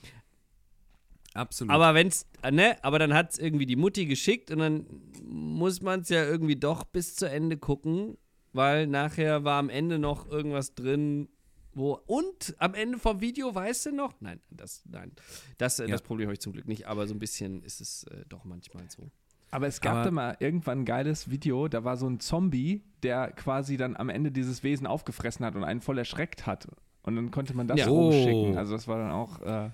Absolut. 1.34 1.71
Aber 1.71 1.93
wenn's, 1.93 2.26
äh, 2.41 2.52
ne, 2.52 2.84
aber 2.84 2.97
dann 3.00 3.13
hat 3.13 3.32
es 3.32 3.38
irgendwie 3.39 3.65
die 3.67 3.76
Mutti 3.76 4.06
geschickt 4.08 4.50
und 4.50 4.60
dann 4.60 4.86
muss 5.23 5.82
man 5.82 6.02
es 6.02 6.10
ja 6.10 6.23
irgendwie 6.23 6.56
doch 6.56 6.84
bis 6.84 7.15
zu 7.15 7.30
Ende 7.30 7.58
gucken, 7.58 8.17
weil 8.54 8.88
nachher 8.88 9.43
war 9.43 9.60
am 9.60 9.69
Ende 9.69 10.00
noch 10.00 10.28
irgendwas 10.28 10.73
drin, 10.73 11.30
wo 11.73 11.93
und 12.08 12.56
am 12.58 12.73
Ende 12.73 12.97
vom 12.97 13.21
Video 13.21 13.54
weißt 13.54 13.88
du 13.88 13.91
noch? 13.91 14.19
Nein, 14.19 14.39
das 14.50 14.82
nein. 14.89 15.12
Das, 15.60 15.80
äh, 15.80 15.84
Ja. 15.84 15.91
das 15.91 16.02
Problem 16.02 16.28
habe 16.28 16.34
ich 16.34 16.39
zum 16.39 16.54
Glück 16.54 16.67
nicht, 16.67 16.88
aber 16.88 17.06
so 17.08 17.13
ein 17.13 17.19
bisschen 17.19 17.62
ist 17.62 17.82
es 17.82 18.04
äh, 18.06 18.26
doch 18.28 18.43
manchmal 18.43 18.89
so. 18.89 19.12
Aber 19.51 19.67
es 19.67 19.81
gab 19.81 19.93
Aber- 19.95 20.03
da 20.05 20.12
mal 20.12 20.38
irgendwann 20.39 20.79
ein 20.81 20.86
geiles 20.86 21.29
Video, 21.29 21.67
da 21.67 21.83
war 21.83 21.97
so 21.97 22.07
ein 22.07 22.19
Zombie, 22.19 22.83
der 23.03 23.31
quasi 23.31 23.77
dann 23.77 23.95
am 23.95 24.10
Ende 24.10 24.31
dieses 24.31 24.63
Wesen 24.63 24.88
aufgefressen 24.88 25.45
hat 25.45 25.55
und 25.55 25.63
einen 25.63 25.81
voll 25.81 25.97
erschreckt 25.97 26.45
hat. 26.45 26.67
Und 27.03 27.15
dann 27.15 27.31
konnte 27.31 27.55
man 27.55 27.67
das 27.67 27.79
Ja. 27.79 27.88
rumschicken. 27.88 28.55
Oh. 28.55 28.57
Also 28.57 28.73
das 28.73 28.88
war 28.88 28.97
dann 28.97 29.12
auch 29.12 29.39
äh, 29.41 29.69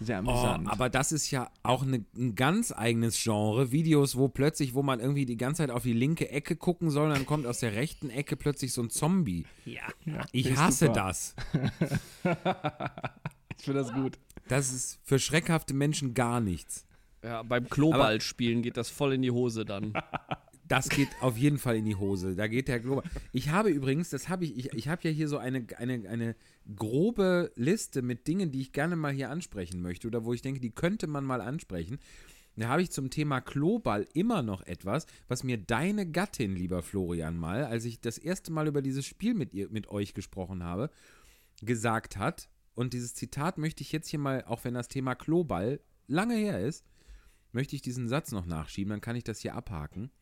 sehr 0.00 0.16
Oh, 0.24 0.30
amüsant. 0.30 0.70
aber 0.70 0.88
das 0.88 1.12
ist 1.12 1.30
ja 1.30 1.50
auch 1.62 1.82
eine, 1.82 2.02
ein 2.16 2.34
ganz 2.34 2.72
eigenes 2.72 3.22
Genre. 3.22 3.70
Videos, 3.72 4.16
wo 4.16 4.28
plötzlich, 4.28 4.74
wo 4.74 4.82
man 4.82 4.98
irgendwie 4.98 5.26
die 5.26 5.36
ganze 5.36 5.62
Zeit 5.64 5.70
auf 5.70 5.82
die 5.82 5.92
linke 5.92 6.30
Ecke 6.30 6.56
gucken 6.56 6.90
soll, 6.90 7.10
dann 7.10 7.26
kommt 7.26 7.46
aus 7.46 7.58
der 7.60 7.74
rechten 7.74 8.08
Ecke 8.08 8.36
plötzlich 8.36 8.72
so 8.72 8.80
ein 8.82 8.88
Zombie. 8.88 9.44
Ja. 9.66 9.82
Ja, 10.06 10.24
Ich 10.32 10.56
hasse 10.56 10.86
super. 10.86 10.94
das. 10.94 11.34
Ich 13.58 13.64
finde 13.64 13.80
das 13.82 13.92
gut. 13.92 14.18
Das 14.48 14.72
ist 14.72 14.98
für 15.02 15.18
schreckhafte 15.18 15.74
Menschen 15.74 16.14
gar 16.14 16.40
nichts. 16.40 16.86
Ja, 17.22 17.42
beim 17.42 17.68
Kloball-Spielen 17.68 18.62
geht 18.62 18.76
das 18.76 18.90
voll 18.90 19.14
in 19.14 19.22
die 19.22 19.30
Hose 19.30 19.64
dann. 19.64 19.92
Das 20.68 20.90
geht 20.90 21.08
auf 21.22 21.38
jeden 21.38 21.56
Fall 21.56 21.76
in 21.76 21.86
die 21.86 21.96
Hose. 21.96 22.36
Da 22.36 22.46
geht 22.46 22.68
der 22.68 22.78
Glober. 22.78 23.02
Ich 23.32 23.48
habe 23.48 23.70
übrigens, 23.70 24.10
das 24.10 24.28
habe 24.28 24.44
ich, 24.44 24.54
ich, 24.58 24.72
ich 24.74 24.88
habe 24.88 25.08
ja 25.08 25.10
hier 25.10 25.26
so 25.26 25.38
eine, 25.38 25.66
eine, 25.78 26.06
eine 26.06 26.36
grobe 26.76 27.50
Liste 27.56 28.02
mit 28.02 28.28
Dingen, 28.28 28.52
die 28.52 28.60
ich 28.60 28.72
gerne 28.72 28.94
mal 28.94 29.12
hier 29.12 29.30
ansprechen 29.30 29.80
möchte 29.80 30.06
oder 30.06 30.26
wo 30.26 30.34
ich 30.34 30.42
denke, 30.42 30.60
die 30.60 30.70
könnte 30.70 31.06
man 31.06 31.24
mal 31.24 31.40
ansprechen. 31.40 31.98
Da 32.54 32.68
habe 32.68 32.82
ich 32.82 32.90
zum 32.90 33.08
Thema 33.08 33.40
Kloball 33.40 34.06
immer 34.14 34.42
noch 34.42 34.62
etwas, 34.62 35.06
was 35.28 35.44
mir 35.44 35.56
deine 35.58 36.10
Gattin, 36.10 36.56
lieber 36.56 36.82
Florian, 36.82 37.36
mal, 37.36 37.64
als 37.64 37.84
ich 37.84 38.00
das 38.00 38.18
erste 38.18 38.52
Mal 38.52 38.66
über 38.66 38.82
dieses 38.82 39.06
Spiel 39.06 39.32
mit, 39.34 39.54
ihr, 39.54 39.70
mit 39.70 39.88
euch 39.88 40.12
gesprochen 40.12 40.64
habe, 40.64 40.90
gesagt 41.62 42.16
hat. 42.16 42.48
Und 42.74 42.92
dieses 42.92 43.14
Zitat 43.14 43.58
möchte 43.58 43.82
ich 43.82 43.92
jetzt 43.92 44.08
hier 44.08 44.18
mal, 44.18 44.44
auch 44.44 44.64
wenn 44.64 44.74
das 44.74 44.88
Thema 44.88 45.14
Kloball 45.14 45.80
lange 46.08 46.34
her 46.34 46.60
ist, 46.60 46.84
möchte 47.58 47.74
ich 47.74 47.82
diesen 47.82 48.06
Satz 48.06 48.30
noch 48.30 48.46
nachschieben, 48.46 48.90
dann 48.90 49.00
kann 49.00 49.16
ich 49.16 49.24
das 49.24 49.40
hier 49.40 49.56
abhaken. 49.56 50.12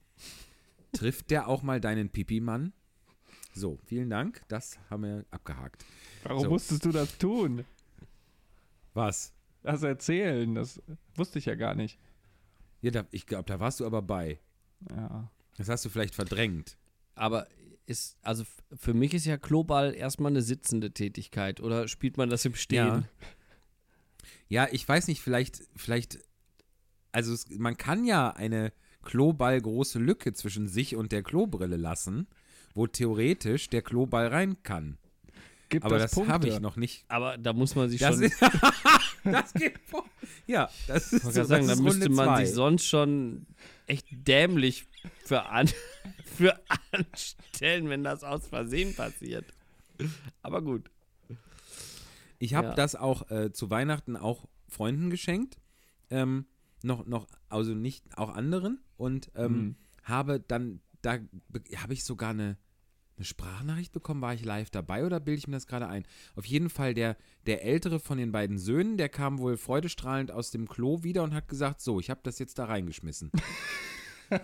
Trifft 0.93 1.31
der 1.31 1.49
auch 1.49 1.63
mal 1.63 1.83
deinen 1.83 2.09
Pipi-Mann? 2.09 2.73
So, 3.53 3.79
vielen 3.85 4.09
Dank. 4.09 4.41
Das 4.49 4.79
haben 4.89 5.03
wir 5.03 5.27
abgehakt. 5.31 5.85
Warum 6.23 6.45
So. 6.45 6.49
musstest 6.49 6.87
du 6.87 6.93
das 6.93 7.19
tun? 7.19 7.67
Was? 8.95 9.35
Das 9.63 9.83
erzählen, 9.83 10.55
das 10.55 10.81
wusste 11.15 11.39
ich 11.39 11.45
ja 11.45 11.57
gar 11.57 11.75
nicht. 11.75 11.99
Ja, 12.81 12.91
da, 12.91 13.07
ich 13.11 13.27
glaube, 13.27 13.45
da 13.45 13.61
warst 13.61 13.81
du 13.81 13.85
aber 13.87 14.01
bei. 14.01 14.41
Ja. 14.89 15.31
Das 15.59 15.69
hast 15.69 15.85
du 15.85 15.91
vielleicht 15.91 16.15
verdrängt. 16.15 16.79
Aber 17.17 17.49
ist, 17.85 18.17
also 18.23 18.45
für 18.75 18.95
mich 18.95 19.13
ist 19.13 19.27
ja 19.27 19.37
Kloball 19.37 19.95
erstmal 19.95 20.33
eine 20.33 20.41
sitzende 20.41 20.91
Tätigkeit 20.91 21.61
oder 21.61 21.87
spielt 21.87 22.17
man 22.17 22.31
das 22.31 22.47
im 22.47 22.55
Stehen? 22.55 23.07
Ja, 24.49 24.69
ich 24.71 24.89
weiß 24.89 25.09
nicht, 25.09 25.21
vielleicht, 25.21 25.63
vielleicht, 25.77 26.19
also 27.17 27.33
es, 27.33 27.49
man 27.59 27.77
kann 27.79 28.05
ja 28.05 28.31
eine 28.31 28.73
Kloball 29.03 29.61
große 29.61 29.99
Lücke 29.99 30.33
zwischen 30.35 30.69
sich 30.69 30.97
und 30.97 31.13
der 31.13 31.23
Klobrille 31.23 31.77
lassen, 31.77 32.27
wo 32.75 32.87
theoretisch 32.87 33.71
der 33.71 33.81
Kloball 33.83 34.29
rein 34.29 34.63
kann. 34.63 34.99
Gibt 35.69 35.85
Aber 35.85 35.99
das 35.99 36.13
das 36.13 36.29
habe 36.29 36.47
ich 36.49 36.61
noch 36.61 36.77
nicht. 36.77 37.05
Aber 37.09 37.39
da 37.39 37.53
muss 37.53 37.75
man 37.75 37.89
sich 37.89 38.01
Das, 38.01 38.17
schon. 38.17 38.25
ist, 38.25 38.41
das 39.25 39.53
geht 39.55 39.79
vor. 39.87 40.05
Ja, 40.47 40.69
das 40.87 41.13
ist, 41.13 41.25
Ich 41.27 41.33
so, 41.35 41.43
sagen, 41.45 41.67
da 41.67 41.73
das 41.73 41.79
ist 41.79 41.83
müsste 41.85 42.05
Runde 42.05 42.15
man 42.17 42.27
zwei. 42.27 42.45
sich 42.45 42.55
sonst 42.55 42.85
schon 42.87 43.47
echt 43.87 44.07
dämlich 44.11 44.87
für, 45.25 45.47
an, 45.47 45.69
für 46.37 46.61
anstellen, 46.93 47.89
wenn 47.89 48.05
das 48.05 48.23
aus 48.25 48.47
Versehen 48.47 48.95
passiert. 48.95 49.47
Aber 50.43 50.61
gut. 50.63 50.91
Ich 52.39 52.55
habe 52.55 52.69
Ja. 52.69 52.75
das 52.75 52.95
auch 52.95 53.31
äh, 53.31 53.53
zu 53.53 53.71
Weihnachten 53.71 54.17
auch 54.17 54.47
Freunden 54.69 55.09
geschenkt. 55.11 55.57
Ähm, 56.11 56.47
noch, 56.83 57.07
noch, 57.07 57.27
also 57.49 57.75
nicht 57.75 58.05
auch 58.17 58.31
anderen. 58.35 58.81
Und 58.97 59.31
ähm, 59.35 59.53
Mhm. 59.59 59.77
habe 60.03 60.41
dann, 60.41 60.81
da 61.03 61.19
be- 61.49 61.63
habe 61.77 61.93
ich 61.93 62.05
sogar 62.05 62.31
eine, 62.31 62.57
eine 63.17 63.25
Sprachnachricht 63.25 63.93
bekommen. 63.93 64.21
War 64.21 64.35
ich 64.35 64.45
live 64.45 64.71
dabei 64.71 65.05
oder 65.07 65.21
bilde 65.21 65.39
ich 65.39 65.49
mir 65.49 65.57
das 65.57 65.67
gerade 65.67 65.89
ein? 65.89 66.05
Auf 66.35 66.45
jeden 66.45 66.69
Fall 66.71 66.93
der, 66.95 67.17
der 67.47 67.65
ältere 67.65 67.99
von 68.01 68.19
den 68.19 68.31
beiden 68.33 68.59
Söhnen, 68.59 68.97
der 68.99 69.09
kam 69.09 69.39
wohl 69.39 69.57
freudestrahlend 69.57 70.31
aus 70.31 70.51
dem 70.51 70.69
Klo 70.69 71.03
wieder 71.03 71.23
und 71.25 71.33
hat 71.35 71.49
gesagt, 71.49 71.81
so, 71.81 71.99
ich 72.01 72.11
habe 72.11 72.21
das 72.23 72.39
jetzt 72.39 72.59
da 72.59 72.67
reingeschmissen. 72.67 73.31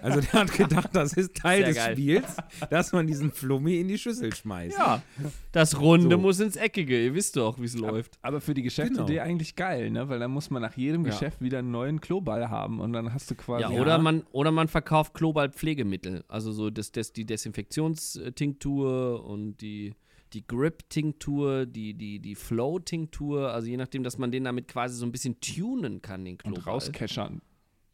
Also 0.01 0.21
der 0.21 0.33
hat 0.33 0.53
gedacht, 0.53 0.91
das 0.93 1.13
ist 1.15 1.35
Teil 1.37 1.59
Sehr 1.59 1.67
des 1.69 1.77
geil. 1.77 1.97
Spiels, 1.97 2.37
dass 2.71 2.93
man 2.93 3.07
diesen 3.07 3.31
Flummi 3.33 3.81
in 3.81 3.89
die 3.89 3.99
Schüssel 3.99 4.35
schmeißt. 4.35 4.79
Ja, 4.79 5.03
das 5.51 5.81
Runde 5.81 6.17
So. 6.17 6.23
muss 6.23 6.39
ins 6.41 6.57
Eckige. 6.57 7.05
Ihr 7.05 7.15
wisst 7.15 7.37
doch, 7.37 7.59
wie 7.61 7.65
es 7.65 7.77
läuft. 7.77 8.19
Aber 8.23 8.41
für 8.41 8.55
die 8.55 8.63
Geschäftsidee 8.63 9.15
Genau. 9.15 9.25
eigentlich 9.25 9.57
geil, 9.57 9.91
ne? 9.91 10.09
Weil 10.09 10.21
dann 10.21 10.31
muss 10.31 10.51
man 10.51 10.63
nach 10.63 10.77
jedem 10.77 11.05
Ja. 11.05 11.11
Geschäft 11.13 11.41
wieder 11.41 11.59
einen 11.59 11.71
neuen 11.73 12.01
Kloball 12.01 12.49
haben 12.49 12.81
und 12.81 12.93
dann 12.93 13.13
hast 13.13 13.31
du 13.31 13.35
quasi. 13.35 13.63
Ja, 13.63 13.71
oder 13.81 13.99
man, 13.99 14.23
oder 14.33 14.51
man 14.53 14.69
verkauft 14.69 15.15
Kloball-Pflegemittel. 15.15 16.25
Also 16.29 16.53
so 16.53 16.71
das, 16.71 16.93
das, 16.93 17.13
die 17.13 17.25
Desinfektionstinktur 17.25 19.25
und 19.25 19.57
die, 19.61 19.95
die 20.33 20.47
Grip-Tinktur, 20.47 21.67
die, 21.67 21.95
die, 21.95 22.21
die 22.21 22.35
Flow-Tinktur, 22.35 23.53
also 23.53 23.69
je 23.69 23.77
nachdem, 23.77 24.03
dass 24.03 24.19
man 24.19 24.31
den 24.31 24.45
damit 24.45 24.69
quasi 24.69 24.97
so 24.97 25.05
ein 25.05 25.13
bisschen 25.13 25.41
tunen 25.41 26.01
kann, 26.03 26.25
den 26.25 26.39
Und 26.45 26.55
Kloball. 26.55 26.75
rauskeschern. 26.75 27.43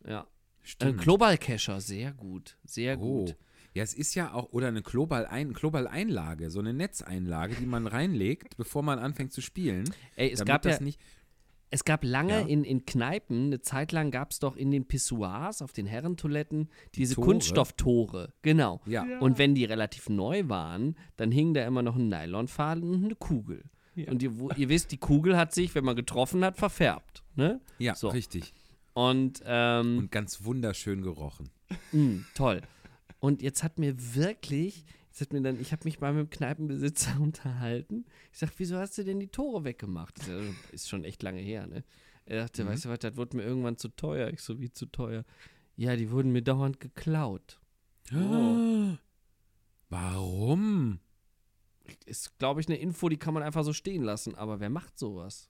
Ja. 0.07 0.27
Ein 0.63 0.67
Stimmt. 0.67 1.01
Kloball-Kescher, 1.01 1.81
sehr 1.81 2.13
gut, 2.13 2.59
sehr 2.65 2.99
Oh. 2.99 3.25
gut. 3.25 3.37
Ja, 3.75 3.83
es 3.83 3.95
ist 3.95 4.15
ja 4.15 4.33
auch, 4.33 4.53
oder 4.53 4.69
eine 4.69 4.83
Kloball-Ein- 4.83 5.53
Kloball-Einlage, 5.53 6.51
so 6.51 6.59
eine 6.59 6.73
Netzeinlage, 6.75 7.55
die 7.55 7.67
man 7.67 7.87
reinlegt, 7.87 8.57
bevor 8.57 8.83
man 8.83 8.99
anfängt 8.99 9.33
zu 9.33 9.41
spielen. 9.41 9.89
Ey, 10.17 10.31
es 10.33 10.45
gab 10.45 10.65
ja, 10.65 10.73
das 10.73 10.81
nicht. 10.81 11.01
Es 11.71 11.85
gab 11.85 12.03
lange 12.03 12.33
Ja. 12.41 12.47
in, 12.47 12.65
in 12.65 12.87
Kneipen, 12.87 13.47
eine 13.47 13.61
Zeit 13.61 13.93
lang 13.93 14.11
gab 14.11 14.31
es 14.31 14.39
doch 14.39 14.57
in 14.57 14.71
den 14.71 14.87
Pissoirs, 14.87 15.61
auf 15.61 15.73
den 15.73 15.85
Herrentoiletten, 15.87 16.71
diese 16.95 17.15
Tore? 17.15 17.27
Kunststofftore. 17.27 18.33
Genau. 18.41 18.81
Ja. 18.87 19.05
Und 19.21 19.37
wenn 19.39 19.55
die 19.55 19.67
relativ 19.67 20.09
neu 20.09 20.49
waren, 20.49 20.97
dann 21.17 21.31
hing 21.31 21.53
da 21.53 21.67
immer 21.67 21.83
noch 21.83 21.97
ein 21.97 22.09
Nylonfaden 22.09 22.83
und 22.91 23.05
eine 23.05 23.15
Kugel. 23.17 23.65
Ja. 23.95 24.11
Und 24.11 24.23
ihr, 24.23 24.39
wo- 24.39 24.51
ihr 24.57 24.69
wisst, 24.71 24.93
die 24.93 24.97
Kugel 24.97 25.37
hat 25.37 25.53
sich, 25.53 25.75
wenn 25.75 25.85
man 25.85 25.95
getroffen 25.95 26.43
hat, 26.45 26.57
verfärbt. 26.57 27.23
Ne? 27.37 27.61
Ja, 27.79 27.95
So. 27.95 28.09
richtig. 28.09 28.55
Und, 28.99 29.43
ähm, 29.45 29.99
Und 29.99 30.11
ganz 30.11 30.43
wunderschön 30.43 31.03
gerochen. 31.03 31.51
mh, 31.93 32.25
toll. 32.35 32.63
Und 33.21 33.43
jetzt 33.43 33.63
hat 33.63 33.79
mir 33.79 33.95
wirklich, 34.17 34.85
jetzt 35.07 35.21
hat 35.21 35.33
mir 35.33 35.41
dann, 35.41 35.61
ich 35.61 35.71
habe 35.71 35.85
mich 35.85 36.01
mal 36.01 36.13
mit 36.13 36.27
dem 36.27 36.31
Kneipenbesitzer 36.31 37.17
unterhalten. 37.21 38.07
Ich 38.33 38.39
sag, 38.39 38.51
wieso 38.57 38.77
hast 38.77 38.99
du 38.99 39.05
denn 39.05 39.21
die 39.21 39.29
Tore 39.29 39.63
weggemacht? 39.63 40.19
Das 40.19 40.29
ist, 40.73 40.89
schon 40.89 41.05
echt 41.05 41.23
lange 41.23 41.41
her, 41.41 41.69
ne? 41.69 41.85
Er 42.25 42.43
dachte, 42.43 42.67
weißt 42.67 42.87
du 42.87 42.89
was, 42.89 42.99
das 42.99 43.17
wurde 43.17 43.37
mir 43.37 43.45
irgendwann 43.45 43.77
zu 43.77 43.89
teuer. 43.89 44.31
Ich 44.31 44.41
so, 44.43 44.61
wie 44.61 44.73
zu 44.73 44.87
teuer? 44.87 45.25
Ja, 45.77 45.95
die 45.95 46.11
wurden 46.11 46.33
mir 46.33 46.43
dauernd 46.43 46.81
geklaut. 46.81 47.61
Oh. 48.13 48.97
Warum? 49.91 50.99
Ist, 52.05 52.37
glaube 52.41 52.61
ich, 52.61 52.67
eine 52.67 52.79
Info, 52.79 53.09
die 53.09 53.17
kann 53.17 53.33
man 53.33 53.45
einfach 53.45 53.63
so 53.63 53.73
stehen 53.73 54.03
lassen. 54.03 54.35
Aber 54.35 54.59
wer 54.59 54.71
macht 54.71 54.99
sowas? 54.99 55.49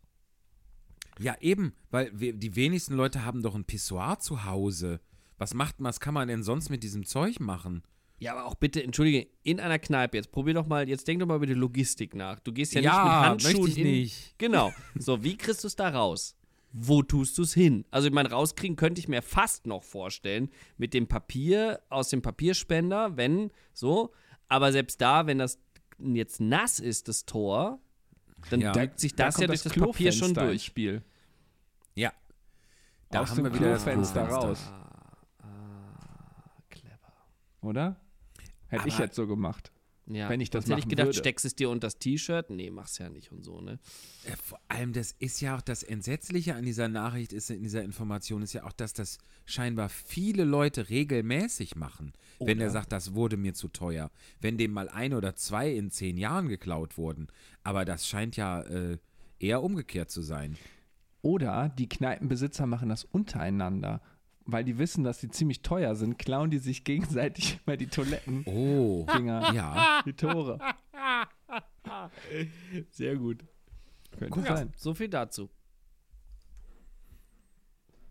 Ja, 1.19 1.37
eben, 1.41 1.73
weil 1.91 2.11
wir, 2.13 2.33
die 2.33 2.57
wenigsten 2.57 2.95
Leute 2.95 3.25
haben 3.25 3.43
doch 3.43 3.55
ein 3.55 3.65
Pissoir 3.65 4.19
zu 4.19 4.45
Hause. 4.45 5.01
Was 5.37 5.55
macht 5.55 5.81
man, 5.81 5.91
was 5.91 6.01
kann 6.01 6.15
man 6.15 6.29
denn 6.29 6.43
sonst 6.43 6.69
mit 6.69 6.83
diesem 6.83 7.05
Zeug 7.05 7.41
machen? 7.41 7.83
Ja, 8.21 8.33
aber 8.33 8.47
auch 8.47 8.57
bitte, 8.57 8.83
entschuldige, 8.83 9.29
in 9.45 9.61
einer 9.61 9.79
Kneipe, 9.79 10.17
jetzt 10.17 10.33
probier 10.33 10.55
doch 10.55 10.67
mal, 10.67 10.89
jetzt 10.89 11.07
denk 11.07 11.21
doch 11.21 11.27
mal 11.27 11.37
über 11.37 11.47
die 11.47 11.55
Logistik 11.55 12.15
nach. 12.15 12.41
Du 12.41 12.53
gehst 12.53 12.75
ja, 12.75 12.81
nicht 12.81 12.91
mit 12.91 12.99
Handschuhen 12.99 13.71
ich 13.71 13.79
in, 13.79 13.87
nicht. 13.87 14.39
Genau. 14.39 14.73
So, 14.97 15.23
wie 15.23 15.37
kriegst 15.37 15.63
du 15.63 15.69
es 15.69 15.77
da 15.77 15.89
raus? 15.89 16.35
Wo 16.73 17.03
tust 17.03 17.39
du 17.39 17.43
es 17.43 17.55
hin? 17.55 17.85
Also, 17.91 18.09
ich 18.09 18.15
meine, 18.15 18.31
rauskriegen 18.31 18.77
könnte 18.77 19.01
ich 19.01 19.09
mir 19.09 19.23
fast 19.23 19.67
noch 19.67 19.85
vorstellen 19.85 20.51
mit 20.77 20.95
dem 20.95 21.07
Papier 21.07 21.81
aus 21.89 22.09
dem 22.09 22.21
Papierspender, 22.21 23.17
wenn 23.17 23.53
so. 23.73 24.13
Aber 24.49 24.73
selbst 24.73 25.01
da, 25.01 25.27
wenn 25.27 25.39
das 25.39 25.61
jetzt 25.99 26.41
nass 26.41 26.81
ist, 26.81 27.09
das 27.09 27.25
Tor, 27.25 27.81
dann 28.51 28.61
Ja. 28.61 28.73
drückt 28.73 28.99
sich 29.01 29.15
das 29.15 29.35
Da 29.37 29.43
ja 29.43 29.47
durch 29.49 29.63
das 29.63 29.73
Papier 29.73 30.13
schon 30.13 30.35
durch. 30.35 30.65
Spiel. 30.65 31.03
Ja. 31.95 32.13
Da 33.11 33.21
Aus 33.21 33.31
haben 33.31 33.37
dem 33.37 33.45
wir 33.47 33.55
wieder 33.55 33.71
das 33.71 33.83
Klofenster 33.83 34.27
Klofenster. 34.27 34.49
raus. 34.49 34.73
Ah, 35.43 36.63
clever. 36.71 37.13
Oder? 37.63 37.97
Hätte 38.69 38.89
ich 38.89 38.99
jetzt 38.99 39.17
so 39.17 39.27
gemacht. 39.27 39.73
Ja, 40.11 40.29
Wenn 40.29 40.41
ich 40.41 40.51
das 40.51 40.65
sonst 40.65 40.71
hätte 40.71 40.79
ich 40.81 40.85
machen 40.87 40.91
gedacht, 40.91 41.07
würde. 41.09 41.19
steckst 41.19 41.45
es 41.45 41.55
dir 41.55 41.69
unter 41.69 41.87
das 41.87 41.99
T-Shirt? 41.99 42.51
Nee, 42.51 42.71
mach's 42.71 42.99
ja 42.99 43.11
nicht 43.11 43.31
und 43.31 43.45
so, 43.45 43.61
ne? 43.61 43.79
Ja, 44.27 44.35
vor 44.43 44.59
allem, 44.69 44.93
das 44.93 45.13
ist 45.19 45.41
ja 45.41 45.57
auch 45.57 45.61
das 45.61 45.83
Entsetzliche 45.83 46.55
an 46.55 46.65
dieser 46.65 46.89
Nachricht, 46.89 47.33
ist, 47.33 47.51
in 47.51 47.63
dieser 47.63 47.83
Information, 47.83 48.43
ist 48.43 48.55
ja 48.55 48.65
auch, 48.65 48.73
dass 48.73 48.93
das 48.93 49.19
scheinbar 49.45 49.89
viele 49.89 50.45
Leute 50.45 50.89
regelmäßig 50.89 51.77
machen. 51.77 52.13
Wenn 52.41 52.61
er 52.61 52.71
sagt, 52.71 52.93
das 52.93 53.15
wurde 53.15 53.37
mir 53.37 53.55
zu 53.55 53.69
teuer. 53.69 54.11
Wenn 54.41 54.57
dem 54.59 54.73
mal 54.73 54.89
ein 54.89 55.13
oder 55.13 55.35
zwei 55.37 55.71
in 55.71 55.91
zehn 55.91 56.17
Jahren 56.17 56.49
geklaut 56.49 56.97
wurden. 56.97 57.29
Aber 57.63 57.85
das 57.85 58.07
scheint 58.07 58.37
ja 58.37 58.63
äh, 58.63 58.99
eher 59.39 59.63
umgekehrt 59.63 60.11
zu 60.11 60.23
sein. 60.23 60.57
Oder 61.21 61.69
die 61.77 61.89
Kneipenbesitzer 61.89 62.67
machen 62.67 62.89
das 62.89 63.05
untereinander. 63.05 64.01
Weil 64.51 64.65
die 64.65 64.79
wissen, 64.79 65.05
dass 65.05 65.19
die 65.21 65.29
ziemlich 65.29 65.61
teuer 65.61 65.95
sind, 65.95 66.19
klauen 66.19 66.51
die 66.51 66.57
sich 66.59 66.83
gegenseitig 66.83 67.61
mal 67.67 67.77
die 67.77 67.87
Toilettendinger, 67.89 68.51
Oh. 68.51 69.07
ja. 69.55 70.03
die 70.07 70.15
Tore. 70.15 70.59
Sehr 72.91 73.17
gut. 73.17 73.45
Könnte 74.19 74.41
Ja, 74.41 74.57
sein. 74.57 74.73
so 74.77 74.95
viel 74.95 75.09
dazu. 75.09 75.51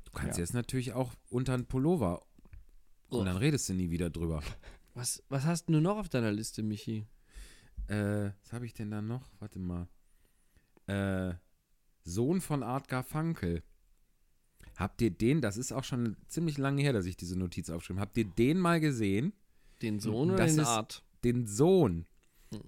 Du 0.05 0.11
kannst 0.11 0.37
Ja. 0.37 0.43
jetzt 0.43 0.53
natürlich 0.53 0.93
auch 0.93 1.13
unter 1.29 1.53
einen 1.55 1.65
Pullover. 1.65 2.21
Und 3.09 3.25
dann 3.25 3.37
redest 3.37 3.67
du 3.69 3.73
nie 3.73 3.89
wieder 3.89 4.09
drüber. 4.09 4.41
Was, 4.93 5.23
was 5.29 5.45
hast 5.45 5.65
du 5.69 5.79
noch 5.79 5.97
auf 5.97 6.09
deiner 6.09 6.31
Liste, 6.31 6.61
Michi? 6.61 7.07
Äh, 7.87 8.31
was 8.43 8.53
habe 8.53 8.65
ich 8.65 8.73
denn 8.73 8.91
da 8.91 9.01
noch? 9.01 9.27
Warte 9.39 9.59
mal. 9.59 9.87
Äh, 10.87 11.33
Sohn 12.03 12.41
von 12.41 12.63
Art 12.63 12.87
Garfunkel. 12.89 13.63
Habt 14.77 15.01
ihr 15.01 15.09
den, 15.09 15.41
das 15.41 15.57
ist 15.57 15.71
auch 15.71 15.83
schon 15.83 16.15
ziemlich 16.27 16.59
lange 16.59 16.83
her, 16.83 16.93
dass 16.93 17.07
ich 17.07 17.17
diese 17.17 17.37
Notiz 17.37 17.69
aufschrieb. 17.69 17.97
Habt 17.97 18.15
ihr 18.15 18.25
den 18.25 18.59
mal 18.59 18.79
gesehen? 18.79 19.33
Den 19.81 19.99
Sohn 19.99 20.29
oder 20.29 20.45
Das 20.45 20.55
den 20.55 20.65
Art? 20.65 21.03
Den 21.23 21.47
Sohn. 21.47 22.05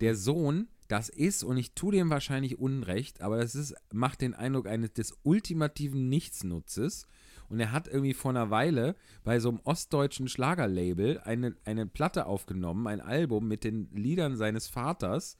Der 0.01 0.15
Sohn, 0.15 0.67
das 0.87 1.07
ist, 1.09 1.43
und 1.43 1.57
ich 1.57 1.73
tue 1.73 1.93
dem 1.93 2.09
wahrscheinlich 2.09 2.57
Unrecht, 2.57 3.21
aber 3.21 3.37
das 3.37 3.53
ist, 3.55 3.75
macht 3.93 4.21
den 4.21 4.33
Eindruck 4.33 4.67
eines 4.67 4.91
des 4.91 5.17
ultimativen 5.23 6.09
Nichtsnutzes. 6.09 7.05
Und 7.47 7.59
er 7.59 7.71
hat 7.71 7.87
irgendwie 7.87 8.13
vor 8.13 8.31
einer 8.31 8.49
Weile 8.49 8.95
bei 9.23 9.39
so 9.39 9.49
einem 9.49 9.59
ostdeutschen 9.63 10.27
Schlagerlabel 10.27 11.19
eine, 11.19 11.55
eine 11.63 11.85
Platte 11.85 12.25
aufgenommen, 12.25 12.87
ein 12.87 13.01
Album 13.01 13.47
mit 13.47 13.63
den 13.63 13.89
Liedern 13.93 14.35
seines 14.35 14.67
Vaters, 14.67 15.37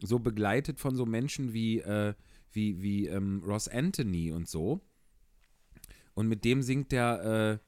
so 0.00 0.18
begleitet 0.18 0.80
von 0.80 0.96
so 0.96 1.06
Menschen 1.06 1.52
wie, 1.54 1.80
äh, 1.80 2.14
wie, 2.52 2.82
wie 2.82 3.08
ähm, 3.08 3.42
Ross 3.44 3.68
Anthony 3.68 4.32
und 4.32 4.48
so. 4.48 4.80
Und 6.14 6.28
mit 6.28 6.44
dem 6.44 6.62
singt 6.62 6.92
der 6.92 7.60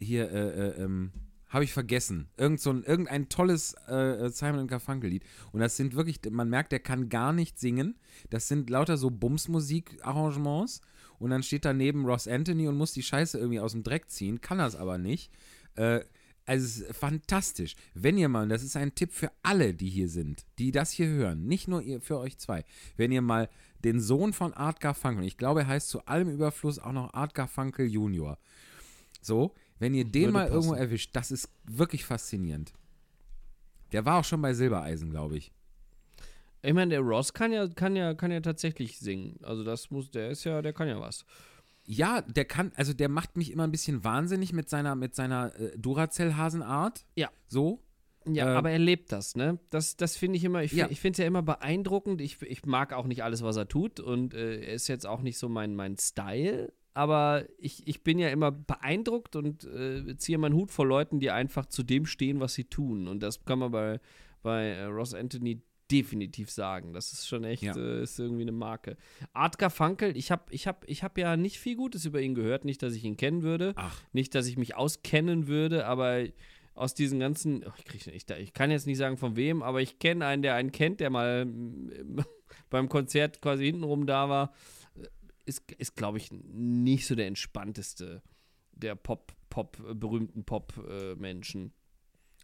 äh, 0.00 0.04
hier, 0.04 0.30
äh, 0.30 0.48
äh, 0.48 0.82
ähm, 0.82 1.12
habe 1.48 1.64
ich 1.64 1.72
vergessen. 1.72 2.28
Irgend 2.36 2.60
so 2.60 2.70
ein, 2.70 2.82
irgendein 2.82 3.28
tolles 3.28 3.74
äh, 3.86 4.28
Simon 4.30 4.66
Garfunkel-Lied. 4.66 5.22
Und 5.52 5.60
das 5.60 5.76
sind 5.76 5.94
wirklich, 5.94 6.20
man 6.28 6.50
merkt, 6.50 6.72
der 6.72 6.80
kann 6.80 7.08
gar 7.08 7.32
nicht 7.32 7.60
singen. 7.60 7.94
Das 8.28 8.48
sind 8.48 8.68
lauter 8.70 8.96
so 8.96 9.10
Bumsmusik-Arrangements. 9.10 10.80
Und 11.20 11.30
dann 11.30 11.44
steht 11.44 11.64
daneben 11.64 12.04
Ross 12.06 12.26
Anthony 12.26 12.66
und 12.66 12.76
muss 12.76 12.92
die 12.92 13.04
Scheiße 13.04 13.38
irgendwie 13.38 13.60
aus 13.60 13.72
dem 13.72 13.84
Dreck 13.84 14.10
ziehen, 14.10 14.40
kann 14.40 14.58
das 14.58 14.74
aber 14.74 14.98
nicht. 14.98 15.30
Äh, 15.76 16.00
also 16.46 16.64
es 16.64 16.76
ist 16.88 16.96
fantastisch. 16.96 17.74
Wenn 17.94 18.18
ihr 18.18 18.28
mal, 18.28 18.42
und 18.42 18.48
das 18.48 18.62
ist 18.62 18.76
ein 18.76 18.94
Tipp 18.94 19.12
für 19.12 19.30
alle, 19.42 19.74
die 19.74 19.88
hier 19.88 20.08
sind, 20.08 20.44
die 20.58 20.72
das 20.72 20.90
hier 20.90 21.06
hören, 21.06 21.46
nicht 21.46 21.68
nur 21.68 21.80
ihr, 21.82 22.00
für 22.00 22.18
euch 22.18 22.36
zwei, 22.38 22.64
wenn 22.96 23.12
ihr 23.12 23.22
mal 23.22 23.48
den 23.84 24.00
Sohn 24.00 24.32
von 24.32 24.54
Art 24.54 24.80
Garfunkel, 24.80 25.24
ich 25.24 25.36
glaube, 25.36 25.60
er 25.60 25.66
heißt 25.68 25.88
zu 25.88 26.04
allem 26.06 26.30
Überfluss 26.30 26.78
auch 26.78 26.92
noch 26.92 27.12
Art 27.14 27.34
Garfunkel 27.34 27.86
Junior. 27.86 28.38
So, 29.20 29.54
wenn 29.78 29.94
ihr 29.94 30.04
den 30.04 30.24
Würde 30.24 30.32
mal 30.32 30.46
irgendwo 30.48 30.70
passen. 30.70 30.82
erwischt, 30.82 31.10
das 31.14 31.30
ist 31.30 31.50
wirklich 31.64 32.04
faszinierend. 32.04 32.72
Der 33.92 34.04
war 34.04 34.20
auch 34.20 34.24
schon 34.24 34.42
bei 34.42 34.54
Silbereisen, 34.54 35.10
glaube 35.10 35.36
ich. 35.36 35.52
Ich 36.62 36.72
meine, 36.72 36.90
der 36.90 37.00
Ross 37.00 37.32
kann 37.34 37.52
ja, 37.52 37.68
kann 37.68 37.94
ja, 37.94 38.14
kann 38.14 38.30
ja 38.30 38.40
tatsächlich 38.40 38.98
singen. 38.98 39.38
Also 39.42 39.64
das 39.64 39.90
muss, 39.90 40.10
der 40.10 40.30
ist 40.30 40.44
ja, 40.44 40.62
der 40.62 40.72
kann 40.72 40.88
ja 40.88 40.98
was. 40.98 41.26
Ja, 41.86 42.22
der 42.22 42.46
kann, 42.46 42.72
also 42.76 42.94
der 42.94 43.10
macht 43.10 43.36
mich 43.36 43.52
immer 43.52 43.64
ein 43.64 43.70
bisschen 43.70 44.02
wahnsinnig 44.02 44.54
mit 44.54 44.70
seiner, 44.70 44.94
mit 44.94 45.14
seiner 45.14 45.54
äh, 45.60 45.76
Duracell-Hasenart. 45.76 47.04
Ja. 47.16 47.30
So. 47.46 47.82
Ja, 48.26 48.52
Äh, 48.52 48.56
aber 48.56 48.70
er 48.70 48.78
lebt 48.78 49.12
das, 49.12 49.36
ne? 49.36 49.58
Das, 49.70 49.96
das 49.96 50.16
finde 50.16 50.36
ich 50.38 50.44
immer, 50.44 50.62
ich, 50.62 50.72
Ja. 50.72 50.88
ich 50.90 51.00
finde 51.00 51.12
es 51.12 51.18
ja 51.18 51.26
immer 51.26 51.42
beeindruckend. 51.42 52.20
Ich, 52.20 52.40
ich 52.42 52.64
mag 52.64 52.92
auch 52.92 53.06
nicht 53.06 53.22
alles, 53.22 53.42
was 53.42 53.56
er 53.56 53.68
tut 53.68 54.00
und 54.00 54.34
äh, 54.34 54.60
er 54.60 54.74
ist 54.74 54.88
jetzt 54.88 55.06
auch 55.06 55.20
nicht 55.22 55.38
so 55.38 55.48
mein, 55.48 55.74
mein 55.74 55.96
Style. 55.98 56.72
Aber 56.96 57.44
ich, 57.58 57.86
ich 57.88 58.02
bin 58.04 58.18
ja 58.20 58.28
immer 58.28 58.52
beeindruckt 58.52 59.34
und 59.36 59.64
äh, 59.64 60.16
ziehe 60.16 60.38
meinen 60.38 60.54
Hut 60.54 60.70
vor 60.70 60.86
Leuten, 60.86 61.18
die 61.18 61.30
einfach 61.30 61.66
zu 61.66 61.82
dem 61.82 62.06
stehen, 62.06 62.38
was 62.40 62.54
sie 62.54 62.64
tun. 62.64 63.08
Und 63.08 63.20
das 63.22 63.44
kann 63.44 63.58
man 63.58 63.72
bei, 63.72 64.00
bei 64.42 64.66
äh, 64.68 64.84
Ross 64.84 65.12
Anthony 65.12 65.60
definitiv 65.90 66.50
sagen. 66.50 66.92
Das 66.94 67.12
ist 67.12 67.26
schon 67.28 67.44
echt, 67.44 67.62
Ja. 67.64 67.76
äh, 67.76 68.02
ist 68.04 68.18
irgendwie 68.18 68.42
eine 68.42 68.52
Marke. 68.52 68.96
Art 69.32 69.58
Garfunkel, 69.58 70.16
ich 70.16 70.30
habe 70.30 70.44
ich 70.50 70.66
hab, 70.66 70.88
ich 70.88 71.02
hab 71.02 71.18
ja 71.18 71.36
nicht 71.36 71.58
viel 71.58 71.76
Gutes 71.76 72.04
über 72.06 72.20
ihn 72.22 72.34
gehört. 72.34 72.64
Nicht, 72.64 72.82
dass 72.82 72.94
ich 72.94 73.04
ihn 73.04 73.16
kennen 73.16 73.42
würde. 73.42 73.72
Ach. 73.76 74.00
Nicht, 74.12 74.34
dass 74.34 74.46
ich 74.46 74.56
mich 74.56 74.76
auskennen 74.76 75.46
würde, 75.48 75.86
aber 75.86 76.22
aus 76.74 76.94
diesen 76.94 77.20
ganzen, 77.20 77.64
oh, 77.64 77.72
ich, 77.78 77.84
krieg, 77.84 78.06
ich, 78.06 78.28
ich 78.28 78.52
kann 78.52 78.70
jetzt 78.70 78.86
nicht 78.86 78.98
sagen 78.98 79.16
von 79.16 79.36
wem, 79.36 79.62
aber 79.62 79.80
ich 79.80 79.98
kenne 79.98 80.26
einen, 80.26 80.42
der 80.42 80.54
einen 80.54 80.72
kennt, 80.72 81.00
der 81.00 81.10
mal 81.10 81.46
beim 82.70 82.88
Konzert 82.88 83.40
quasi 83.40 83.66
hintenrum 83.66 84.06
da 84.06 84.28
war, 84.28 84.52
ist, 85.46 85.70
ist 85.72 85.96
glaube 85.96 86.18
ich, 86.18 86.30
nicht 86.32 87.06
so 87.06 87.14
der 87.14 87.26
entspannteste 87.26 88.22
der 88.72 88.96
Pop, 88.96 89.32
Pop, 89.50 89.78
äh, 89.88 89.94
berühmten 89.94 90.44
Pop-Menschen. 90.44 91.72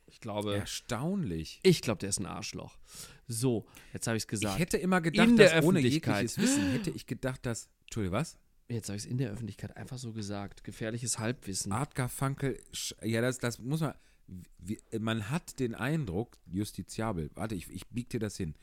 ich 0.07 0.21
glaube, 0.21 0.55
Erstaunlich. 0.55 1.61
ich 1.63 1.83
glaube, 1.83 1.99
der 1.99 2.11
ist 2.11 2.21
ein 2.21 2.27
Arschloch. 2.27 2.79
So, 3.27 3.67
jetzt 3.93 4.07
habe 4.07 4.17
ich 4.17 4.25
es 4.25 4.29
gesagt. 4.29 4.55
Ich 4.55 4.61
hätte 4.61 4.77
immer 4.77 5.01
gedacht, 5.01 5.29
In 5.29 5.37
der 5.37 5.57
dass 5.57 5.65
ohne 5.65 5.79
Öffentlichkeit. 5.79 6.17
jegliches 6.23 6.39
Wissen 6.39 6.71
hätte 6.71 6.91
ich 6.91 7.07
gedacht, 7.07 7.45
dass. 7.47 7.69
Entschuldigung, 7.83 8.19
was? 8.19 8.39
jetzt 8.69 8.89
habe 8.89 8.97
ich 8.97 9.05
es 9.05 9.11
in 9.11 9.19
der 9.19 9.31
Öffentlichkeit 9.31 9.77
einfach 9.77 9.99
so 9.99 10.13
gesagt. 10.13 10.65
Gefährliches 10.65 11.19
Halbwissen. 11.19 11.73
Art 11.73 11.95
Garfunkel, 11.95 12.59
ja, 13.03 13.21
das, 13.21 13.39
das 13.39 13.59
muss 13.59 13.81
man. 13.81 13.95
Wie, 14.59 14.79
man 14.99 15.31
hat 15.31 15.59
den 15.59 15.75
Eindruck, 15.75 16.39
justiziabel, 16.47 17.31
warte, 17.35 17.55
ich, 17.55 17.69
ich 17.71 17.87
bieg 17.89 18.09
dir 18.11 18.21
das 18.21 18.37
hin. 18.37 18.55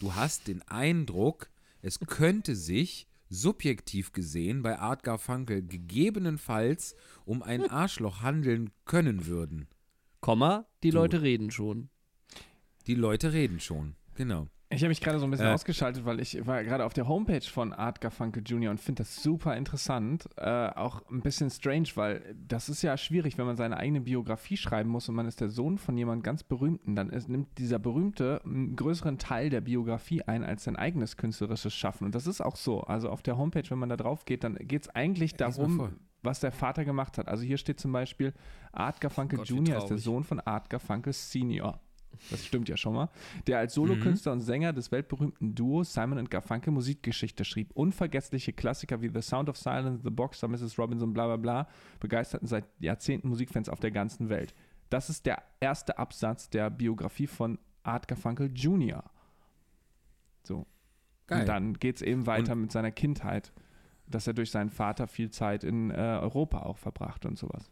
du 0.00 0.14
hast 0.14 0.48
den 0.48 0.62
Eindruck, 0.62 1.50
es 1.82 2.00
könnte 2.00 2.56
sich 2.56 3.06
subjektiv 3.30 4.12
gesehen 4.12 4.62
bei 4.62 4.78
Art 4.78 5.02
Garfunkel 5.02 5.62
gegebenenfalls 5.62 6.94
um 7.24 7.42
ein 7.42 7.68
Arschloch 7.70 8.22
handeln 8.22 8.70
können 8.84 9.26
würden. 9.26 9.68
Komma, 10.20 10.66
die 10.82 10.90
So. 10.90 10.98
Leute 10.98 11.22
reden 11.22 11.50
schon. 11.50 11.90
Die 12.86 12.94
Leute 12.94 13.32
reden 13.32 13.60
schon. 13.60 13.94
Genau. 14.14 14.48
Ich 14.70 14.82
habe 14.82 14.88
mich 14.90 15.00
gerade 15.00 15.18
so 15.18 15.24
ein 15.24 15.30
bisschen 15.30 15.46
Äh. 15.46 15.52
ausgeschaltet, 15.52 16.04
weil 16.04 16.20
ich 16.20 16.46
war 16.46 16.62
gerade 16.62 16.84
auf 16.84 16.92
der 16.92 17.08
Homepage 17.08 17.40
von 17.40 17.72
Art 17.72 18.02
Garfunkel 18.02 18.42
Jr. 18.44 18.70
und 18.70 18.78
finde 18.78 19.02
das 19.02 19.22
super 19.22 19.56
interessant. 19.56 20.28
Äh, 20.36 20.68
auch 20.68 21.08
ein 21.10 21.22
bisschen 21.22 21.48
strange, 21.48 21.88
weil 21.94 22.36
das 22.46 22.68
ist 22.68 22.82
ja 22.82 22.96
schwierig, 22.98 23.38
wenn 23.38 23.46
man 23.46 23.56
seine 23.56 23.78
eigene 23.78 24.02
Biografie 24.02 24.58
schreiben 24.58 24.90
muss 24.90 25.08
und 25.08 25.14
man 25.14 25.26
ist 25.26 25.40
der 25.40 25.48
Sohn 25.48 25.78
von 25.78 25.96
jemand 25.96 26.22
ganz 26.22 26.42
Berühmten. 26.42 26.94
Dann 26.94 27.08
ist, 27.08 27.30
nimmt 27.30 27.56
dieser 27.56 27.78
Berühmte 27.78 28.42
einen 28.44 28.76
größeren 28.76 29.16
Teil 29.16 29.48
der 29.48 29.62
Biografie 29.62 30.22
ein 30.24 30.44
als 30.44 30.64
sein 30.64 30.76
eigenes 30.76 31.16
künstlerisches 31.16 31.72
Schaffen. 31.74 32.04
Und 32.04 32.14
das 32.14 32.26
ist 32.26 32.42
auch 32.42 32.56
so. 32.56 32.82
Also 32.82 33.08
auf 33.08 33.22
der 33.22 33.38
Homepage, 33.38 33.68
wenn 33.70 33.78
man 33.78 33.88
da 33.88 33.96
drauf 33.96 34.26
geht, 34.26 34.44
dann 34.44 34.56
geht 34.56 34.82
es 34.82 34.88
eigentlich 34.90 35.32
darum, 35.34 35.94
was 36.22 36.40
der 36.40 36.52
Vater 36.52 36.84
gemacht 36.84 37.16
hat. 37.16 37.26
Also 37.26 37.42
hier 37.42 37.56
steht 37.56 37.80
zum 37.80 37.92
Beispiel, 37.92 38.34
Art 38.72 39.00
Garfunkel 39.00 39.38
Gott, 39.38 39.48
wie 39.50 39.54
Jr. 39.56 39.78
ist 39.78 39.86
der. 39.86 39.96
Sohn 39.98 40.24
von 40.24 40.40
Art 40.40 40.68
Garfunkel 40.68 41.14
Senior. 41.14 41.80
Das 42.30 42.44
stimmt 42.44 42.68
ja 42.68 42.76
schon 42.76 42.94
mal. 42.94 43.08
Der 43.46 43.58
als 43.58 43.74
Solokünstler 43.74 44.32
und 44.32 44.40
Sänger 44.40 44.72
des 44.72 44.90
weltberühmten 44.90 45.54
Duos 45.54 45.92
Simon 45.94 46.18
und 46.18 46.30
Garfunkel 46.30 46.72
Musikgeschichte 46.72 47.44
schrieb. 47.44 47.70
Unvergessliche 47.74 48.52
Klassiker 48.52 49.00
wie 49.00 49.10
The 49.12 49.22
Sound 49.22 49.48
of 49.48 49.56
Silence, 49.56 50.02
The 50.02 50.10
Boxer, 50.10 50.48
Mrs. 50.48 50.78
Robinson, 50.78 51.12
bla 51.12 51.26
bla 51.26 51.36
bla 51.36 51.68
begeisterten 52.00 52.46
seit 52.46 52.64
Jahrzehnten 52.80 53.28
Musikfans 53.28 53.68
auf 53.68 53.80
der 53.80 53.90
ganzen 53.90 54.28
Welt. 54.28 54.54
Das 54.90 55.10
ist 55.10 55.26
der 55.26 55.42
erste 55.60 55.98
Absatz 55.98 56.50
der 56.50 56.70
Biografie 56.70 57.26
von 57.26 57.58
Art 57.82 58.08
Garfunkel 58.08 58.50
Jr. 58.54 59.04
So. 60.42 60.66
Geil. 61.26 61.40
Und 61.40 61.48
dann 61.48 61.74
geht 61.74 61.96
es 61.96 62.02
eben 62.02 62.26
weiter 62.26 62.54
mit 62.54 62.72
seiner 62.72 62.90
Kindheit, 62.90 63.52
dass 64.06 64.26
er 64.26 64.32
durch 64.32 64.50
seinen 64.50 64.70
Vater 64.70 65.06
viel 65.06 65.30
Zeit 65.30 65.62
in 65.62 65.90
äh, 65.90 65.94
Europa 65.94 66.60
auch 66.60 66.78
verbracht 66.78 67.26
und 67.26 67.36
sowas. 67.36 67.70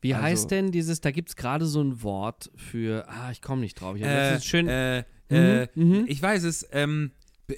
Wie 0.00 0.14
Also- 0.14 0.24
heißt 0.26 0.50
denn 0.50 0.70
dieses, 0.70 1.00
da 1.00 1.10
gibt 1.10 1.30
es 1.30 1.36
gerade 1.36 1.66
so 1.66 1.82
ein 1.82 2.02
Wort 2.02 2.50
für, 2.56 3.06
ah, 3.08 3.30
ich 3.30 3.42
komme 3.42 3.62
nicht 3.62 3.80
drauf. 3.80 3.96
Ich, 3.96 4.02
das 4.02 4.38
ist 4.38 4.46
schön. 4.46 4.68
Äh, 4.68 5.04
Mhm, 5.30 5.36
äh, 5.36 5.68
mhm. 5.74 6.04
Ich 6.08 6.22
weiß 6.22 6.44
es. 6.44 6.66
Ähm, 6.72 7.10
äh, 7.48 7.56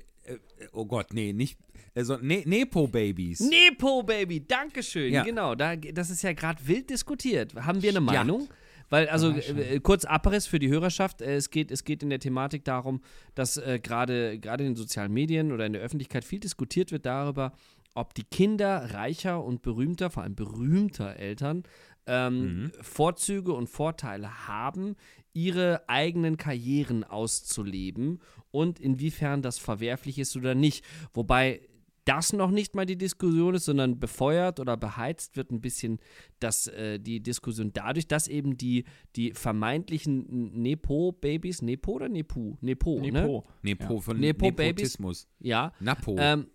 oh 0.72 0.86
Gott, 0.86 1.12
nee, 1.12 1.32
nicht. 1.32 1.56
Also, 1.94 2.16
ne, 2.20 2.42
Nepo-Babys. 2.44 3.40
Nepo 3.40 4.02
Baby, 4.02 4.44
Dankeschön. 4.46 5.12
Ja. 5.12 5.22
Genau, 5.22 5.54
da, 5.54 5.76
das 5.76 6.10
ist 6.10 6.22
ja 6.22 6.32
gerade 6.32 6.58
wild 6.66 6.90
diskutiert. 6.90 7.54
Haben 7.54 7.80
wir 7.82 7.90
eine 7.90 7.98
Ja. 7.98 8.00
Meinung? 8.24 8.48
Weil, 8.88 9.08
also 9.08 9.30
Ja, 9.30 9.38
äh, 9.56 9.78
kurz 9.80 10.04
Abriss 10.04 10.46
für 10.48 10.58
die 10.58 10.68
Hörerschaft. 10.68 11.20
Äh, 11.22 11.36
es, 11.36 11.50
geht, 11.50 11.70
es 11.70 11.84
geht 11.84 12.02
in 12.02 12.10
der 12.10 12.18
Thematik 12.18 12.64
darum, 12.64 13.02
dass 13.36 13.56
äh, 13.56 13.78
gerade 13.80 14.32
in 14.34 14.40
den 14.58 14.74
sozialen 14.76 15.12
Medien 15.12 15.52
oder 15.52 15.64
in 15.66 15.72
der 15.72 15.82
Öffentlichkeit 15.82 16.24
viel 16.24 16.40
diskutiert 16.40 16.90
wird 16.90 17.06
darüber, 17.06 17.52
ob 17.94 18.14
die 18.14 18.24
Kinder 18.24 18.94
reicher 18.94 19.42
und 19.44 19.62
berühmter, 19.62 20.10
vor 20.10 20.22
allem 20.24 20.34
berühmter 20.36 21.16
Eltern, 21.16 21.62
ähm, 22.06 22.72
Vorzüge 22.80 23.52
und 23.52 23.68
Vorteile 23.68 24.48
haben, 24.48 24.96
ihre 25.32 25.88
eigenen 25.88 26.36
Karrieren 26.36 27.04
auszuleben 27.04 28.20
und 28.50 28.80
inwiefern 28.80 29.42
das 29.42 29.58
verwerflich 29.58 30.18
ist 30.18 30.36
oder 30.36 30.54
nicht. 30.54 30.84
Wobei 31.12 31.60
das 32.04 32.32
noch 32.32 32.50
nicht 32.50 32.74
mal 32.74 32.86
die 32.86 32.96
Diskussion 32.96 33.54
ist, 33.54 33.66
sondern 33.66 34.00
befeuert 34.00 34.58
oder 34.58 34.76
beheizt 34.76 35.36
wird 35.36 35.52
ein 35.52 35.60
bisschen 35.60 36.00
das, 36.40 36.66
äh, 36.66 36.98
die 36.98 37.22
Diskussion 37.22 37.72
dadurch, 37.72 38.08
dass 38.08 38.26
eben 38.26 38.56
die, 38.56 38.84
die 39.16 39.32
vermeintlichen 39.32 40.60
Nepo-Babys, 40.60 41.62
Nepo 41.62 41.92
oder 41.92 42.08
Nepu? 42.08 42.56
Nepo, 42.60 43.00
ne? 43.00 43.12
Nepo. 43.12 43.44
Nepo 43.62 44.00
von 44.00 44.18
Nepo-Babys. 44.18 44.66
Nepotismus. 44.66 45.28
Ja. 45.38 45.72
Napo. 45.78 46.16
Ähm, 46.18 46.48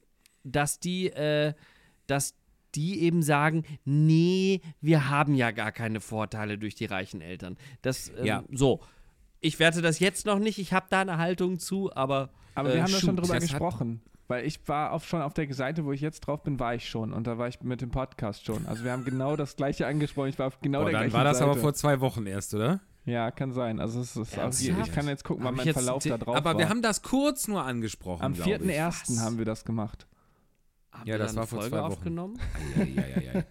dass 0.43 0.79
die, 0.79 1.07
äh, 1.07 1.53
dass 2.07 2.35
die 2.75 3.01
eben 3.01 3.21
sagen, 3.21 3.63
nee, 3.85 4.61
wir 4.81 5.09
haben 5.09 5.35
ja 5.35 5.51
gar 5.51 5.71
keine 5.71 5.99
Vorteile 6.01 6.57
durch 6.57 6.75
die 6.75 6.85
reichen 6.85 7.21
Eltern. 7.21 7.57
Das, 7.81 8.11
ähm, 8.17 8.25
Ja. 8.25 8.43
so. 8.51 8.81
Ich 9.41 9.59
werte 9.59 9.81
das 9.81 9.99
jetzt 9.99 10.25
noch 10.25 10.39
nicht, 10.39 10.57
ich 10.57 10.73
habe 10.73 10.87
da 10.89 11.01
eine 11.01 11.17
Haltung 11.17 11.59
zu, 11.59 11.95
aber. 11.95 12.29
Aber 12.55 12.69
äh, 12.71 12.75
wir 12.75 12.83
haben 12.83 12.91
da 12.91 12.99
schon 12.99 13.15
drüber 13.15 13.39
gesprochen. 13.39 14.01
Weil 14.27 14.45
ich 14.45 14.67
war 14.67 14.91
auf, 14.91 15.05
schon 15.05 15.21
auf 15.21 15.35
der 15.35 15.53
Seite, 15.53 15.85
wo 15.85 15.91
ich 15.91 16.01
jetzt 16.01 16.21
drauf 16.21 16.41
bin, 16.41 16.59
war 16.59 16.73
ich 16.73 16.89
schon. 16.89 17.13
Und 17.13 17.27
da 17.27 17.37
war 17.37 17.47
ich 17.47 17.61
mit 17.61 17.81
dem 17.81 17.91
Podcast 17.91 18.43
schon. 18.45 18.65
Also 18.65 18.83
wir 18.83 18.91
haben 18.91 19.05
genau 19.05 19.35
das 19.35 19.55
gleiche 19.55 19.85
angesprochen. 19.85 20.29
Ich 20.29 20.39
war 20.39 20.47
auf 20.47 20.59
genau 20.61 20.79
Boah, 20.79 20.85
der 20.85 20.93
dann 20.93 21.01
gleichen 21.03 21.13
war 21.13 21.23
das 21.25 21.37
Seite. 21.37 21.51
aber 21.51 21.59
vor 21.59 21.73
zwei 21.75 21.99
Wochen 22.01 22.25
erst, 22.25 22.55
oder? 22.55 22.79
Ja, 23.05 23.29
kann 23.29 23.51
sein. 23.51 23.79
Also 23.79 23.99
es 23.99 24.15
ist 24.15 24.39
auch 24.39 24.51
ich 24.51 24.91
kann 24.91 25.07
jetzt 25.07 25.23
gucken, 25.23 25.45
wann 25.45 25.55
ich 25.59 25.65
mein 25.65 25.73
Verlauf 25.73 26.03
da 26.03 26.17
drauf 26.17 26.35
aber 26.35 26.51
war. 26.53 26.57
wir 26.57 26.69
haben 26.69 26.81
das 26.81 27.03
kurz 27.03 27.47
nur 27.47 27.63
angesprochen. 27.63 28.23
Am 28.23 28.33
glaub 28.33 28.47
ich. 28.47 28.55
4.1. 28.55 29.19
haben 29.19 29.37
wir 29.37 29.45
das 29.45 29.63
gemacht. 29.63 30.07
Haben 30.97 31.07
Ja, 31.07 31.13
wir 31.15 31.17
das 31.19 31.33
da 31.33 31.39
war 31.41 31.47
vor 31.47 31.59
Folge 31.61 31.75
zwei 31.75 31.81
Wochen. 31.83 31.91
aufgenommen? 31.93 32.39
Ja, 32.77 32.83
ja, 33.03 33.21
ja, 33.21 33.33
ja. 33.33 33.43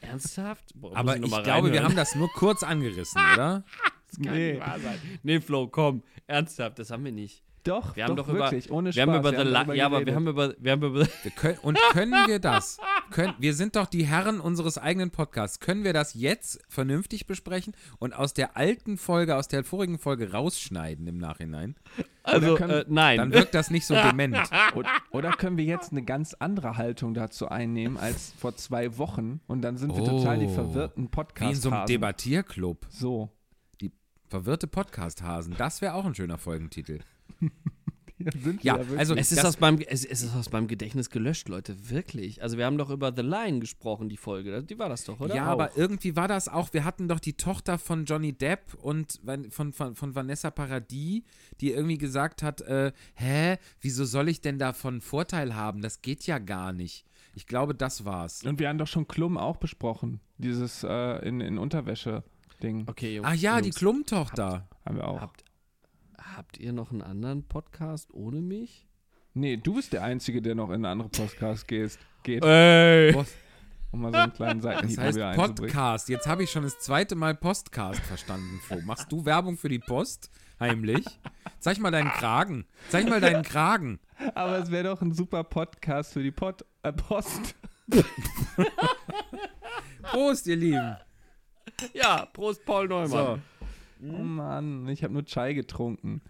Ernsthaft? 0.00 0.64
Boah, 0.74 0.96
Aber 0.96 1.16
ich 1.16 1.22
glaube, 1.22 1.44
wir 1.46 1.52
reinhören. 1.54 1.84
haben 1.84 1.96
das 1.96 2.14
nur 2.14 2.28
kurz 2.32 2.62
angerissen, 2.62 3.20
oder? 3.34 3.64
Das 4.08 4.20
kann 4.24 4.34
Nee. 4.34 4.52
nicht 4.52 4.60
wahr 4.60 4.78
sein. 4.78 4.98
Nee, 5.24 5.40
Flo, 5.40 5.66
komm. 5.66 6.02
Ernsthaft, 6.28 6.78
das 6.78 6.90
haben 6.92 7.04
wir 7.04 7.10
nicht. 7.12 7.42
Doch, 7.66 7.96
Wir 7.96 8.04
haben 8.04 8.16
doch, 8.16 8.26
doch 8.26 8.32
über- 8.34 8.44
wirklich, 8.44 8.70
ohne 8.70 8.92
Spaß. 8.92 8.96
Wir 8.96 9.02
haben 9.12 9.20
über 9.20 9.32
darüber 9.32 9.72
Li- 9.72 9.78
Ja, 9.78 9.86
aber 9.86 10.04
wir 10.06 10.14
haben 10.14 10.26
über, 10.28 10.54
wir 10.58 10.72
haben 10.72 10.82
über 10.82 11.00
Wir 11.22 11.30
können, 11.32 11.58
und 11.62 11.78
können 11.90 12.26
wir 12.26 12.38
das? 12.38 12.78
Können, 13.10 13.34
wir 13.38 13.54
sind 13.54 13.76
doch 13.76 13.86
die 13.86 14.04
Herren 14.06 14.40
unseres 14.40 14.78
eigenen 14.78 15.10
Podcasts. 15.10 15.60
Können 15.60 15.84
wir 15.84 15.92
das 15.92 16.14
jetzt 16.14 16.60
vernünftig 16.68 17.26
besprechen 17.26 17.74
und 17.98 18.14
aus 18.14 18.34
der 18.34 18.56
alten 18.56 18.98
Folge, 18.98 19.36
aus 19.36 19.48
der 19.48 19.64
vorigen 19.64 19.98
Folge 19.98 20.32
rausschneiden 20.32 21.06
im 21.06 21.18
Nachhinein? 21.18 21.76
Also, 22.22 22.56
können- 22.56 22.70
äh, 22.72 22.84
nein. 22.88 23.18
Dann 23.18 23.32
wirkt 23.32 23.54
das 23.54 23.70
nicht 23.70 23.86
so 23.86 23.94
dement. 23.94 24.36
Oder, 24.74 24.90
oder 25.10 25.30
können 25.30 25.56
wir 25.56 25.64
jetzt 25.64 25.92
eine 25.92 26.02
ganz 26.02 26.34
andere 26.34 26.76
Haltung 26.76 27.14
dazu 27.14 27.48
einnehmen 27.48 27.96
als 27.96 28.32
vor 28.38 28.56
zwei 28.56 28.98
Wochen 28.98 29.40
und 29.46 29.62
dann 29.62 29.76
sind 29.76 29.94
wir 29.94 30.02
Oh. 30.02 30.06
total 30.18 30.38
die 30.38 30.48
verwirrten 30.48 31.02
Wie 31.02 31.06
in 31.06 31.10
podcast 31.10 31.62
so 31.62 31.70
einem 31.70 31.86
Debattierclub. 31.86 32.86
So. 32.90 33.30
Die 33.80 33.92
verwirrte 34.28 34.66
Podcast-Hasen. 34.66 35.54
Das 35.56 35.80
wäre 35.80 35.94
auch 35.94 36.04
ein 36.04 36.14
schöner 36.14 36.38
Folgentitel. 36.38 36.98
Ja, 38.18 38.30
sind 38.42 38.64
Ja, 38.64 38.76
also 38.96 39.14
es 39.14 39.30
ist, 39.30 39.44
aus 39.44 39.60
meinem, 39.60 39.78
es, 39.86 40.04
es 40.04 40.22
ist 40.22 40.34
aus 40.34 40.50
meinem 40.50 40.68
Gedächtnis 40.68 41.10
gelöscht, 41.10 41.48
Leute, 41.48 41.90
wirklich. 41.90 42.42
Also 42.42 42.56
wir 42.56 42.64
haben 42.64 42.78
doch 42.78 42.90
über 42.90 43.12
The 43.14 43.22
Line 43.22 43.60
gesprochen, 43.60 44.08
die 44.08 44.16
Folge. 44.16 44.62
Die 44.62 44.78
war 44.78 44.88
das 44.88 45.04
doch, 45.04 45.20
oder? 45.20 45.34
Ja, 45.34 45.48
Auch. 45.48 45.52
aber 45.52 45.76
irgendwie 45.76 46.16
war 46.16 46.26
das 46.26 46.48
auch, 46.48 46.72
wir 46.72 46.84
hatten 46.84 47.08
doch 47.08 47.20
die 47.20 47.34
Tochter 47.34 47.78
von 47.78 48.06
Johnny 48.06 48.32
Depp 48.32 48.74
und 48.80 49.20
von, 49.50 49.72
von, 49.72 49.94
von 49.94 50.14
Vanessa 50.14 50.50
Paradis, 50.50 51.22
die 51.60 51.72
irgendwie 51.72 51.98
gesagt 51.98 52.42
hat, 52.42 52.62
äh, 52.62 52.92
hä, 53.14 53.58
wieso 53.80 54.04
soll 54.04 54.28
ich 54.28 54.40
denn 54.40 54.58
davon 54.58 55.00
Vorteil 55.00 55.54
haben? 55.54 55.82
Das 55.82 56.00
geht 56.00 56.26
ja 56.26 56.38
gar 56.38 56.72
nicht. 56.72 57.04
Ich 57.34 57.46
glaube, 57.46 57.74
das 57.74 58.06
war's. 58.06 58.42
und 58.44 58.58
wir 58.58 58.70
haben 58.70 58.78
doch 58.78 58.86
schon 58.86 59.06
Klum 59.06 59.36
auch 59.36 59.58
besprochen. 59.58 60.20
Dieses 60.38 60.82
äh, 60.84 61.18
in, 61.28 61.42
in 61.42 61.58
Unterwäsche-Ding 61.58 62.84
Okay, 62.86 63.16
Jungs. 63.16 63.28
Ach 63.30 63.34
ja, 63.34 63.60
die 63.60 63.68
Jungs, 63.68 63.76
Klum-Tochter. 63.76 64.66
haben 64.86 64.96
wir 64.96 65.06
auch. 65.06 65.20
Habt, 65.20 65.44
habt 66.36 66.58
ihr 66.58 66.72
noch 66.72 66.90
einen 66.92 67.02
anderen 67.02 67.44
Podcast 67.44 68.12
ohne 68.12 68.40
mich? 68.40 68.86
Nee, 69.32 69.56
du 69.56 69.74
bist 69.74 69.92
der 69.92 70.02
Einzige, 70.04 70.42
der 70.42 70.54
noch 70.54 70.68
in 70.68 70.76
eine 70.76 70.88
andere 70.90 71.08
Podcast 71.08 71.66
gehst, 71.68 71.98
geht, 72.22 72.44
Ey! 72.44 73.14
um 73.90 74.00
mal 74.00 74.12
so 74.12 74.18
einen 74.18 74.32
kleinen 74.32 74.60
Das 74.60 74.74
Seitenhieb 74.74 74.98
heißt 74.98 75.16
wieder 75.16 75.28
einzubringen. 75.30 75.72
Podcast. 75.72 76.08
Jetzt 76.08 76.26
habe 76.26 76.42
ich 76.42 76.50
schon 76.50 76.64
das 76.64 76.78
zweite 76.80 77.14
Mal 77.14 77.34
Postcast 77.34 78.00
verstanden, 78.00 78.60
Flo. 78.62 78.80
Machst 78.82 79.10
du 79.10 79.24
Werbung 79.24 79.56
für 79.56 79.68
die 79.68 79.78
Post? 79.78 80.30
Heimlich? 80.60 81.04
Zeig 81.60 81.78
mal 81.78 81.90
deinen 81.90 82.10
Kragen. 82.10 82.66
Zeig 82.90 83.08
mal 83.08 83.20
deinen 83.20 83.42
Kragen. 83.42 83.98
Aber 84.34 84.58
es 84.58 84.70
wäre 84.70 84.88
doch 84.88 85.00
ein 85.02 85.12
super 85.12 85.44
Podcast 85.44 86.12
für 86.12 86.22
die 86.22 86.30
Pod 86.30 86.64
äh, 86.82 86.92
Post. 86.92 87.54
Prost, 90.02 90.46
ihr 90.46 90.56
Lieben. 90.56 90.96
Ja, 91.94 92.26
Prost, 92.26 92.64
Paul 92.64 92.88
Neumann. 92.88 93.10
So. 93.10 93.38
Oh 94.14 94.22
Mann, 94.22 94.88
ich 94.88 95.02
habe 95.02 95.12
nur 95.12 95.24
Chai 95.24 95.54
getrunken. 95.54 96.22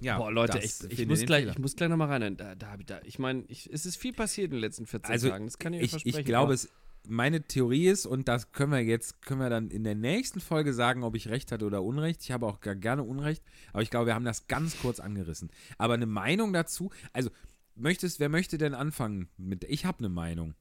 Ja, 0.00 0.18
Boah, 0.18 0.32
Leute, 0.32 0.60
finde 0.60 0.94
ich, 0.94 1.06
muss 1.06 1.24
gleich, 1.24 1.46
ich 1.46 1.58
muss 1.58 1.76
gleich 1.76 1.88
nochmal 1.88 2.08
rein. 2.08 2.36
Da, 2.36 2.54
da 2.54 2.76
ich, 2.78 2.86
da, 2.86 3.00
ich 3.04 3.18
meine, 3.18 3.44
ich, 3.48 3.70
es 3.72 3.86
ist 3.86 3.96
viel 3.96 4.12
passiert 4.12 4.46
in 4.46 4.52
den 4.52 4.60
letzten 4.60 4.86
14 4.86 5.12
Also, 5.12 5.28
Tagen. 5.28 5.46
Das 5.46 5.58
kann 5.58 5.72
ich 5.72 5.80
euch 5.80 5.84
ich, 5.84 5.90
versprechen. 5.90 6.18
ich 6.20 6.26
glaube, 6.26 6.54
es, 6.54 6.68
meine 7.08 7.42
Theorie 7.42 7.88
ist, 7.88 8.06
und 8.06 8.28
das 8.28 8.52
können 8.52 8.72
wir 8.72 8.80
jetzt, 8.80 9.22
können 9.22 9.40
wir 9.40 9.50
dann 9.50 9.70
in 9.70 9.84
der 9.84 9.94
nächsten 9.94 10.40
Folge 10.40 10.72
sagen, 10.74 11.02
ob 11.02 11.14
ich 11.14 11.28
recht 11.28 11.52
hatte 11.52 11.64
oder 11.64 11.82
Unrecht. 11.82 12.22
Ich 12.22 12.32
habe 12.32 12.46
auch 12.46 12.60
gar, 12.60 12.74
gerne 12.74 13.02
Unrecht, 13.02 13.42
aber 13.72 13.82
ich 13.82 13.90
glaube, 13.90 14.06
wir 14.06 14.14
haben 14.14 14.24
das 14.24 14.48
ganz 14.48 14.78
kurz 14.80 15.00
angerissen. 15.00 15.50
Aber 15.78 15.94
eine 15.94 16.06
Meinung 16.06 16.52
dazu, 16.52 16.90
also, 17.12 17.30
möchtest, 17.74 18.20
wer 18.20 18.28
möchte 18.28 18.58
denn 18.58 18.74
anfangen 18.74 19.28
mit, 19.36 19.64
ich 19.64 19.84
habe 19.84 19.98
eine 20.00 20.08
Meinung. 20.08 20.54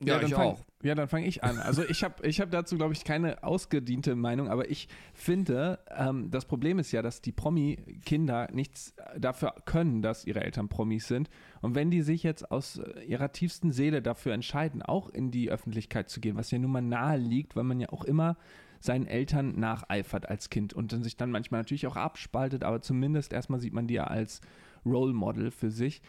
Ja, 0.00 0.18
dann 0.18 0.26
ich 0.26 0.34
fang, 0.34 0.48
auch. 0.48 0.60
Ja, 0.82 0.94
dann 0.94 1.08
fange 1.08 1.26
ich 1.26 1.42
an. 1.44 1.58
Also 1.58 1.82
ich 1.82 2.04
habe 2.04 2.26
ich 2.26 2.40
hab 2.40 2.50
dazu, 2.50 2.76
glaube 2.76 2.92
ich, 2.92 3.04
keine 3.04 3.42
ausgediente 3.42 4.14
Meinung, 4.16 4.48
aber 4.48 4.70
ich 4.70 4.88
finde, 5.14 5.78
ähm, 5.96 6.30
das 6.30 6.44
Problem 6.44 6.78
ist 6.78 6.92
ja, 6.92 7.00
dass 7.00 7.22
die 7.22 7.32
Promi-Kinder 7.32 8.48
nichts 8.52 8.94
dafür 9.16 9.54
können, 9.64 10.02
dass 10.02 10.24
ihre 10.24 10.42
Eltern 10.42 10.68
Promis 10.68 11.08
sind. 11.08 11.30
Und 11.62 11.74
wenn 11.74 11.90
die 11.90 12.02
sich 12.02 12.22
jetzt 12.22 12.50
aus 12.50 12.78
äh, 12.78 13.04
ihrer 13.04 13.32
tiefsten 13.32 13.72
Seele 13.72 14.02
dafür 14.02 14.34
entscheiden, 14.34 14.82
auch 14.82 15.08
in 15.08 15.30
die 15.30 15.50
Öffentlichkeit 15.50 16.10
zu 16.10 16.20
gehen, 16.20 16.36
was 16.36 16.50
ja 16.50 16.58
nun 16.58 16.72
mal 16.72 16.82
nahe 16.82 17.16
liegt, 17.16 17.56
weil 17.56 17.64
man 17.64 17.80
ja 17.80 17.88
auch 17.90 18.04
immer 18.04 18.36
seinen 18.80 19.06
Eltern 19.06 19.58
nacheifert 19.58 20.28
als 20.28 20.50
Kind 20.50 20.74
und 20.74 20.92
dann 20.92 21.02
sich 21.02 21.16
dann 21.16 21.30
manchmal 21.30 21.60
natürlich 21.60 21.86
auch 21.86 21.96
abspaltet, 21.96 22.64
aber 22.64 22.82
zumindest 22.82 23.32
erstmal 23.32 23.60
sieht 23.60 23.72
man 23.72 23.86
die 23.86 23.94
ja 23.94 24.04
als 24.04 24.42
Role 24.84 25.14
Model 25.14 25.50
für 25.50 25.70
sich. 25.70 26.02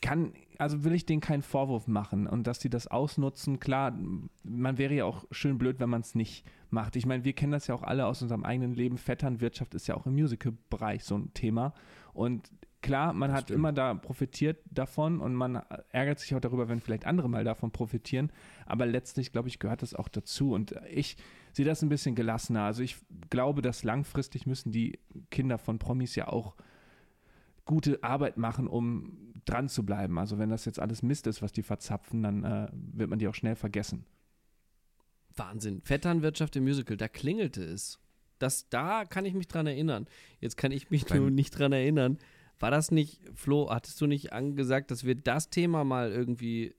Kann, 0.00 0.32
also 0.58 0.84
will 0.84 0.94
ich 0.94 1.04
denen 1.04 1.20
keinen 1.20 1.42
Vorwurf 1.42 1.86
machen 1.86 2.26
und 2.26 2.46
dass 2.46 2.58
die 2.58 2.70
das 2.70 2.86
ausnutzen, 2.86 3.60
klar, 3.60 3.98
man 4.42 4.78
wäre 4.78 4.94
ja 4.94 5.04
auch 5.04 5.24
schön 5.30 5.58
blöd, 5.58 5.78
wenn 5.78 5.90
man 5.90 6.00
es 6.00 6.14
nicht 6.14 6.46
macht. 6.70 6.96
Ich 6.96 7.06
meine, 7.06 7.24
wir 7.24 7.34
kennen 7.34 7.52
das 7.52 7.66
ja 7.66 7.74
auch 7.74 7.82
alle 7.82 8.06
aus 8.06 8.22
unserem 8.22 8.44
eigenen 8.44 8.74
Leben. 8.74 8.96
Vetternwirtschaft 8.96 9.74
ist 9.74 9.88
ja 9.88 9.96
auch 9.96 10.06
im 10.06 10.14
Musical-Bereich 10.14 11.04
so 11.04 11.16
ein 11.16 11.34
Thema. 11.34 11.74
Und 12.14 12.50
klar, 12.82 13.12
man 13.12 13.32
hat 13.32 13.44
stimmt. 13.44 13.58
immer 13.58 13.72
da 13.72 13.94
profitiert 13.94 14.58
davon 14.70 15.20
und 15.20 15.34
man 15.34 15.56
ärgert 15.90 16.18
sich 16.18 16.34
auch 16.34 16.40
darüber, 16.40 16.68
wenn 16.68 16.80
vielleicht 16.80 17.06
andere 17.06 17.28
mal 17.28 17.44
davon 17.44 17.70
profitieren. 17.70 18.32
Aber 18.66 18.86
letztlich, 18.86 19.32
glaube 19.32 19.48
ich, 19.48 19.58
gehört 19.58 19.82
das 19.82 19.94
auch 19.94 20.08
dazu. 20.08 20.52
Und 20.52 20.74
ich 20.90 21.16
sehe 21.52 21.64
das 21.64 21.82
ein 21.82 21.88
bisschen 21.88 22.14
gelassener. 22.14 22.62
Also 22.62 22.82
ich 22.82 22.96
glaube, 23.28 23.62
dass 23.62 23.84
langfristig 23.84 24.46
müssen 24.46 24.72
die 24.72 24.98
Kinder 25.30 25.58
von 25.58 25.78
Promis 25.78 26.14
ja 26.14 26.28
auch 26.28 26.54
gute 27.64 28.02
Arbeit 28.02 28.36
machen, 28.36 28.66
um 28.66 29.32
dran 29.44 29.68
zu 29.68 29.84
bleiben. 29.84 30.18
Also 30.18 30.38
wenn 30.38 30.50
das 30.50 30.64
jetzt 30.64 30.78
alles 30.78 31.02
Mist 31.02 31.26
ist, 31.26 31.42
was 31.42 31.52
die 31.52 31.62
verzapfen, 31.62 32.22
dann 32.22 32.44
äh, 32.44 32.68
wird 32.72 33.10
man 33.10 33.18
die 33.18 33.28
auch 33.28 33.34
schnell 33.34 33.56
vergessen. 33.56 34.04
Wahnsinn. 35.34 35.80
Vetternwirtschaft 35.82 36.56
im 36.56 36.64
Musical, 36.64 36.96
da 36.96 37.08
klingelte 37.08 37.62
es. 37.64 37.98
Das, 38.38 38.68
da 38.68 39.04
kann 39.04 39.24
ich 39.24 39.34
mich 39.34 39.48
dran 39.48 39.66
erinnern. 39.66 40.06
Jetzt 40.40 40.56
kann 40.56 40.72
ich 40.72 40.90
mich 40.90 41.04
Beim- 41.06 41.18
nur 41.18 41.30
nicht 41.30 41.50
dran 41.58 41.72
erinnern. 41.72 42.18
War 42.58 42.70
das 42.70 42.90
nicht, 42.90 43.20
Flo, 43.34 43.70
hattest 43.70 44.00
du 44.00 44.06
nicht 44.06 44.32
angesagt, 44.32 44.90
dass 44.90 45.04
wir 45.04 45.14
das 45.14 45.48
Thema 45.50 45.84
mal 45.84 46.10
irgendwie 46.10 46.74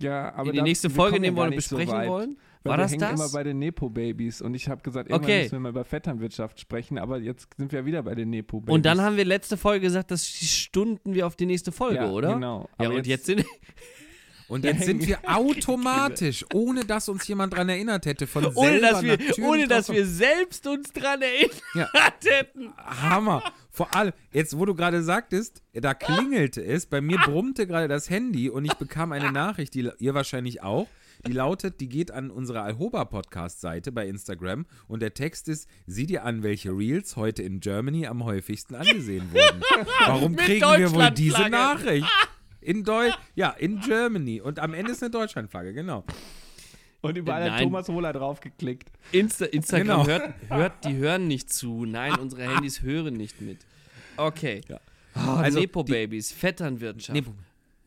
Ja, 0.00 0.32
aber 0.34 0.46
in 0.46 0.52
die 0.52 0.58
da- 0.58 0.64
nächste 0.64 0.90
Folge 0.90 1.16
ja 1.16 1.20
nehmen 1.22 1.36
wollen 1.36 1.54
und 1.54 1.62
so 1.62 1.76
besprechen 1.76 1.94
weit, 2.00 2.08
wollen? 2.08 2.36
War 2.64 2.74
wir 2.74 2.76
das 2.82 2.92
hängen 2.92 3.00
das? 3.00 3.12
immer 3.12 3.28
bei 3.30 3.42
den 3.42 3.58
Nepo-Babys 3.58 4.40
und 4.40 4.54
ich 4.54 4.68
habe 4.68 4.82
gesagt, 4.82 5.10
irgendwann 5.10 5.30
Okay. 5.30 5.42
müssen 5.42 5.52
wir 5.52 5.60
mal 5.60 5.68
über 5.70 5.84
Vetternwirtschaft 5.84 6.60
sprechen, 6.60 6.96
aber 6.98 7.18
jetzt 7.18 7.48
sind 7.56 7.72
wir 7.72 7.84
wieder 7.84 8.02
bei 8.04 8.14
den 8.14 8.30
Nepo-Babys. 8.30 8.72
Und 8.74 8.86
dann 8.86 9.00
haben 9.00 9.16
wir 9.16 9.24
letzte 9.24 9.56
Folge 9.56 9.80
gesagt, 9.86 10.10
das 10.12 10.24
stunden 10.26 11.14
wir 11.14 11.26
auf 11.26 11.34
die 11.36 11.46
nächste 11.46 11.72
Folge, 11.72 11.96
ja, 11.96 12.10
oder? 12.10 12.34
Genau. 12.34 12.68
Ja, 12.78 12.86
Aber 12.86 12.96
und 12.96 13.06
jetzt, 13.06 13.26
sind 13.26 13.44
Und 14.48 14.64
jetzt 14.64 14.84
sind 14.84 15.06
wir 15.06 15.18
automatisch, 15.26 16.44
ohne 16.52 16.84
dass 16.84 17.08
uns 17.08 17.26
jemand 17.26 17.54
dran 17.54 17.68
erinnert 17.68 18.06
hätte, 18.06 18.26
von 18.26 18.46
ohne 18.54 18.80
dass, 18.80 19.02
wir, 19.02 19.18
ohne 19.42 19.66
dass 19.66 19.88
wir 19.90 20.06
selbst 20.06 20.66
uns 20.66 20.92
dran 20.92 21.22
erinnert 21.22 21.62
Ja. 21.74 21.88
hätten. 22.24 22.72
Hammer. 22.76 23.42
Vor 23.70 23.94
allem, 23.94 24.12
jetzt 24.32 24.58
wo 24.58 24.66
du 24.66 24.74
gerade 24.74 25.02
sagtest, 25.02 25.62
da 25.72 25.94
klingelte 25.94 26.62
es, 26.62 26.86
bei 26.86 27.00
mir 27.00 27.18
brummte 27.18 27.66
gerade 27.66 27.88
das 27.88 28.10
Handy 28.10 28.50
und 28.50 28.64
ich 28.64 28.74
bekam 28.74 29.12
eine 29.12 29.32
Nachricht, 29.32 29.74
die 29.74 29.88
ihr 29.98 30.14
wahrscheinlich 30.14 30.62
auch, 30.62 30.88
die 31.26 31.32
lautet, 31.32 31.80
die 31.80 31.88
geht 31.88 32.10
an 32.10 32.30
unsere 32.30 32.62
Alhoba-Podcast-Seite 32.62 33.92
bei 33.92 34.08
Instagram 34.08 34.66
und 34.88 35.00
der 35.00 35.14
Text 35.14 35.48
ist, 35.48 35.68
sieh 35.86 36.06
dir 36.06 36.24
an, 36.24 36.42
welche 36.42 36.70
Reels 36.70 37.16
heute 37.16 37.42
in 37.42 37.60
Germany 37.60 38.06
am 38.06 38.24
häufigsten 38.24 38.74
angesehen 38.74 39.32
wurden. 39.32 39.62
Warum 40.06 40.36
kriegen 40.36 40.66
wir 40.76 40.92
wohl 40.92 41.10
diese. 41.12 41.48
Nachricht? 41.48 42.08
In 42.62 42.84
Deu 42.84 43.10
ja, 43.34 43.50
in 43.50 43.80
Germany. 43.80 44.40
Und 44.40 44.58
am 44.58 44.72
Ende 44.74 44.92
ist 44.92 45.02
eine 45.02 45.10
Deutschlandflagge, 45.10 45.72
genau. 45.74 46.04
Und 47.00 47.18
überall 47.18 47.42
hat 47.44 47.50
Nein. 47.50 47.64
Thomas 47.64 47.88
Hohler 47.88 48.12
draufgeklickt. 48.12 48.88
Insta 49.10 49.46
Instagram 49.46 49.86
Genau. 49.86 50.06
hört, 50.06 50.34
hört, 50.48 50.84
die 50.84 50.94
hören 50.96 51.26
nicht 51.26 51.52
zu. 51.52 51.84
Nein, 51.84 52.14
unsere 52.20 52.42
Handys 52.42 52.82
hören 52.82 53.14
nicht 53.14 53.40
mit. 53.40 53.58
Okay. 54.16 54.60
Ja. 54.68 54.78
Oh, 55.16 55.18
Also, 55.38 55.58
Nepo-Babys, 55.58 56.30
Vetternwirtschaft. 56.32 57.14
Nepo- 57.18 57.34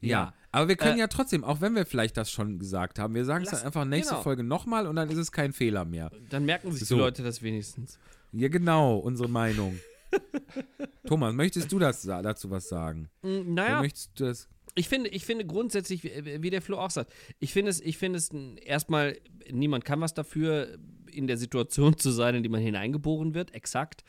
Ja, 0.01 0.09
Ja. 0.09 0.33
aber 0.51 0.67
wir 0.67 0.75
können 0.75 0.97
Äh, 0.97 0.99
ja 1.01 1.07
trotzdem, 1.07 1.43
auch 1.45 1.61
wenn 1.61 1.73
wir 1.75 1.85
vielleicht 1.85 2.17
das 2.17 2.29
schon 2.29 2.59
gesagt 2.59 2.99
haben, 2.99 3.15
wir 3.15 3.23
sagen 3.25 3.45
es 3.45 3.51
dann 3.51 3.61
einfach 3.63 3.85
nächste 3.85 4.13
genau. 4.15 4.23
Folge 4.23 4.43
nochmal 4.43 4.85
und 4.85 4.95
dann 4.97 5.09
ist 5.09 5.17
es 5.17 5.31
kein 5.31 5.53
Fehler 5.53 5.85
mehr. 5.85 6.11
Dann 6.29 6.43
merken 6.45 6.71
sich 6.73 6.85
So. 6.87 6.95
die 6.95 7.01
Leute 7.01 7.23
das 7.23 7.41
wenigstens. 7.41 7.97
Ja, 8.33 8.49
genau, 8.49 8.97
unsere 8.97 9.29
Meinung. 9.29 9.79
Thomas, 11.07 11.33
möchtest 11.33 11.71
du 11.71 11.79
das, 11.79 12.01
dazu 12.03 12.49
was 12.51 12.67
sagen? 12.67 13.09
Mm, 13.21 13.27
Oder 13.27 13.43
Naja, 13.45 13.81
Möchtest 13.81 14.19
du 14.19 14.25
das? 14.25 14.47
Ich 14.75 14.89
finde, 14.89 15.09
ich 15.09 15.25
finde 15.25 15.45
grundsätzlich, 15.45 16.03
wie 16.03 16.49
der 16.49 16.61
Flo 16.61 16.77
auch 16.77 16.89
sagt, 16.89 17.13
ich 17.39 17.53
finde 17.53 17.71
es, 17.71 17.79
ich 17.81 17.97
finde 17.97 18.17
es 18.17 18.29
erstmal, 18.61 19.17
niemand 19.49 19.85
kann 19.85 20.01
was 20.01 20.13
dafür, 20.13 20.77
in 21.11 21.27
der 21.27 21.37
Situation 21.37 21.97
zu 21.97 22.11
sein, 22.11 22.35
in 22.35 22.43
die 22.43 22.49
man 22.49 22.61
hineingeboren 22.61 23.33
wird, 23.33 23.53
exakt. 23.53 24.03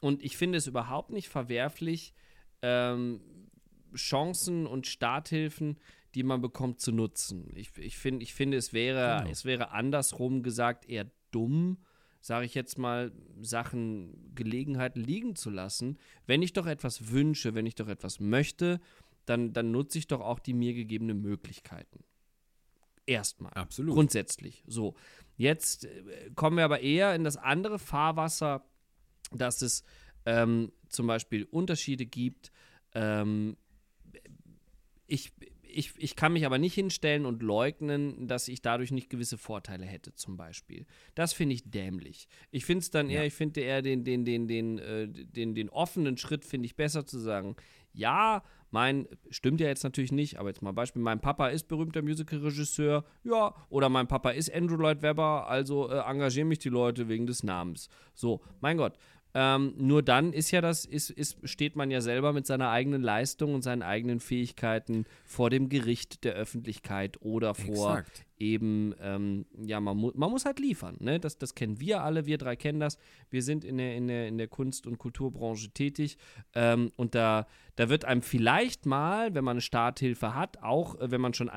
Und 0.00 0.22
ich 0.22 0.36
finde 0.36 0.58
es 0.58 0.66
überhaupt 0.68 1.10
nicht 1.10 1.28
verwerflich, 1.28 2.14
ähm, 2.62 3.20
Chancen 3.96 4.66
und 4.66 4.86
Starthilfen, 4.86 5.78
die 6.14 6.22
man 6.22 6.40
bekommt, 6.40 6.80
zu 6.80 6.92
nutzen. 6.92 7.50
Ich, 7.56 7.76
ich, 7.76 7.96
find, 7.96 8.22
ich 8.22 8.34
finde, 8.34 8.56
es 8.56 8.72
wäre, 8.72 9.18
Genau. 9.18 9.30
es 9.30 9.44
wäre 9.44 9.70
andersrum 9.72 10.42
gesagt 10.42 10.88
eher 10.88 11.10
dumm, 11.32 11.78
sage 12.20 12.46
ich 12.46 12.54
jetzt 12.54 12.78
mal, 12.78 13.12
Sachen, 13.42 14.32
Gelegenheiten 14.34 15.02
liegen 15.02 15.36
zu 15.36 15.50
lassen. 15.50 15.98
Wenn 16.26 16.40
ich 16.42 16.52
doch 16.52 16.66
etwas 16.66 17.10
wünsche, 17.10 17.54
wenn 17.54 17.66
ich 17.66 17.74
doch 17.74 17.88
etwas 17.88 18.20
möchte, 18.20 18.80
dann, 19.26 19.52
dann 19.52 19.70
nutze 19.70 19.98
ich 19.98 20.06
doch 20.06 20.20
auch 20.20 20.38
die 20.38 20.54
mir 20.54 20.74
gegebenen 20.74 21.20
Möglichkeiten. 21.20 22.04
Erstmal. 23.06 23.52
Absolut. 23.52 23.94
Grundsätzlich. 23.94 24.64
So. 24.66 24.94
Jetzt 25.36 25.84
äh, 25.84 26.30
kommen 26.34 26.56
wir 26.56 26.64
aber 26.64 26.80
eher 26.80 27.14
in 27.14 27.24
das 27.24 27.36
andere 27.36 27.78
Fahrwasser, 27.78 28.64
dass 29.32 29.62
es 29.62 29.84
ähm, 30.26 30.72
zum 30.88 31.06
Beispiel 31.06 31.44
Unterschiede 31.44 32.06
gibt. 32.06 32.50
Ähm, 32.94 33.56
ich, 35.06 35.32
ich, 35.62 35.92
ich 35.98 36.16
kann 36.16 36.32
mich 36.32 36.46
aber 36.46 36.58
nicht 36.58 36.74
hinstellen 36.74 37.26
und 37.26 37.42
leugnen, 37.42 38.26
dass 38.26 38.48
ich 38.48 38.62
dadurch 38.62 38.90
nicht 38.90 39.10
gewisse 39.10 39.36
Vorteile 39.36 39.84
hätte, 39.84 40.14
zum 40.14 40.36
Beispiel. 40.36 40.86
Das 41.14 41.32
finde 41.32 41.56
ich 41.56 41.70
dämlich. 41.70 42.28
Ich 42.50 42.64
finde 42.64 42.80
es 42.80 42.90
dann 42.90 43.10
eher, 43.10 43.26
ich 43.26 43.34
finde 43.34 43.60
eher 43.60 43.82
den, 43.82 44.04
den, 44.04 44.24
den, 44.24 44.48
den, 44.48 44.78
äh, 44.78 45.08
den, 45.08 45.54
den 45.54 45.68
offenen 45.68 46.16
Schritt 46.16 46.44
finde 46.44 46.66
ich 46.66 46.76
besser 46.76 47.06
zu 47.06 47.18
sagen, 47.18 47.56
ja, 47.94 48.42
mein, 48.70 49.06
stimmt 49.30 49.60
ja 49.60 49.68
jetzt 49.68 49.84
natürlich 49.84 50.12
nicht, 50.12 50.38
aber 50.38 50.48
jetzt 50.48 50.60
mal 50.60 50.72
Beispiel, 50.72 51.00
mein 51.00 51.20
Papa 51.20 51.48
ist 51.48 51.68
berühmter 51.68 52.02
Musicalregisseur, 52.02 53.04
ja, 53.22 53.54
oder 53.68 53.88
mein 53.88 54.08
Papa 54.08 54.30
ist 54.30 54.52
Andrew 54.52 54.76
Lloyd 54.76 55.00
Webber, 55.00 55.48
also 55.48 55.88
äh, 55.88 55.98
engagieren 55.98 56.48
mich 56.48 56.58
die 56.58 56.70
Leute 56.70 57.08
wegen 57.08 57.26
des 57.26 57.44
Namens. 57.44 57.88
So, 58.14 58.40
mein 58.60 58.76
Gott. 58.76 58.94
Ähm, 59.36 59.74
nur 59.76 60.02
dann 60.02 60.32
ist 60.32 60.52
ja 60.52 60.60
das, 60.60 60.84
ist, 60.84 61.10
ist, 61.10 61.38
steht 61.48 61.74
man 61.74 61.90
ja 61.90 62.00
selber 62.00 62.32
mit 62.32 62.46
seiner 62.46 62.70
eigenen 62.70 63.02
Leistung 63.02 63.54
und 63.54 63.62
seinen 63.62 63.82
eigenen 63.82 64.20
Fähigkeiten 64.20 65.06
vor 65.24 65.50
dem 65.50 65.68
Gericht 65.68 66.22
der 66.22 66.34
Öffentlichkeit 66.34 67.20
oder 67.20 67.54
vor 67.54 67.98
Exakt. 67.98 68.24
Eben, 68.38 68.94
ähm, 69.00 69.46
ja, 69.64 69.80
man, 69.80 69.96
mu 69.96 70.10
man 70.14 70.30
muss 70.30 70.44
halt 70.44 70.58
liefern. 70.58 70.96
Ne? 71.00 71.20
Das, 71.20 71.38
das 71.38 71.54
kennen 71.54 71.80
wir 71.80 72.02
alle, 72.02 72.26
wir 72.26 72.38
drei 72.38 72.56
kennen 72.56 72.80
das. 72.80 72.98
Wir 73.30 73.42
sind 73.42 73.64
in 73.64 73.78
der, 73.78 73.96
in 73.96 74.08
der, 74.08 74.28
in 74.28 74.38
der 74.38 74.48
Kunst- 74.48 74.86
und 74.86 74.98
Kulturbranche 74.98 75.70
tätig 75.70 76.18
ähm, 76.54 76.90
und 76.96 77.14
da, 77.14 77.46
da 77.76 77.88
wird 77.88 78.04
einem 78.04 78.22
vielleicht 78.22 78.86
mal, 78.86 79.34
wenn 79.34 79.44
man 79.44 79.54
eine 79.54 79.60
Starthilfe 79.60 80.34
hat, 80.34 80.62
auch 80.62 80.98
äh, 81.00 81.10
wenn 81.10 81.20
man 81.20 81.34
schon, 81.34 81.50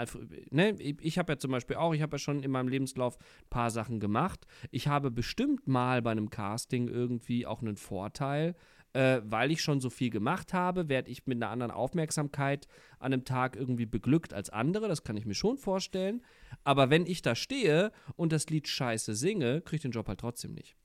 ne, 0.51 0.75
ich 0.80 1.17
habe 1.17 1.34
ja 1.34 1.39
zum 1.39 1.51
Beispiel 1.51 1.78
auch, 1.78 1.93
ich 1.93 2.01
habe 2.01 2.15
ja 2.15 2.19
schon 2.19 2.43
in 2.43 2.51
meinem 2.51 2.67
Lebenslauf 2.67 3.17
ein 3.17 3.49
paar 3.49 3.71
Sachen 3.71 3.99
gemacht. 3.99 4.45
Ich 4.71 4.88
habe 4.88 5.11
bestimmt 5.11 5.67
mal 5.67 6.01
bei 6.01 6.11
einem 6.11 6.30
Casting 6.30 6.88
irgendwie 6.88 7.45
auch 7.45 7.61
einen 7.61 7.78
Vorteil, 7.78 8.55
äh, 8.93 9.21
weil 9.23 9.51
ich 9.51 9.61
schon 9.61 9.79
so 9.79 9.89
viel 9.89 10.09
gemacht 10.09 10.53
habe, 10.53 10.89
werde 10.89 11.11
ich 11.11 11.27
mit 11.27 11.38
einer 11.38 11.49
anderen 11.51 11.71
Aufmerksamkeit 11.71 12.67
an 12.99 13.13
einem 13.13 13.25
Tag 13.25 13.55
irgendwie 13.55 13.85
beglückt 13.85 14.33
als 14.33 14.49
andere. 14.49 14.88
Das 14.88 15.03
kann 15.03 15.17
ich 15.17 15.25
mir 15.25 15.35
schon 15.35 15.57
vorstellen. 15.57 16.23
Aber 16.63 16.89
wenn 16.89 17.05
ich 17.05 17.21
da 17.21 17.35
stehe 17.35 17.91
und 18.15 18.31
das 18.31 18.47
Lied 18.49 18.67
scheiße 18.67 19.15
singe, 19.15 19.61
kriege 19.61 19.77
ich 19.77 19.81
den 19.81 19.91
Job 19.91 20.07
halt 20.07 20.19
trotzdem 20.19 20.53
nicht. 20.53 20.75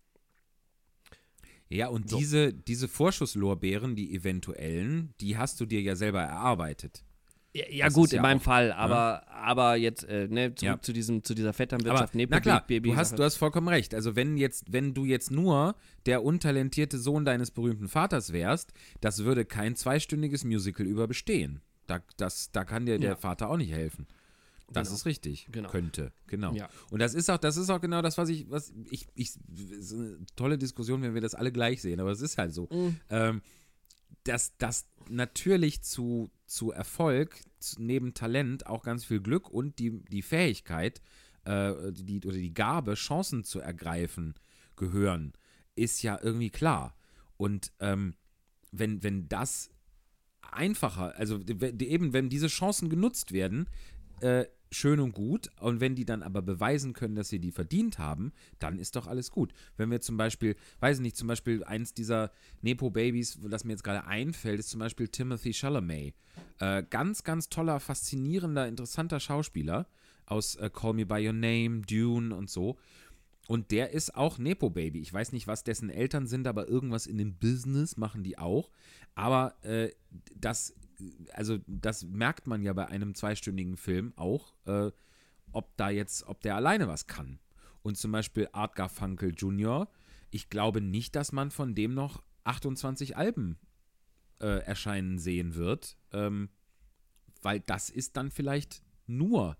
Ja, 1.68 1.88
und 1.88 2.11
So. 2.11 2.18
diese, 2.18 2.53
diese 2.53 2.86
Vorschusslorbeeren, 2.86 3.96
die 3.96 4.14
eventuellen, 4.14 5.14
die 5.20 5.38
hast 5.38 5.59
du 5.59 5.64
dir 5.66 5.80
ja 5.80 5.96
selber 5.96 6.20
erarbeitet. 6.20 7.03
Ja, 7.55 7.64
ja 7.68 7.88
gut, 7.90 8.07
ist 8.07 8.12
ja 8.12 8.16
in 8.18 8.22
meinem 8.22 8.38
auch- 8.38 8.42
Fall, 8.42 8.72
aber, 8.72 9.28
aber 9.28 9.76
jetzt, 9.76 10.05
äh, 10.05 10.26
ne, 10.26 10.55
zurück 10.55 10.62
Ja. 10.76 10.80
zu, 10.80 10.92
diesem, 10.94 11.22
zu 11.22 11.34
dieser 11.34 11.48
Aber 11.48 11.55
Vetternwirtschaft, 11.55 12.14
na 12.14 12.40
klar, 12.40 12.64
Baby, 12.66 12.90
du 12.90 12.96
hast, 12.96 13.18
du 13.18 13.22
hast 13.22 13.36
vollkommen 13.36 13.68
recht. 13.68 13.94
Also 13.94 14.16
wenn 14.16 14.38
jetzt, 14.38 14.72
wenn 14.72 14.94
du 14.94 15.05
jetzt 15.05 15.30
nur 15.30 15.74
der 16.07 16.24
untalentierte 16.24 16.98
Sohn 16.98 17.26
deines 17.26 17.50
berühmten 17.50 17.88
Vaters 17.88 18.32
wärst, 18.32 18.72
das 19.03 19.24
würde 19.24 19.44
kein 19.44 19.76
zweistündiges 19.76 20.44
Musical 20.44 20.86
über 20.86 21.07
bestehen. 21.07 21.61
Da, 21.86 22.00
das, 22.16 22.53
da 22.53 22.64
kann 22.64 22.86
dir 22.86 22.98
der. 22.98 23.16
Vater 23.16 23.50
auch 23.50 23.57
nicht 23.59 23.72
helfen. 23.72 24.07
Das 24.72 24.88
Genau. 24.88 24.96
ist 24.96 25.05
richtig. 25.05 25.48
Genau. 25.53 25.68
Könnte, 25.68 26.12
genau. 26.28 26.55
Ja. 26.55 26.70
Und 26.90 27.00
das 27.00 27.12
ist 27.12 27.28
auch, 27.28 27.36
das 27.36 27.59
ist 27.59 27.68
auch 27.68 27.82
genau 27.82 28.00
das, 28.00 28.16
was 28.16 28.30
ich, 28.30 28.48
was 28.50 28.72
ich, 28.90 29.07
ich, 29.14 29.32
ist 29.78 29.92
eine 29.92 30.16
tolle 30.36 30.57
Diskussion, 30.57 31.03
wenn 31.03 31.12
wir 31.12 31.20
das 31.20 31.34
alle 31.34 31.53
gleich 31.53 31.82
sehen, 31.82 32.00
aber 32.00 32.12
es 32.12 32.22
ist 32.22 32.38
halt 32.38 32.55
so. 32.55 32.66
Mhm. 32.72 32.96
Ähm, 33.11 33.42
dass 34.24 34.57
das 34.57 34.86
natürlich 35.12 35.82
zu, 35.82 36.30
zu 36.46 36.72
Erfolg, 36.72 37.40
zu, 37.58 37.82
neben 37.82 38.14
Talent 38.14 38.66
auch 38.66 38.82
ganz 38.82 39.04
viel 39.04 39.20
Glück 39.20 39.48
und 39.48 39.78
die, 39.78 40.02
die 40.04 40.22
Fähigkeit 40.22 41.00
äh, 41.44 41.74
die, 41.92 42.20
oder 42.24 42.36
die 42.36 42.54
Gabe, 42.54 42.94
Chancen 42.94 43.44
zu 43.44 43.60
ergreifen, 43.60 44.34
gehören, 44.76 45.32
ist 45.74 46.02
ja 46.02 46.18
irgendwie 46.22 46.50
klar. 46.50 46.96
Und 47.36 47.72
ähm, 47.80 48.14
wenn, 48.70 49.02
wenn 49.02 49.28
das 49.28 49.70
einfacher, 50.50 51.14
also 51.16 51.40
eben 51.40 52.12
wenn 52.12 52.28
diese 52.28 52.48
Chancen 52.48 52.88
genutzt 52.88 53.32
werden, 53.32 53.68
äh, 54.23 54.47
schön 54.70 55.01
und 55.01 55.12
gut. 55.12 55.51
Und 55.61 55.81
wenn 55.81 55.95
die 55.95 56.05
dann 56.05 56.23
aber 56.23 56.43
beweisen 56.43 56.93
können, 56.93 57.14
dass 57.14 57.29
sie 57.29 57.39
die 57.39 57.53
verdient 57.53 57.99
haben, 57.99 58.33
dann 58.59 58.79
ist 58.79 58.97
doch 58.97 59.07
alles 59.07 59.31
gut. 59.31 59.53
Wenn 59.77 59.91
wir 59.91 60.01
zum 60.01 60.16
Beispiel, 60.16 60.57
weiß 60.81 60.99
ich 60.99 61.03
nicht, 61.03 61.16
zum 61.16 61.29
Beispiel 61.29 61.62
eins 61.64 61.95
dieser 61.95 62.33
Nepo-Babys, 62.62 63.39
das 63.49 63.64
mir 63.64 63.73
jetzt 63.73 63.85
gerade 63.85 64.07
einfällt, 64.07 64.61
ist 64.61 64.70
zum 64.70 64.81
Beispiel 64.81 65.09
Timothy 65.09 65.53
Chalamet. 65.53 66.14
Äh, 66.59 66.85
ganz, 66.89 67.23
ganz 67.25 67.49
toller, 67.49 67.81
faszinierender, 67.81 68.66
interessanter 68.66 69.20
Schauspieler 69.20 69.87
aus 70.27 70.57
äh, 70.57 70.70
Call 70.73 70.95
Me 70.95 71.07
By 71.07 71.27
Your 71.27 71.35
Name, 71.35 71.83
Dune 71.83 72.35
und 72.35 72.49
so. 72.51 72.79
Und 73.49 73.70
der 73.70 73.91
ist 73.91 74.14
auch 74.14 74.39
Nepo-Baby. 74.39 75.01
Ich 75.01 75.12
weiß 75.12 75.33
nicht, 75.33 75.47
was 75.47 75.64
dessen 75.64 75.91
Eltern 75.91 76.27
sind, 76.27 76.47
aber 76.47 76.68
irgendwas 76.68 77.07
in 77.07 77.18
dem 77.18 77.35
Business 77.35 77.97
machen 77.97 78.23
die 78.23 78.39
auch. 78.39 78.70
Aber 79.14 79.55
äh, 79.62 79.91
das, 80.35 80.75
also 81.32 81.59
das 81.66 82.05
merkt 82.05 82.46
man 82.46 82.62
ja 82.62 82.72
bei 82.72 82.86
einem 82.86 83.14
zweistündigen 83.14 83.76
Film 83.76 84.12
auch, 84.16 84.55
äh, 84.66 84.90
ob 85.53 85.76
da 85.76 85.90
jetzt, 85.90 86.26
ob 86.26 86.40
der 86.42 86.57
alleine 86.57 86.88
was 86.88 87.07
kann. 87.07 87.38
Und 87.82 87.96
zum 87.96 88.12
Beispiel 88.12 88.48
Art 88.53 88.76
Garfunkel 88.76 89.34
Jr., 89.36 89.88
ich 90.30 90.48
glaube 90.48 90.80
nicht, 90.80 91.14
dass 91.14 91.32
man 91.32 91.50
von 91.50 91.74
dem 91.74 91.94
noch 91.94 92.22
28 92.44 93.16
Alben 93.16 93.59
äh, 94.40 94.64
erscheinen 94.64 95.18
sehen 95.18 95.55
wird, 95.55 95.96
ähm, 96.12 96.48
weil 97.42 97.61
das 97.61 97.90
ist 97.90 98.16
dann 98.16 98.30
vielleicht 98.30 98.82
nur 99.07 99.57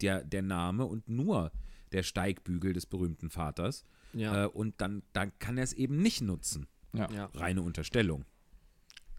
der, 0.00 0.24
der 0.24 0.42
Name 0.42 0.86
und 0.86 1.08
nur 1.08 1.52
der 1.92 2.02
Steigbügel 2.02 2.72
des 2.72 2.86
berühmten 2.86 3.30
Vaters. 3.30 3.84
Ja. 4.12 4.44
Äh, 4.44 4.48
und 4.48 4.80
dann, 4.80 5.02
dann 5.12 5.38
kann 5.38 5.58
er 5.58 5.64
es 5.64 5.72
eben 5.72 5.98
nicht 5.98 6.20
nutzen. 6.20 6.66
Ja. 6.92 7.10
ja. 7.10 7.26
Reine 7.34 7.62
Unterstellung. 7.62 8.24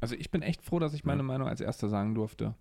Also 0.02 0.16
ich 0.16 0.32
bin 0.32 0.42
echt 0.42 0.62
froh, 0.64 0.80
dass 0.80 0.94
ich 0.94 1.04
meine 1.04 1.20
Ja. 1.22 1.24
Meinung 1.24 1.48
als 1.48 1.62
erster 1.62 1.90
sagen 1.90 2.16
durfte. 2.16 2.56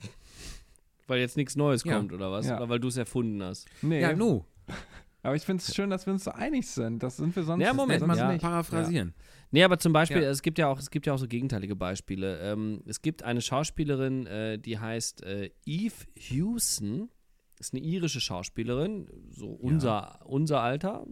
Weil 1.06 1.20
jetzt 1.20 1.36
nichts 1.36 1.56
Neues 1.56 1.84
Ja. 1.84 1.96
kommt, 1.96 2.12
oder 2.12 2.30
was? 2.32 2.46
Ja. 2.46 2.56
Oder 2.56 2.68
weil 2.68 2.80
du 2.80 2.88
es 2.88 2.96
erfunden 2.96 3.42
hast. 3.42 3.66
Nee, 3.82 4.00
Ja, 4.00 4.14
nu, 4.14 4.44
aber 5.22 5.34
ich 5.36 5.42
finde 5.42 5.62
es 5.62 5.74
schön, 5.74 5.90
dass 5.90 6.06
wir 6.06 6.12
uns 6.12 6.24
so 6.24 6.30
einig 6.30 6.68
sind. 6.68 7.02
Das 7.02 7.16
sind 7.16 7.34
wir 7.36 7.42
sonst, 7.42 7.62
Ja, 7.62 7.72
Moment, 7.72 8.00
sonst 8.00 8.08
man 8.08 8.18
ja. 8.18 8.32
nicht. 8.32 8.42
paraphrasieren. 8.42 9.14
Nee, 9.50 9.62
aber 9.64 9.78
zum 9.78 9.92
Beispiel, 9.92 10.22
Ja. 10.22 10.30
es 10.30 10.42
gibt 10.42 10.58
ja 10.58 10.68
auch, 10.68 10.78
es 10.78 10.90
gibt 10.90 11.06
ja 11.06 11.12
auch 11.12 11.18
so 11.18 11.28
gegenteilige 11.28 11.76
Beispiele. 11.76 12.38
Ähm, 12.40 12.82
es 12.86 13.02
gibt 13.02 13.22
eine 13.22 13.42
Schauspielerin, 13.42 14.26
äh, 14.26 14.58
die 14.58 14.78
heißt 14.78 15.22
äh, 15.24 15.50
Eve 15.66 15.94
Hewson. 16.16 17.10
Ist 17.58 17.74
eine 17.74 17.82
irische 17.82 18.20
Schauspielerin, 18.20 19.08
so 19.30 19.48
unser, 19.48 20.20
unser 20.24 20.60
Alter, 20.62 21.04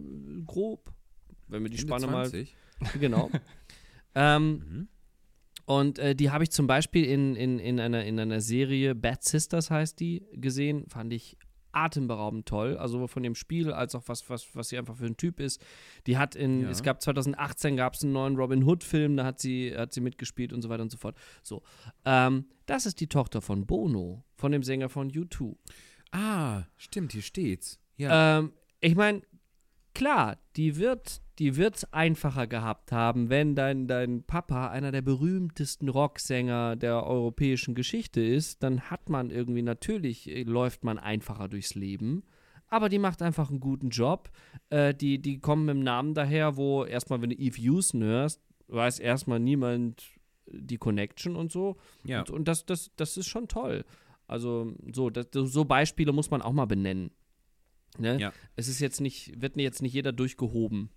grob. 0.46 0.92
Wenn 1.46 1.62
wir 1.62 1.70
die 1.70 1.76
Ende 1.78 1.86
Spanne 1.88 2.06
mal 2.06 2.28
20. 2.28 2.56
Genau. 2.98 3.30
ähm, 4.14 4.50
Mhm. 4.52 4.88
Und 5.70 6.00
äh, 6.00 6.16
die 6.16 6.32
habe 6.32 6.42
ich 6.42 6.50
zum 6.50 6.66
Beispiel 6.66 7.04
in, 7.04 7.36
in, 7.36 7.60
in, 7.60 7.78
einer, 7.78 8.04
in 8.04 8.18
einer 8.18 8.40
Serie, 8.40 8.96
Bad 8.96 9.22
Sisters 9.22 9.70
heißt 9.70 10.00
die, 10.00 10.26
gesehen. 10.32 10.84
Fand 10.88 11.12
ich 11.12 11.38
atemberaubend 11.70 12.46
toll. 12.48 12.76
Also 12.76 12.94
sowohl 12.94 13.06
von 13.06 13.22
dem 13.22 13.36
Spiel 13.36 13.72
als 13.72 13.94
auch 13.94 14.02
was, 14.06 14.28
was, 14.28 14.48
was 14.56 14.70
sie 14.70 14.78
einfach 14.78 14.96
für 14.96 15.06
ein 15.06 15.16
Typ 15.16 15.38
ist. 15.38 15.64
Die 16.08 16.18
hat 16.18 16.34
in, 16.34 16.62
Ja. 16.62 16.70
es 16.70 16.82
gab 16.82 17.00
2018 17.00 17.76
gab 17.76 17.94
es 17.94 18.02
einen 18.02 18.12
neuen 18.12 18.34
Robin 18.34 18.64
Hood-Film, 18.64 19.16
da 19.16 19.24
hat 19.24 19.38
sie, 19.38 19.72
hat 19.76 19.94
sie 19.94 20.00
mitgespielt 20.00 20.52
und 20.52 20.60
so 20.60 20.70
weiter 20.70 20.82
und 20.82 20.90
so 20.90 20.98
fort. 20.98 21.16
So. 21.44 21.62
Ähm, 22.04 22.46
das 22.66 22.84
ist 22.84 22.98
die 22.98 23.06
Tochter 23.06 23.40
von 23.40 23.64
Bono, 23.64 24.24
von 24.34 24.50
dem 24.50 24.64
Sänger 24.64 24.88
von 24.88 25.08
U2. 25.08 25.54
Ah, 26.10 26.64
stimmt, 26.78 27.12
hier 27.12 27.22
steht's. 27.22 27.78
Ja. 27.96 28.40
Ähm, 28.40 28.54
ich 28.80 28.96
meine, 28.96 29.22
klar, 29.94 30.36
die 30.56 30.78
wird 30.78 31.22
die 31.40 31.56
wird's 31.56 31.84
einfacher 31.92 32.46
gehabt 32.46 32.92
haben, 32.92 33.30
wenn 33.30 33.54
dein, 33.54 33.88
dein 33.88 34.22
Papa 34.22 34.68
einer 34.68 34.92
der 34.92 35.00
berühmtesten 35.00 35.88
Rocksänger 35.88 36.76
der 36.76 37.06
europäischen 37.06 37.74
Geschichte 37.74 38.20
ist, 38.20 38.62
dann 38.62 38.82
hat 38.82 39.08
man 39.08 39.30
irgendwie 39.30 39.62
natürlich, 39.62 40.28
äh, 40.28 40.42
läuft 40.42 40.84
man 40.84 40.98
einfacher 40.98 41.48
durchs 41.48 41.74
Leben. 41.74 42.24
Aber 42.68 42.90
die 42.90 42.98
macht 42.98 43.22
einfach 43.22 43.48
einen 43.48 43.58
guten 43.58 43.88
Job. 43.88 44.30
Äh, 44.68 44.94
die, 44.94 45.18
die 45.18 45.40
kommen 45.40 45.64
mit 45.64 45.76
dem 45.76 45.82
Namen 45.82 46.12
daher, 46.12 46.58
wo 46.58 46.84
erstmal, 46.84 47.22
wenn 47.22 47.30
du 47.30 47.36
Eve 47.36 47.58
Houston 47.58 48.02
hörst, 48.02 48.42
weiß 48.68 48.98
erstmal 48.98 49.40
niemand 49.40 50.04
die 50.46 50.76
Connection 50.76 51.36
und 51.36 51.50
so. 51.50 51.78
ja. 52.04 52.20
Und, 52.20 52.30
und 52.30 52.48
das, 52.48 52.66
das, 52.66 52.90
das 52.96 53.16
ist 53.16 53.28
schon 53.28 53.48
toll. 53.48 53.86
Also 54.26 54.74
so, 54.92 55.08
das, 55.08 55.28
so 55.32 55.64
Beispiele 55.64 56.12
muss 56.12 56.30
man 56.30 56.42
auch 56.42 56.52
mal 56.52 56.66
benennen. 56.66 57.12
Ne? 57.98 58.20
Ja. 58.20 58.32
Es 58.56 58.68
ist 58.68 58.80
jetzt 58.80 59.00
nicht, 59.00 59.40
wird 59.40 59.56
jetzt 59.56 59.80
nicht 59.80 59.94
jeder 59.94 60.12
durchgehoben. 60.12 60.90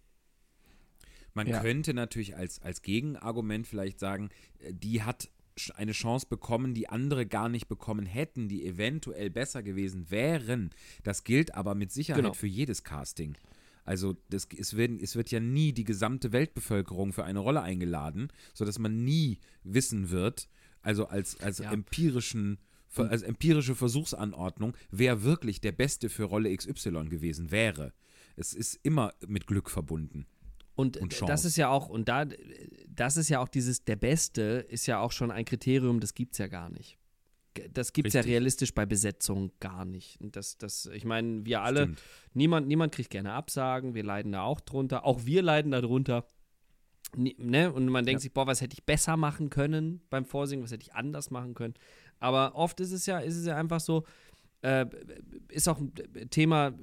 Man 1.33 1.47
Ja. 1.47 1.61
könnte 1.61 1.93
natürlich 1.93 2.35
als, 2.35 2.61
als 2.61 2.81
Gegenargument 2.81 3.67
vielleicht 3.67 3.99
sagen, 3.99 4.29
äh, 4.59 4.73
die 4.73 5.01
hat 5.03 5.29
eine 5.75 5.91
Chance 5.91 6.25
bekommen, 6.27 6.73
die 6.73 6.89
andere 6.89 7.25
gar 7.27 7.47
nicht 7.47 7.67
bekommen 7.67 8.05
hätten, 8.07 8.47
die 8.47 8.65
eventuell 8.65 9.29
besser 9.29 9.61
gewesen 9.61 10.09
wären. 10.09 10.71
Das 11.03 11.23
gilt 11.23 11.53
aber 11.53 11.75
mit 11.75 11.91
Sicherheit 11.91 12.23
Genau. 12.23 12.33
für 12.33 12.47
jedes 12.47 12.83
Casting. 12.83 13.37
Also 13.85 14.15
das, 14.29 14.47
es, 14.57 14.75
werden, 14.77 14.99
es 14.99 15.15
wird 15.15 15.29
ja 15.29 15.39
nie 15.39 15.73
die 15.73 15.83
gesamte 15.83 16.31
Weltbevölkerung 16.31 17.13
für 17.13 17.23
eine 17.25 17.39
Rolle 17.39 17.61
eingeladen, 17.61 18.29
sodass 18.53 18.79
man 18.79 19.03
nie 19.03 19.39
wissen 19.63 20.09
wird, 20.09 20.47
also 20.81 21.05
als, 21.07 21.39
als 21.39 21.59
Ja. 21.59 21.71
empirischen 21.71 22.57
als 22.95 23.23
empirische 23.23 23.73
Versuchsanordnung, 23.73 24.75
wer 24.91 25.23
wirklich 25.23 25.59
der 25.61 25.71
Beste 25.71 26.09
für 26.09 26.25
Rolle 26.25 26.55
XY 26.55 27.05
gewesen 27.09 27.49
wäre. 27.49 27.91
Es 28.35 28.53
ist 28.53 28.79
immer 28.83 29.13
mit 29.27 29.47
Glück 29.47 29.71
verbunden. 29.71 30.27
Und, 30.75 30.97
Und 30.97 31.21
das 31.29 31.45
ist 31.45 31.55
ja 31.55 31.69
auch, 31.69 31.87
und 31.89 32.09
da, 32.09 32.25
das 32.87 33.17
ist 33.17 33.29
ja 33.29 33.39
auch 33.39 33.47
dieses, 33.47 33.83
der 33.83 33.95
Beste 33.95 34.65
ist 34.69 34.87
ja 34.87 34.99
auch 34.99 35.11
schon 35.11 35.29
ein 35.31 35.45
Kriterium, 35.45 35.99
das 35.99 36.13
gibt 36.15 36.33
es 36.33 36.39
ja 36.39 36.47
gar 36.47 36.69
nicht. 36.69 36.97
Das 37.71 37.93
gibt 37.93 38.07
es 38.07 38.13
ja 38.15 38.21
Richtig. 38.21 38.31
realistisch 38.33 38.73
bei 38.73 38.87
Besetzung 38.87 39.51
gar 39.59 39.85
nicht. 39.85 40.19
Und 40.19 40.35
das, 40.35 40.57
das, 40.57 40.87
ich 40.87 41.05
meine, 41.05 41.45
wir 41.45 41.61
alle, 41.61 41.83
Stimmt. 41.83 42.01
niemand, 42.33 42.67
niemand 42.67 42.95
kriegt 42.95 43.11
gerne 43.11 43.33
Absagen, 43.33 43.93
wir 43.93 44.03
leiden 44.03 44.31
da 44.31 44.41
auch 44.41 44.59
drunter, 44.59 45.05
auch 45.05 45.25
wir 45.25 45.43
leiden 45.43 45.71
da 45.71 45.79
drunter. 45.81 46.25
Ne? 47.15 47.71
Und 47.71 47.85
man 47.89 48.05
denkt 48.05 48.21
Ja. 48.21 48.23
sich, 48.23 48.33
boah, 48.33 48.47
was 48.47 48.61
hätte 48.61 48.73
ich 48.73 48.83
besser 48.83 49.17
machen 49.17 49.51
können 49.51 50.01
beim 50.09 50.25
Vorsingen, 50.25 50.63
was 50.63 50.71
hätte 50.71 50.81
ich 50.81 50.95
anders 50.95 51.29
machen 51.29 51.53
können. 51.53 51.75
Aber 52.19 52.55
oft 52.55 52.79
ist 52.79 52.91
es 52.91 53.05
ja, 53.05 53.19
ist 53.19 53.35
es 53.37 53.45
ja 53.45 53.55
einfach 53.55 53.79
so, 53.81 54.03
äh, 54.63 54.87
ist 55.49 55.67
auch 55.67 55.79
ein 55.79 55.93
Thema, 56.31 56.73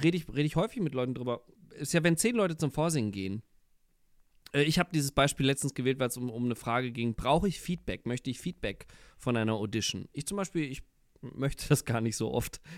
rede 0.00 0.16
ich, 0.16 0.28
rede 0.28 0.42
ich 0.42 0.54
häufig 0.54 0.80
mit 0.80 0.94
Leuten 0.94 1.14
drüber. 1.14 1.44
Ist 1.78 1.92
ja, 1.94 2.02
wenn 2.04 2.16
zehn 2.16 2.36
Leute 2.36 2.56
zum 2.56 2.70
Vorsingen 2.70 3.12
gehen. 3.12 3.42
Äh, 4.52 4.62
ich 4.62 4.78
habe 4.78 4.90
dieses 4.92 5.12
Beispiel 5.12 5.46
letztens 5.46 5.74
gewählt, 5.74 5.98
weil 5.98 6.08
es 6.08 6.16
um, 6.16 6.30
um 6.30 6.44
eine 6.44 6.56
Frage 6.56 6.92
ging: 6.92 7.14
Brauche 7.14 7.48
ich 7.48 7.60
Feedback? 7.60 8.06
Möchte 8.06 8.30
ich 8.30 8.38
Feedback 8.38 8.86
von 9.18 9.36
einer 9.36 9.54
Audition? 9.54 10.08
Ich 10.12 10.26
zum 10.26 10.36
Beispiel, 10.36 10.64
ich 10.70 10.82
möchte 11.20 11.66
das 11.68 11.84
gar 11.84 12.00
nicht 12.00 12.16
so 12.16 12.32
oft. 12.32 12.60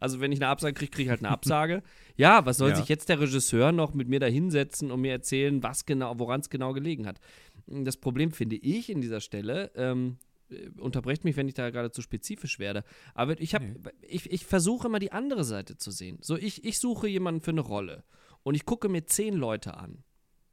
Also, 0.00 0.18
wenn 0.20 0.32
ich 0.32 0.40
eine 0.40 0.48
Absage 0.48 0.74
kriege, 0.74 0.90
kriege 0.90 1.04
ich 1.04 1.10
halt 1.10 1.20
eine 1.20 1.30
Absage. 1.30 1.82
ja, 2.16 2.44
was 2.44 2.58
soll 2.58 2.70
Ja. 2.70 2.76
sich 2.76 2.88
jetzt 2.88 3.08
der 3.08 3.20
Regisseur 3.20 3.70
noch 3.70 3.94
mit 3.94 4.08
mir 4.08 4.18
da 4.20 4.26
hinsetzen 4.26 4.90
und 4.90 5.00
mir 5.00 5.12
erzählen, 5.12 5.62
was 5.62 5.86
genau, 5.86 6.18
woran 6.18 6.40
es 6.40 6.50
genau 6.50 6.72
gelegen 6.72 7.06
hat? 7.06 7.20
Das 7.66 7.96
Problem 7.96 8.32
finde 8.32 8.56
ich 8.56 8.90
in 8.90 9.00
dieser 9.00 9.20
Stelle, 9.20 9.70
ähm, 9.76 10.18
äh, 10.50 10.68
unterbrecht 10.80 11.22
mich, 11.24 11.36
wenn 11.36 11.46
ich 11.48 11.54
da 11.54 11.70
gerade 11.70 11.92
zu 11.92 12.02
spezifisch 12.02 12.58
werde. 12.58 12.82
Aber 13.14 13.40
ich, 13.40 13.54
hab, 13.54 13.62
ich, 14.02 14.30
ich 14.30 14.44
versuche 14.44 14.88
immer 14.88 14.98
die 14.98 15.12
andere 15.12 15.44
Seite 15.44 15.76
zu 15.76 15.90
sehen. 15.92 16.18
So, 16.22 16.36
ich, 16.36 16.64
ich 16.64 16.80
suche 16.80 17.06
jemanden 17.08 17.40
für 17.40 17.52
eine 17.52 17.60
Rolle 17.60 18.02
und 18.48 18.54
ich 18.54 18.64
gucke 18.64 18.88
mir 18.88 19.04
zehn 19.04 19.34
Leute 19.34 19.74
an. 19.76 20.02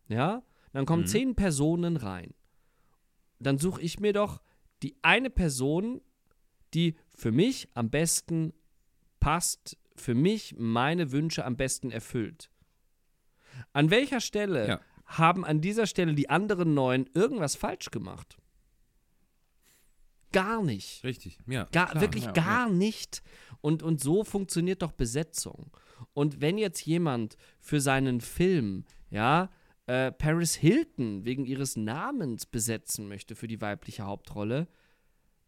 Ja? 0.10 0.44
Dann 0.74 0.86
kommen 0.86 1.08
zehn 1.08 1.34
Personen 1.34 1.96
rein. 1.96 2.34
Dann 3.40 3.58
suche 3.58 3.82
ich 3.82 4.02
mir 4.02 4.12
doch 4.12 4.42
die 4.84 4.98
eine 5.02 5.30
Person, 5.30 6.02
die 6.74 6.96
für 7.16 7.32
mich 7.32 7.70
am 7.74 7.90
besten 7.90 8.52
passt, 9.22 9.78
für 9.96 10.14
mich 10.14 10.56
meine 10.58 11.14
Wünsche 11.14 11.46
am 11.46 11.56
besten 11.56 11.90
erfüllt. 11.90 12.50
An 13.72 13.92
welcher 13.92 14.20
Stelle 14.20 14.68
Ja. 14.68 14.82
haben 15.06 15.46
an 15.46 15.62
dieser 15.62 15.88
Stelle 15.88 16.14
die 16.16 16.30
anderen 16.30 16.74
neun 16.74 17.10
irgendwas 17.14 17.56
falsch 17.56 17.92
gemacht? 17.92 18.38
Gar 20.34 20.64
nicht. 20.64 21.02
Richtig, 21.06 21.40
ja. 21.48 21.64
Gar, 21.72 21.92
klar. 21.92 22.02
wirklich 22.02 22.26
ja, 22.26 22.32
gar 22.34 22.70
nicht. 22.70 23.24
Und, 23.62 23.84
und 23.84 24.02
so 24.02 24.26
funktioniert 24.26 24.82
doch 24.82 24.92
Besetzung. 24.92 25.72
Und 26.14 26.42
wenn 26.42 26.58
jetzt 26.58 26.86
jemand 26.86 27.38
für 27.60 27.80
seinen 27.82 28.22
Film, 28.22 28.86
ja, 29.10 29.50
äh, 29.88 30.12
Paris 30.12 30.56
Hilton 30.56 31.26
wegen 31.26 31.46
ihres 31.46 31.76
Namens 31.76 32.46
besetzen 32.46 33.08
möchte 33.08 33.36
für 33.36 33.48
die 33.48 33.62
weibliche 33.62 34.04
Hauptrolle, 34.04 34.68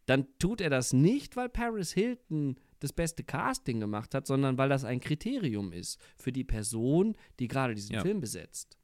dann 0.06 0.26
tut 0.38 0.60
er 0.60 0.70
das 0.70 0.92
nicht, 0.92 1.36
weil 1.36 1.48
Paris 1.48 1.92
Hilton 1.92 2.56
das 2.80 2.92
beste 2.92 3.24
Casting 3.24 3.80
gemacht 3.80 4.14
hat, 4.14 4.26
sondern 4.26 4.56
weil 4.56 4.68
das 4.68 4.84
ein 4.84 5.00
Kriterium 5.00 5.72
ist 5.72 6.00
für 6.16 6.32
die 6.32 6.44
Person, 6.44 7.16
die 7.40 7.48
gerade 7.48 7.74
diesen 7.74 7.94
Ja. 7.96 8.02
Film 8.02 8.20
besetzt. 8.20 8.78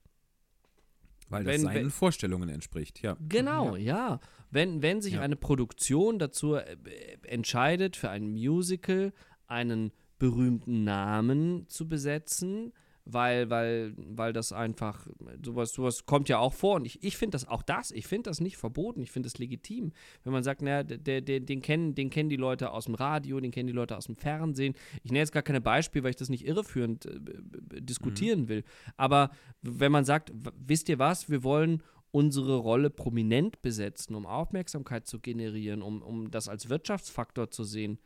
Weil 1.28 1.44
das 1.44 1.54
wenn- 1.54 1.60
seinen 1.62 1.74
wenn- 1.76 1.90
Vorstellungen 1.90 2.48
entspricht, 2.50 3.00
ja. 3.02 3.16
Genau, 3.28 3.76
ja. 3.76 4.20
Wenn, 4.50 4.82
wenn 4.82 5.00
sich 5.00 5.14
Ja. 5.14 5.20
eine 5.22 5.36
Produktion 5.36 6.18
dazu 6.18 6.54
äh, 6.56 6.76
entscheidet, 7.22 7.96
für 7.96 8.10
ein 8.10 8.28
Musical 8.30 9.12
einen 9.46 9.92
berühmten 10.18 10.84
Namen 10.84 11.66
zu 11.68 11.88
besetzen, 11.88 12.72
weil, 13.06 13.50
weil, 13.50 13.92
weil 13.96 14.32
das 14.32 14.52
einfach, 14.52 15.06
sowas, 15.44 15.72
sowas 15.72 16.06
kommt 16.06 16.28
ja 16.28 16.38
auch 16.38 16.54
vor. 16.54 16.76
Und 16.76 16.86
ich, 16.86 17.02
ich 17.02 17.16
finde 17.16 17.32
das 17.32 17.46
auch 17.46 17.62
das, 17.62 17.90
ich 17.90 18.06
finde 18.06 18.30
das 18.30 18.40
nicht 18.40 18.56
verboten, 18.56 19.02
ich 19.02 19.10
finde 19.10 19.28
das 19.28 19.38
legitim. 19.38 19.92
Wenn 20.22 20.32
man 20.32 20.42
sagt, 20.42 20.62
naja, 20.62 20.82
der, 20.82 21.20
der, 21.20 21.40
den, 21.40 21.60
kennen, 21.60 21.94
den 21.94 22.08
kennen 22.08 22.30
die 22.30 22.36
Leute 22.36 22.70
aus 22.70 22.86
dem 22.86 22.94
Radio, 22.94 23.38
den 23.40 23.50
kennen 23.50 23.66
die 23.66 23.74
Leute 23.74 23.96
aus 23.96 24.06
dem 24.06 24.16
Fernsehen. 24.16 24.74
Ich 25.02 25.10
nenne 25.10 25.20
jetzt 25.20 25.32
gar 25.32 25.42
keine 25.42 25.60
Beispiele, 25.60 26.04
weil 26.04 26.10
ich 26.10 26.16
das 26.16 26.30
nicht 26.30 26.46
irreführend 26.46 27.06
äh, 27.06 27.80
diskutieren 27.82 28.48
will. 28.48 28.64
Aber 28.96 29.30
wenn 29.60 29.92
man 29.92 30.04
sagt, 30.04 30.32
wisst 30.56 30.88
ihr 30.88 30.98
was, 30.98 31.28
wir 31.28 31.42
wollen 31.42 31.82
unsere 32.10 32.56
Rolle 32.56 32.90
prominent 32.90 33.60
besetzen, 33.60 34.14
um 34.14 34.24
Aufmerksamkeit 34.24 35.06
zu 35.06 35.18
generieren, 35.18 35.82
um, 35.82 36.00
um 36.00 36.30
das 36.30 36.48
als 36.48 36.68
Wirtschaftsfaktor 36.68 37.50
zu 37.50 37.64
sehen, 37.64 37.98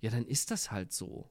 ja, 0.00 0.10
dann 0.10 0.26
ist 0.26 0.50
das 0.50 0.70
halt 0.70 0.92
so. 0.92 1.30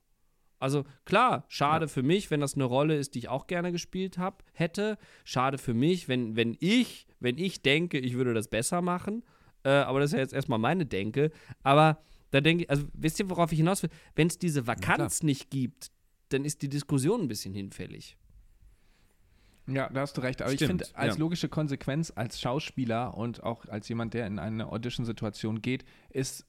Also 0.59 0.85
klar, 1.03 1.45
schade 1.47 1.87
für 1.87 2.03
mich, 2.03 2.31
wenn 2.31 2.39
das 2.39 2.55
eine 2.55 2.63
Rolle 2.63 2.97
ist, 2.97 3.15
die 3.15 3.19
ich 3.19 3.29
auch 3.29 3.47
gerne 3.47 3.71
gespielt 3.71 4.17
habe, 4.17 4.37
hätte. 4.53 4.97
Schade 5.23 5.57
für 5.57 5.73
mich, 5.73 6.07
wenn, 6.07 6.35
wenn 6.35 6.55
ich, 6.59 7.07
wenn 7.19 7.37
ich 7.37 7.61
denke, 7.61 7.99
ich 7.99 8.13
würde 8.13 8.33
das 8.33 8.47
besser 8.47 8.81
machen. 8.81 9.23
Äh, 9.63 9.69
aber 9.69 9.99
das 9.99 10.11
ist 10.11 10.13
ja 10.13 10.19
jetzt 10.19 10.33
erstmal 10.33 10.59
meine 10.59 10.85
Denke. 10.85 11.31
Aber 11.63 11.99
da 12.31 12.41
denke 12.41 12.63
ich, 12.63 12.69
also 12.69 12.85
wisst 12.93 13.19
ihr, 13.19 13.29
worauf 13.29 13.51
ich 13.51 13.59
hinaus 13.59 13.83
will? 13.83 13.89
Wenn 14.15 14.27
es 14.27 14.37
diese 14.37 14.67
Vakanz 14.67 15.23
nicht 15.23 15.49
gibt, 15.49 15.91
dann 16.29 16.45
ist 16.45 16.61
die 16.61 16.69
Diskussion 16.69 17.21
ein 17.21 17.27
bisschen 17.27 17.53
hinfällig. 17.53 18.17
Ja, 19.67 19.89
da 19.89 20.01
hast 20.01 20.17
du 20.17 20.21
recht. 20.21 20.41
Aber 20.41 20.51
ich 20.51 20.57
Stimmt, 20.57 20.83
finde, 20.83 20.97
als 20.97 21.15
ja. 21.15 21.19
logische 21.19 21.49
Konsequenz, 21.49 22.11
als 22.15 22.39
Schauspieler 22.39 23.15
und 23.15 23.43
auch 23.43 23.65
als 23.65 23.89
jemand, 23.89 24.13
der 24.13 24.27
in 24.27 24.39
eine 24.39 24.71
Audition-Situation 24.71 25.61
geht, 25.61 25.85
ist, 26.09 26.45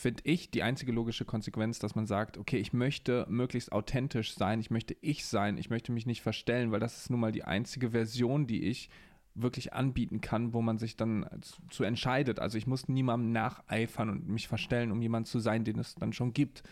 finde 0.00 0.22
ich, 0.24 0.50
die 0.50 0.62
einzige 0.62 0.92
logische 0.92 1.24
Konsequenz, 1.24 1.78
dass 1.78 1.94
man 1.94 2.06
sagt, 2.06 2.38
okay, 2.38 2.56
ich 2.56 2.72
möchte 2.72 3.26
möglichst 3.28 3.70
authentisch 3.72 4.34
sein, 4.34 4.60
ich 4.60 4.70
möchte 4.70 4.96
ich 5.00 5.26
sein, 5.26 5.58
ich 5.58 5.70
möchte 5.70 5.92
mich 5.92 6.06
nicht 6.06 6.22
verstellen, 6.22 6.72
weil 6.72 6.80
das 6.80 6.96
ist 6.96 7.10
nun 7.10 7.20
mal 7.20 7.32
die 7.32 7.44
einzige 7.44 7.90
Version, 7.90 8.46
die 8.46 8.64
ich 8.64 8.88
wirklich 9.34 9.72
anbieten 9.72 10.20
kann, 10.20 10.54
wo 10.54 10.62
man 10.62 10.78
sich 10.78 10.96
dann 10.96 11.26
zu, 11.42 11.62
zu 11.68 11.84
entscheidet. 11.84 12.40
Also 12.40 12.58
ich 12.58 12.66
muss 12.66 12.88
niemandem 12.88 13.32
nacheifern 13.32 14.08
und 14.08 14.28
mich 14.28 14.48
verstellen, 14.48 14.90
um 14.90 15.02
jemand 15.02 15.28
zu 15.28 15.38
sein, 15.38 15.64
den 15.64 15.78
es 15.78 15.94
dann 15.94 16.12
schon 16.12 16.32
gibt, 16.32 16.62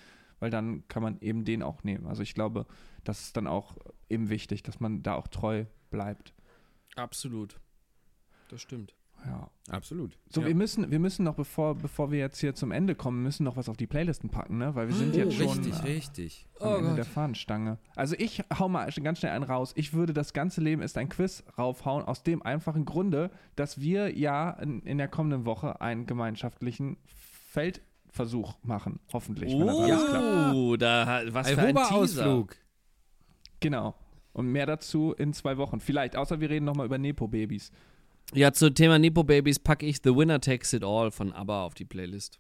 weil 0.41 0.51
dann 0.51 0.87
kann 0.89 1.03
man 1.03 1.21
eben 1.21 1.45
den 1.45 1.63
auch 1.63 1.85
nehmen. 1.85 2.07
Also 2.07 2.23
ich 2.23 2.35
glaube, 2.35 2.67
das 3.05 3.21
ist 3.21 3.37
dann 3.37 3.47
auch 3.47 3.77
eben 4.09 4.31
wichtig, 4.31 4.63
dass 4.63 4.81
man 4.81 5.03
da 5.03 5.15
auch 5.15 5.29
treu 5.29 5.67
bleibt. 5.91 6.35
Absolut. 6.97 7.61
Das 8.49 8.63
stimmt. 8.63 8.95
Ja. 9.29 9.51
Absolut. 9.71 10.19
So, 10.31 10.41
ja. 10.41 10.47
wir 10.47 10.55
müssen, 10.55 10.91
wir 10.91 10.99
müssen 10.99 11.25
noch, 11.25 11.35
bevor, 11.35 11.75
bevor 11.75 12.11
wir 12.11 12.19
jetzt 12.19 12.41
hier 12.41 12.55
zum 12.55 12.73
Ende 12.73 12.95
kommen, 12.95 13.23
müssen 13.23 13.45
noch 13.45 13.57
was 13.57 13.69
auf 13.69 13.77
die 13.77 13.87
Playlisten 13.87 14.31
packen, 14.31 14.59
ne? 14.59 14.75
Weil 14.75 14.89
wir 14.89 14.95
sind 14.95 15.15
oh, 15.15 15.19
jetzt 15.19 15.35
schon 15.37 15.47
richtig, 15.47 15.75
äh, 15.75 15.83
richtig. 15.83 16.47
am 16.59 16.67
Oh 16.67 16.75
Ende 16.77 16.89
Gott. 16.89 16.99
der 16.99 17.05
Fahnenstange. 17.05 17.79
Also 17.95 18.15
ich 18.19 18.43
hau 18.59 18.69
mal 18.69 18.91
ganz 19.03 19.19
schnell 19.19 19.33
einen 19.33 19.45
raus. 19.45 19.73
Ich 19.77 19.93
würde 19.93 20.15
das 20.15 20.33
ganze 20.33 20.63
Leben 20.63 20.81
ist 20.81 20.97
ein 20.97 21.11
Quiz 21.11 21.45
raufhauen, 21.59 22.05
aus 22.05 22.23
dem 22.23 22.43
einfachen 22.43 22.87
Grunde, 22.87 23.31
dass 23.57 23.81
wir 23.81 24.17
ja 24.17 24.51
in, 24.53 24.81
in 24.83 24.97
der 24.99 25.09
kommenden 25.09 25.45
Woche 25.45 25.81
einen 25.83 26.07
gemeinschaftlichen 26.07 26.97
Feldversuch 27.51 28.55
machen. 28.63 29.01
Hoffentlich, 29.13 29.53
wenn 29.53 29.67
das 29.67 29.77
alles 29.77 30.07
klappt. 30.07 30.55
Oh, 30.55 30.77
da, 30.77 31.23
was 31.29 31.51
für 31.51 31.61
ein. 31.61 31.77
Alhoba-Ausflug. 31.77 32.57
Genau. 33.61 33.95
Und 34.33 34.47
mehr 34.47 34.67
dazu 34.67 35.13
in 35.13 35.33
zwei 35.33 35.59
Wochen. 35.59 35.81
Vielleicht, 35.81 36.17
außer 36.17 36.41
wir 36.41 36.49
reden 36.49 36.65
nochmal 36.65 36.87
über 36.87 36.97
Nepo-Babys. 36.97 37.71
Ja, 38.35 38.53
zum 38.53 38.75
Thema 38.75 38.99
Nepo 38.99 39.25
Babies 39.25 39.59
packe 39.59 39.87
ich 39.87 39.99
The 40.05 40.15
Winner 40.15 40.41
Takes 40.41 40.73
It 40.75 40.85
All 40.85 41.11
von 41.11 41.33
ABBA 41.33 41.65
auf 41.65 41.75
die 41.75 41.87
Playlist. 41.87 42.39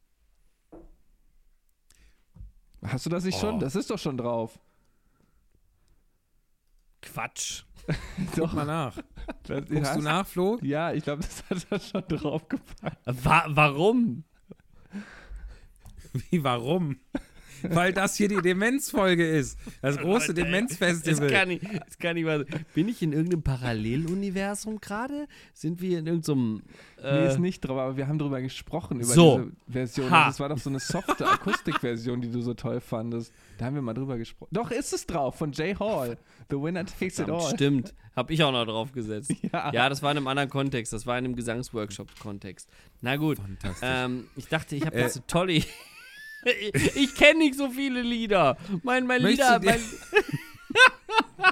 Hast 2.82 3.07
du 3.07 3.11
das 3.11 3.24
nicht 3.24 3.39
schon? 3.39 3.57
Oh. 3.57 3.59
Das 3.59 3.74
ist 3.74 3.91
doch 3.91 3.99
schon 3.99 4.16
drauf. 4.16 4.59
Quatsch. 7.01 7.64
Guck 8.34 8.53
mal 8.53 8.64
nach. 8.66 8.97
Das, 9.43 9.66
Guckst 9.66 9.97
du 9.97 10.01
nach, 10.01 10.26
Flo? 10.26 10.59
Ja, 10.62 10.93
ich 10.93 11.05
glaube, 11.05 11.22
das 11.22 11.45
hat 11.51 11.66
er 11.70 11.78
schon 11.78 12.03
draufgepackt. 12.09 12.99
Wa 13.05 13.45
warum? 13.49 14.24
Wie, 16.30 16.43
warum? 16.43 16.99
Weil 17.63 17.93
das 17.93 18.17
hier 18.17 18.29
die 18.29 18.41
Demenzfolge 18.43 19.27
ist. 19.29 19.59
Das 19.83 19.97
große 19.97 20.35
Das 20.35 20.45
Demenzfestival. 20.45 21.31
kann, 21.31 21.49
nicht, 21.49 21.63
das 21.87 21.99
kann 21.99 22.15
nicht 22.17 22.27
sein. 22.27 22.45
Bin 22.75 22.89
ich 22.89 23.03
in 23.03 23.13
irgendeinem 23.13 23.43
Paralleluniversum 23.43 24.81
gerade? 24.81 25.27
Sind 25.55 25.81
wir 25.81 25.99
in 25.99 26.07
irgendeinem. 26.07 26.63
Nee, 27.01 27.09
Äh, 27.09 27.29
ist 27.29 27.39
nicht 27.39 27.61
drauf, 27.61 27.79
aber 27.79 27.97
wir 27.97 28.09
haben 28.09 28.19
drüber 28.19 28.41
gesprochen, 28.41 28.97
über 29.01 29.05
So. 29.13 29.39
diese 29.39 29.53
Version. 29.73 30.11
Ha. 30.11 30.27
Das 30.27 30.41
war 30.41 30.49
doch 30.49 30.59
so 30.59 30.69
eine 30.71 30.81
softe 30.81 31.29
Akustikversion, 31.29 32.21
die 32.21 32.31
du 32.31 32.41
so 32.41 32.55
toll 32.55 32.81
fandest. 32.81 33.33
Da 33.59 33.67
haben 33.67 33.75
wir 33.75 33.83
mal 33.83 33.95
drüber 33.95 34.19
gesprochen. 34.19 34.51
Doch, 34.53 34.71
ist 34.73 34.93
es 34.93 35.07
drauf, 35.07 35.37
von 35.37 35.53
Jay 35.53 35.75
Hall. 35.75 36.19
The 36.51 36.57
winner 36.57 36.85
takes 36.85 37.19
it 37.19 37.27
verdammt, 37.27 37.43
all. 37.43 37.55
stimmt. 37.55 37.95
Hab 38.17 38.31
ich 38.33 38.43
auch 38.43 38.51
noch 38.53 38.65
drauf 38.65 38.93
gesetzt. 38.93 39.33
Ja. 39.53 39.73
Ja, 39.73 39.89
das 39.89 40.03
war 40.03 40.11
in 40.11 40.17
einem 40.17 40.27
anderen 40.27 40.49
Kontext. 40.51 40.93
Das 40.93 41.07
war 41.07 41.17
in 41.19 41.25
einem 41.25 41.37
Gesangsworkshop-Kontext. 41.37 42.69
Na 43.01 43.17
gut. 43.17 43.39
Fantastisch. 43.39 43.89
Ähm, 43.91 44.25
ich 44.37 44.49
dachte, 44.49 44.75
ich 44.77 44.85
habe 44.85 44.97
Äh. 44.97 45.03
jetzt 45.03 45.17
eine 45.17 45.27
tolle. 45.27 45.63
ich 46.74 46.97
ich 46.97 47.14
kenne 47.14 47.39
nicht 47.41 47.55
so 47.57 47.70
viele 47.70 48.03
Lieder. 48.03 48.57
Mein, 48.82 49.07
mein 49.07 49.22
Möchtest 49.22 49.62
Lieder. 49.62 49.72
Mein, 49.72 49.80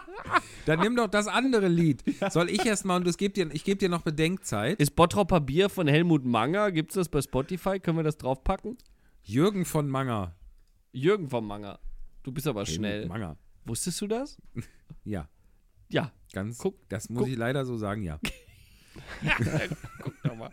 Dann 0.66 0.80
nimm 0.80 0.96
doch 0.96 1.06
das 1.08 1.28
andere 1.28 1.68
Lied. 1.68 2.02
Soll 2.30 2.50
ich 2.50 2.64
erstmal 2.66 2.96
und 2.98 3.06
das 3.06 3.16
gibt 3.16 3.36
dir, 3.36 3.48
ich 3.52 3.62
gebe 3.64 3.78
dir 3.78 3.88
noch 3.88 4.02
Bedenkzeit. 4.02 4.80
ist 4.80 4.96
Bottropper 4.96 5.40
Bier 5.40 5.68
von 5.68 5.86
Helmut 5.86 6.24
Manger? 6.24 6.72
Gibt's 6.72 6.94
das 6.94 7.08
bei 7.08 7.22
Spotify? 7.22 7.78
Können 7.78 7.98
wir 7.98 8.02
das 8.04 8.18
draufpacken? 8.18 8.76
Jürgen 9.22 9.64
von 9.64 9.88
Manger. 9.88 10.34
Jürgen 10.92 11.28
vom 11.28 11.46
Manger. 11.46 11.78
Du 12.24 12.32
bist 12.32 12.46
aber 12.48 12.62
Helmut 12.64 12.74
schnell. 12.74 13.06
Manger. 13.06 13.36
Wusstest 13.64 14.00
du 14.00 14.06
das? 14.06 14.38
Ja, 15.04 15.28
Ja. 15.88 16.10
ganz. 16.32 16.58
Guck, 16.58 16.88
das 16.88 17.08
muss 17.10 17.22
guck. 17.22 17.28
ich 17.30 17.36
leider 17.36 17.64
so 17.64 17.76
sagen, 17.78 18.02
ja. 18.02 18.18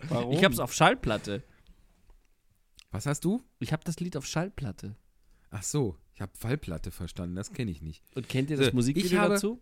Warum? 0.09 0.34
Ich 0.34 0.43
hab's 0.43 0.59
auf 0.59 0.73
Schallplatte. 0.73 1.43
Was 2.94 3.06
hast 3.06 3.26
du? 3.26 3.41
Ich 3.60 3.74
hab 3.74 3.84
das 3.84 4.00
Lied 4.00 4.16
auf 4.16 4.26
Schallplatte. 4.26 4.96
Ach 5.50 5.64
so, 5.64 5.98
ich 6.14 6.22
habe 6.22 6.32
Fallplatte 6.36 6.91
verstanden, 6.91 7.36
das 7.36 7.52
kenne 7.52 7.72
ich 7.72 7.82
nicht. 7.82 8.04
Und 8.16 8.30
kennt 8.30 8.50
ihr 8.50 8.58
das 8.58 8.68
So, 8.68 8.74
Musikvideo 8.74 9.08
ich 9.12 9.18
habe- 9.18 9.34
dazu? 9.34 9.62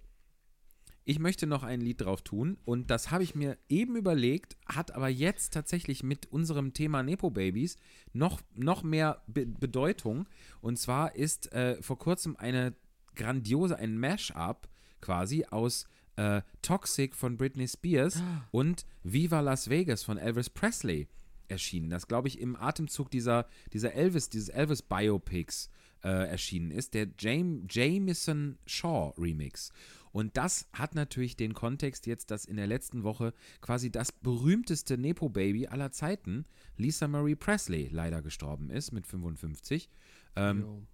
Ich 1.04 1.18
möchte 1.18 1.48
noch 1.48 1.64
ein 1.64 1.82
Lied 1.82 2.02
drauf 2.02 2.22
tun 2.22 2.58
und 2.64 2.92
das 2.92 3.10
habe 3.10 3.24
ich 3.24 3.34
mir 3.34 3.58
eben 3.70 3.96
überlegt, 3.96 4.56
hat 4.68 4.92
aber 4.92 5.10
jetzt 5.10 5.52
tatsächlich 5.52 6.04
mit 6.04 6.28
unserem 6.28 6.74
Thema 6.74 7.02
Nepo 7.02 7.32
Babies 7.32 7.76
noch, 8.14 8.40
noch 8.54 8.84
mehr 8.84 9.24
Be 9.26 9.48
Bedeutung. 9.48 10.30
Und 10.62 10.78
zwar 10.78 11.16
ist 11.16 11.52
äh, 11.54 11.82
vor 11.82 11.98
kurzem 11.98 12.36
eine 12.38 12.76
grandiose, 13.16 13.78
ein 13.78 13.98
Mash-up 13.98 14.70
quasi 15.02 15.44
aus 15.50 15.88
äh, 16.18 16.44
Toxic 16.62 17.16
von 17.16 17.36
Britney 17.36 17.68
Spears 17.68 18.22
und 18.52 18.86
Viva 19.04 19.40
Las 19.40 19.70
Vegas 19.72 20.04
von 20.04 20.18
Elvis 20.20 20.52
Presley 20.52 21.08
erschienen. 21.52 21.90
Das, 21.90 22.08
glaube 22.08 22.28
ich, 22.28 22.40
im 22.40 22.56
Atemzug 22.56 23.12
dieser, 23.12 23.48
dieser 23.74 23.94
Elvis, 23.94 24.30
dieses 24.30 24.50
Elvis-Biopics 24.50 25.70
äh, 26.04 26.30
erschienen 26.30 26.72
ist, 26.72 26.94
der 26.96 27.08
Jam 27.20 27.68
Jameson 27.70 28.58
Shaw 28.66 29.14
Remix. 29.18 29.72
Und 30.12 30.36
das 30.36 30.68
hat 30.74 30.96
natürlich 30.96 31.38
den 31.38 31.54
Kontext 31.54 32.06
jetzt, 32.06 32.32
dass 32.32 32.46
in 32.46 32.58
der 32.58 32.68
letzten 32.68 33.04
Woche 33.04 33.34
quasi 33.62 33.92
das 33.92 34.12
berühmteste 34.12 34.98
Nepo-Baby 34.98 35.68
aller 35.68 35.92
Zeiten, 35.92 36.46
Lisa 36.78 37.08
Marie 37.08 37.36
Presley, 37.36 37.88
leider 37.92 38.22
gestorben 38.22 38.70
ist 38.70 38.92
mit 38.92 39.08
55. 39.08 39.90
Ähm, 40.36 40.88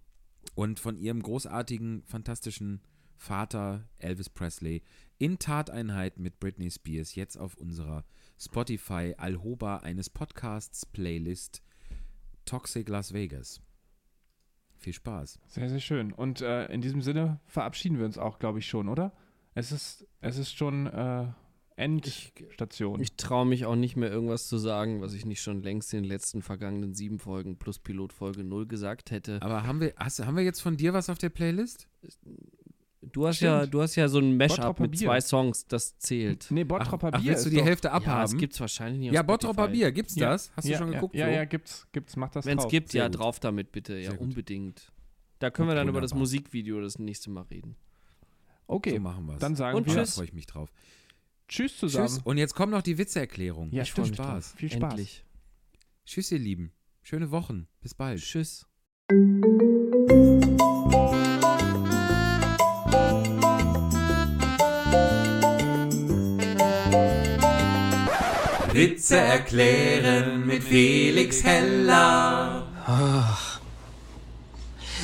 und 0.54 0.78
von 0.78 0.96
ihrem 0.96 1.22
großartigen, 1.22 2.02
fantastischen 2.04 2.80
Vater 3.16 3.88
Elvis 3.98 4.28
Presley 4.28 4.82
in 5.18 5.38
Tateinheit 5.38 6.18
mit 6.18 6.38
Britney 6.38 6.70
Spears 6.70 7.16
jetzt 7.16 7.36
auf 7.36 7.56
unserer 7.56 8.04
Spotify 8.38 9.14
Alhoba 9.16 9.78
eines 9.78 10.08
Podcasts 10.08 10.86
Playlist 10.86 11.62
Toxic 12.44 12.88
Las 12.88 13.12
Vegas. 13.12 13.60
Viel 14.78 14.92
Spaß. 14.92 15.40
Sehr, 15.48 15.68
sehr 15.68 15.80
schön. 15.80 16.12
Und 16.12 16.40
äh, 16.40 16.66
in 16.66 16.80
diesem 16.80 17.02
Sinne 17.02 17.40
verabschieden 17.46 17.98
wir 17.98 18.06
uns 18.06 18.16
auch, 18.16 18.38
glaube 18.38 18.60
ich, 18.60 18.68
schon, 18.68 18.88
oder? 18.88 19.12
Es 19.54 19.72
ist, 19.72 20.06
es 20.20 20.38
ist 20.38 20.56
schon 20.56 20.86
äh, 20.86 21.26
Endstation. 21.74 23.00
Ich 23.00 23.16
traue 23.16 23.44
mich 23.44 23.64
auch 23.66 23.74
nicht 23.74 23.96
mehr 23.96 24.10
irgendwas 24.10 24.46
zu 24.46 24.56
sagen, 24.56 25.00
was 25.00 25.14
ich 25.14 25.24
nicht 25.24 25.40
schon 25.40 25.62
längst 25.62 25.92
in 25.92 26.02
den 26.02 26.08
letzten 26.08 26.42
vergangenen 26.42 26.94
sieben 26.94 27.18
Folgen 27.18 27.56
plus 27.56 27.80
Pilotfolge 27.80 28.44
0 28.44 28.66
gesagt 28.66 29.10
hätte. 29.10 29.42
Aber 29.42 29.64
haben 29.64 29.80
wir, 29.80 29.94
hast, 29.96 30.24
haben 30.24 30.36
wir 30.36 30.44
jetzt 30.44 30.60
von 30.60 30.76
dir 30.76 30.92
was 30.92 31.10
auf 31.10 31.18
der 31.18 31.30
Playlist? 31.30 31.88
Du 33.00 33.26
hast 33.28 33.36
Stimmt. 33.36 33.48
ja, 33.50 33.66
du 33.66 33.80
hast 33.80 33.94
ja 33.94 34.08
so 34.08 34.18
ein 34.18 34.36
Mashup 34.36 34.80
mit 34.80 34.90
Bier. 34.90 35.00
zwei 35.06 35.20
Songs, 35.20 35.66
das 35.66 35.98
zählt. 35.98 36.48
nee, 36.50 36.64
Bottropper 36.64 37.10
ach, 37.12 37.20
Bier 37.20 37.30
willst 37.32 37.46
du 37.46 37.50
die 37.50 37.56
doch- 37.58 37.64
Hälfte 37.64 37.88
Ja, 37.88 37.94
das 38.00 38.06
abhaben? 38.08 38.38
gibt's 38.38 38.60
wahrscheinlich 38.60 39.00
nicht 39.00 39.12
ja, 39.12 39.22
Bottropper. 39.22 39.68
Bier, 39.68 39.92
gibt's 39.92 40.16
Ja, 40.16 40.30
das? 40.30 40.50
Hast 40.56 40.64
ja, 40.66 40.78
du 40.78 40.84
schon 40.84 40.92
geguckt? 40.94 41.14
Ja, 41.14 41.26
Flo? 41.26 41.34
ja, 41.36 41.44
gibt's, 41.44 41.86
gibt's, 41.92 42.16
mach 42.16 42.30
das 42.30 42.44
Wenn 42.44 42.58
es 42.58 42.62
drauf. 42.64 42.70
gibt, 42.72 42.90
Sehr 42.90 43.02
ja, 43.02 43.08
gut. 43.08 43.18
drauf 43.20 43.38
damit 43.40 43.70
bitte, 43.70 43.94
ja, 43.98 44.10
Sehr 44.10 44.18
gut. 44.18 44.28
unbedingt. 44.28 44.90
Da 45.38 45.50
können 45.50 45.68
wir 45.68 45.76
dann 45.76 45.88
über 45.88 46.00
das 46.00 46.10
Wunderbar. 46.10 46.20
Musikvideo 46.22 46.80
das 46.80 46.98
nächste 46.98 47.30
Mal 47.30 47.42
reden. 47.42 47.76
Okay, 48.66 48.94
So 48.96 49.00
machen 49.00 49.26
wir 49.26 49.34
es. 49.34 49.38
dann 49.40 49.54
sagen 49.54 49.78
Und 49.78 49.86
wir 49.86 49.94
Da 49.94 50.00
tschüss. 50.02 50.14
freue 50.16 50.24
ich 50.24 50.32
mich 50.32 50.46
drauf. 50.46 50.72
Tschüss 51.46 51.78
zusammen. 51.78 52.08
Tschüss. 52.08 52.18
Und 52.24 52.36
jetzt 52.38 52.54
kommt 52.54 52.72
noch 52.72 52.82
die 52.82 52.98
Witzeerklärung. 52.98 53.70
Ja, 53.72 53.84
viel 53.84 54.04
mich 54.04 54.14
Spaß. 54.14 54.26
drauf. 54.26 54.54
Viel 54.58 54.72
Spaß. 54.72 54.90
Endlich. 54.90 55.24
Tschüss, 56.04 56.32
ihr 56.32 56.38
Lieben. 56.40 56.72
Schöne 57.02 57.30
Wochen. 57.30 57.68
Bis 57.80 57.94
bald. 57.94 58.20
Tschüss. 58.20 58.66
Witze 68.78 69.16
erklären 69.16 70.46
mit 70.46 70.62
Felix 70.62 71.42
Heller. 71.42 72.64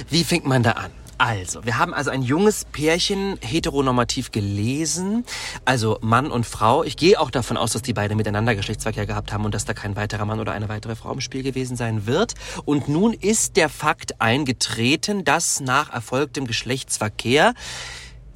Wie 0.09 0.23
fängt 0.23 0.47
man 0.47 0.63
da 0.63 0.71
an? 0.71 0.93
Also, 1.19 1.65
wir 1.65 1.77
haben 1.77 1.93
also 1.93 2.11
ein 2.11 2.23
junges 2.23 2.67
Pärchen 2.67 3.37
heteronormativ 3.43 4.31
gelesen, 4.31 5.25
also 5.65 5.99
Mann 6.03 6.31
und 6.31 6.47
Frau. 6.47 6.85
Ich 6.85 6.97
gehe 6.97 7.19
auch 7.19 7.33
davon 7.33 7.57
aus, 7.57 7.73
dass 7.73 7.83
die 7.83 7.93
beiden 7.93 8.17
miteinander 8.17 8.55
Geschlechtsverkehr 8.55 9.07
gehabt 9.07 9.33
haben 9.33 9.45
und 9.45 9.53
dass 9.53 9.65
da 9.65 9.75
kein 9.75 9.97
weiterer 9.97 10.25
Mann 10.25 10.39
oder 10.39 10.53
eine 10.53 10.69
weitere 10.69 10.95
Frau 10.95 11.13
im 11.13 11.21
Spiel 11.21 11.43
gewesen 11.43 11.77
sein 11.77 12.07
wird. 12.07 12.35
Und 12.65 12.87
nun 12.87 13.13
ist 13.13 13.57
der 13.57 13.69
Fakt 13.69 14.21
eingetreten, 14.21 15.25
dass 15.25 15.59
nach 15.59 15.93
erfolgtem 15.93 16.47
Geschlechtsverkehr 16.47 17.55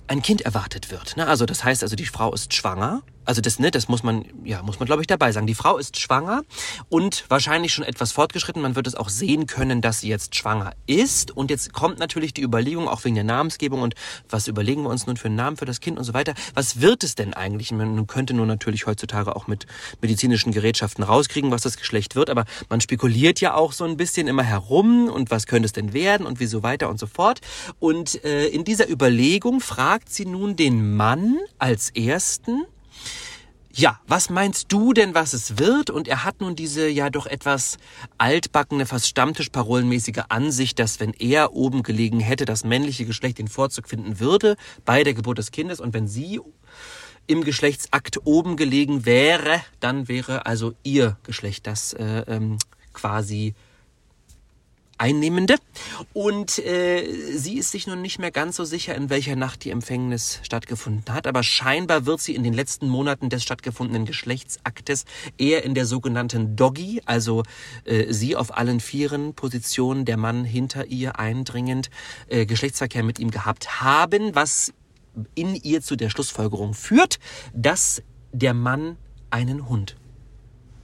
ein 0.09 0.21
Kind 0.21 0.41
erwartet 0.41 0.91
wird. 0.91 1.17
Also 1.17 1.47
das 1.47 1.63
heißt 1.63 1.85
also, 1.85 1.95
die 1.95 2.07
Frau 2.07 2.35
ist 2.35 2.55
schwanger. 2.55 3.03
Also 3.29 3.43
das, 3.43 3.59
ne, 3.59 3.71
das 3.71 3.89
muss 3.89 4.03
man, 4.03 4.25
ja, 4.43 4.63
muss 4.63 4.81
man 4.81 4.87
glaube 4.87 5.03
ich 5.03 5.07
dabei 5.07 5.33
sagen. 5.33 5.47
Die 5.47 5.55
Frau 5.55 5.77
ist 5.77 6.01
schwanger 6.01 6.45
und 6.89 7.27
wahrscheinlich 7.29 7.75
schon 7.75 7.85
etwas 7.85 8.11
fortgeschritten. 8.11 8.63
Man 8.63 8.75
wird 8.75 8.87
es 8.87 8.95
auch 8.95 9.11
sehen 9.11 9.47
können, 9.47 9.83
dass 9.83 10.01
sie 10.01 10.09
jetzt 10.09 10.35
schwanger 10.35 10.73
ist. 10.87 11.37
Und 11.37 11.51
jetzt 11.51 11.75
kommt 11.75 11.99
natürlich 11.99 12.33
die 12.33 12.41
Überlegung, 12.41 12.89
auch 12.89 13.05
wegen 13.05 13.17
der 13.17 13.25
Namensgebung 13.25 13.83
und 13.83 13.95
was 14.31 14.49
überlegen 14.49 14.83
wir 14.83 14.89
uns 14.89 15.07
nun 15.07 15.19
für 15.19 15.27
einen 15.27 15.37
Namen 15.37 15.59
für 15.59 15.67
das 15.67 15.81
Kind 15.81 15.99
und 15.99 16.05
so 16.05 16.15
weiter. 16.15 16.33
Was 16.55 16.81
wird 16.81 17.05
es 17.05 17.17
denn 17.17 17.35
eigentlich? 17.35 17.71
Man 17.71 18.07
könnte 18.07 18.33
nur 18.33 18.47
natürlich 18.47 18.87
heutzutage 18.87 19.37
auch 19.37 19.47
mit 19.47 19.67
medizinischen 20.01 20.51
Gerätschaften 20.51 21.05
rauskriegen, 21.05 21.51
was 21.51 21.61
das 21.61 21.77
Geschlecht 21.77 22.17
wird. 22.17 22.31
Aber 22.31 22.47
man 22.71 22.81
spekuliert 22.81 23.43
ja 23.43 23.53
auch 23.53 23.73
so 23.75 23.85
ein 23.85 23.99
bisschen 23.99 24.27
immer 24.27 24.43
herum 24.43 25.11
und 25.11 25.31
was 25.31 25.47
könnte 25.47 25.67
es 25.67 25.73
denn 25.75 25.93
werden 25.93 26.27
und 26.27 26.41
wie 26.41 26.47
so 26.47 26.63
weiter 26.63 26.89
und 26.89 26.99
so 26.99 27.07
fort. 27.07 27.43
Und 27.79 28.25
äh, 28.25 28.47
in 28.47 28.65
dieser 28.65 28.89
Überlegung 28.89 29.61
fragt 29.61 30.09
sie 30.09 30.25
nun 30.25 30.57
den 30.57 30.97
Mann 30.97 31.37
als 31.59 31.91
ersten, 31.91 32.65
ja, 33.79 34.01
was 34.09 34.29
meinst 34.29 34.73
du 34.73 34.93
denn, 34.93 35.15
was 35.15 35.33
es 35.33 35.57
wird? 35.59 35.89
Und 35.89 36.09
er 36.09 36.25
hat 36.25 36.41
nun 36.41 36.57
diese 36.57 36.89
ja 36.89 37.11
doch 37.11 37.27
etwas 37.27 37.79
altbackene, 38.19 38.87
fast 38.87 39.07
Stammtischparolenmäßige 39.07 40.25
Ansicht, 40.29 40.81
dass 40.81 40.99
wenn 40.99 41.13
er 41.13 41.53
oben 41.53 41.85
gelegen 41.85 42.19
hätte, 42.19 42.45
das 42.45 42.65
männliche 42.65 43.07
Geschlecht 43.07 43.39
den 43.39 43.47
Vorzug 43.47 43.89
finden 43.89 44.19
würde 44.19 44.57
bei 44.85 45.05
der 45.05 45.15
Geburt 45.15 45.39
des 45.39 45.53
Kindes 45.53 45.79
und 45.79 45.95
wenn 45.95 46.09
sie 46.09 46.41
im 47.29 47.45
Geschlechtsakt 47.45 48.19
oben 48.25 48.57
gelegen 48.57 49.07
wäre, 49.07 49.61
dann 49.79 50.09
wäre 50.09 50.47
also 50.47 50.75
ihr 50.83 51.17
Geschlecht 51.23 51.69
das 51.69 51.93
äh, 51.93 52.25
ähm, 52.27 52.59
quasi 52.93 53.55
Einnehmende. 54.99 55.57
Und 56.13 56.59
äh, 56.59 57.37
sie 57.37 57.59
ist 57.59 57.71
sich 57.71 57.87
nun 57.87 58.03
nicht 58.03 58.19
mehr 58.19 58.31
ganz 58.31 58.57
so 58.57 58.65
sicher, 58.65 58.95
in 58.95 59.11
welcher 59.11 59.37
Nacht 59.37 59.65
die 59.65 59.71
Empfängnis 59.71 60.41
stattgefunden 60.43 61.15
hat. 61.15 61.27
Aber 61.27 61.43
scheinbar 61.43 62.07
wird 62.07 62.21
sie 62.21 62.35
in 62.35 62.43
den 62.43 62.53
letzten 62.53 62.89
Monaten 62.89 63.31
des 63.31 63.43
stattgefundenen 63.43 64.05
Geschlechtsaktes 64.05 65.05
eher 65.39 65.65
in 65.65 65.75
der 65.75 65.87
sogenannten 65.87 66.57
Doggy, 66.57 67.01
also 67.07 67.43
äh, 67.85 68.13
sie 68.13 68.37
auf 68.37 68.57
allen 68.57 68.81
vieren 68.81 69.35
Positionen, 69.35 70.05
der 70.05 70.17
Mann 70.17 70.45
hinter 70.45 70.87
ihr 70.87 71.19
eindringend, 71.19 71.91
äh, 72.29 72.47
Geschlechtsverkehr 72.47 73.03
mit 73.03 73.19
ihm 73.19 73.31
gehabt 73.31 73.81
haben, 73.81 74.35
was 74.35 74.73
in 75.35 75.55
ihr 75.55 75.83
zu 75.83 75.97
der 75.97 76.11
Schlussfolgerung 76.11 76.75
führt, 76.75 77.19
dass 77.53 78.03
der 78.33 78.55
Mann 78.55 78.97
einen 79.31 79.69
Hund 79.69 79.97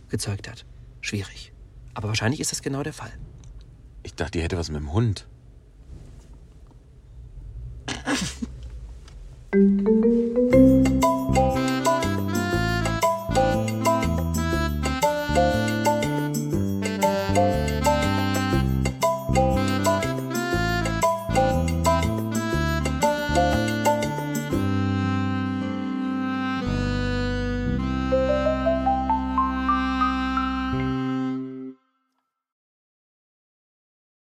gezeugt 0.09 0.49
hat. 0.49 0.65
Schwierig. 1.01 1.53
Aber 1.95 2.09
wahrscheinlich 2.09 2.41
ist 2.41 2.53
das 2.53 2.63
genau 2.63 2.83
der 2.83 2.93
Fall. 2.93 3.13
Ich 4.05 4.15
dachte, 4.15 4.39
die 4.39 4.43
hätte 4.45 4.57
was 4.57 4.71
mit 4.71 4.81
dem 4.81 4.93
Hund. 4.93 5.27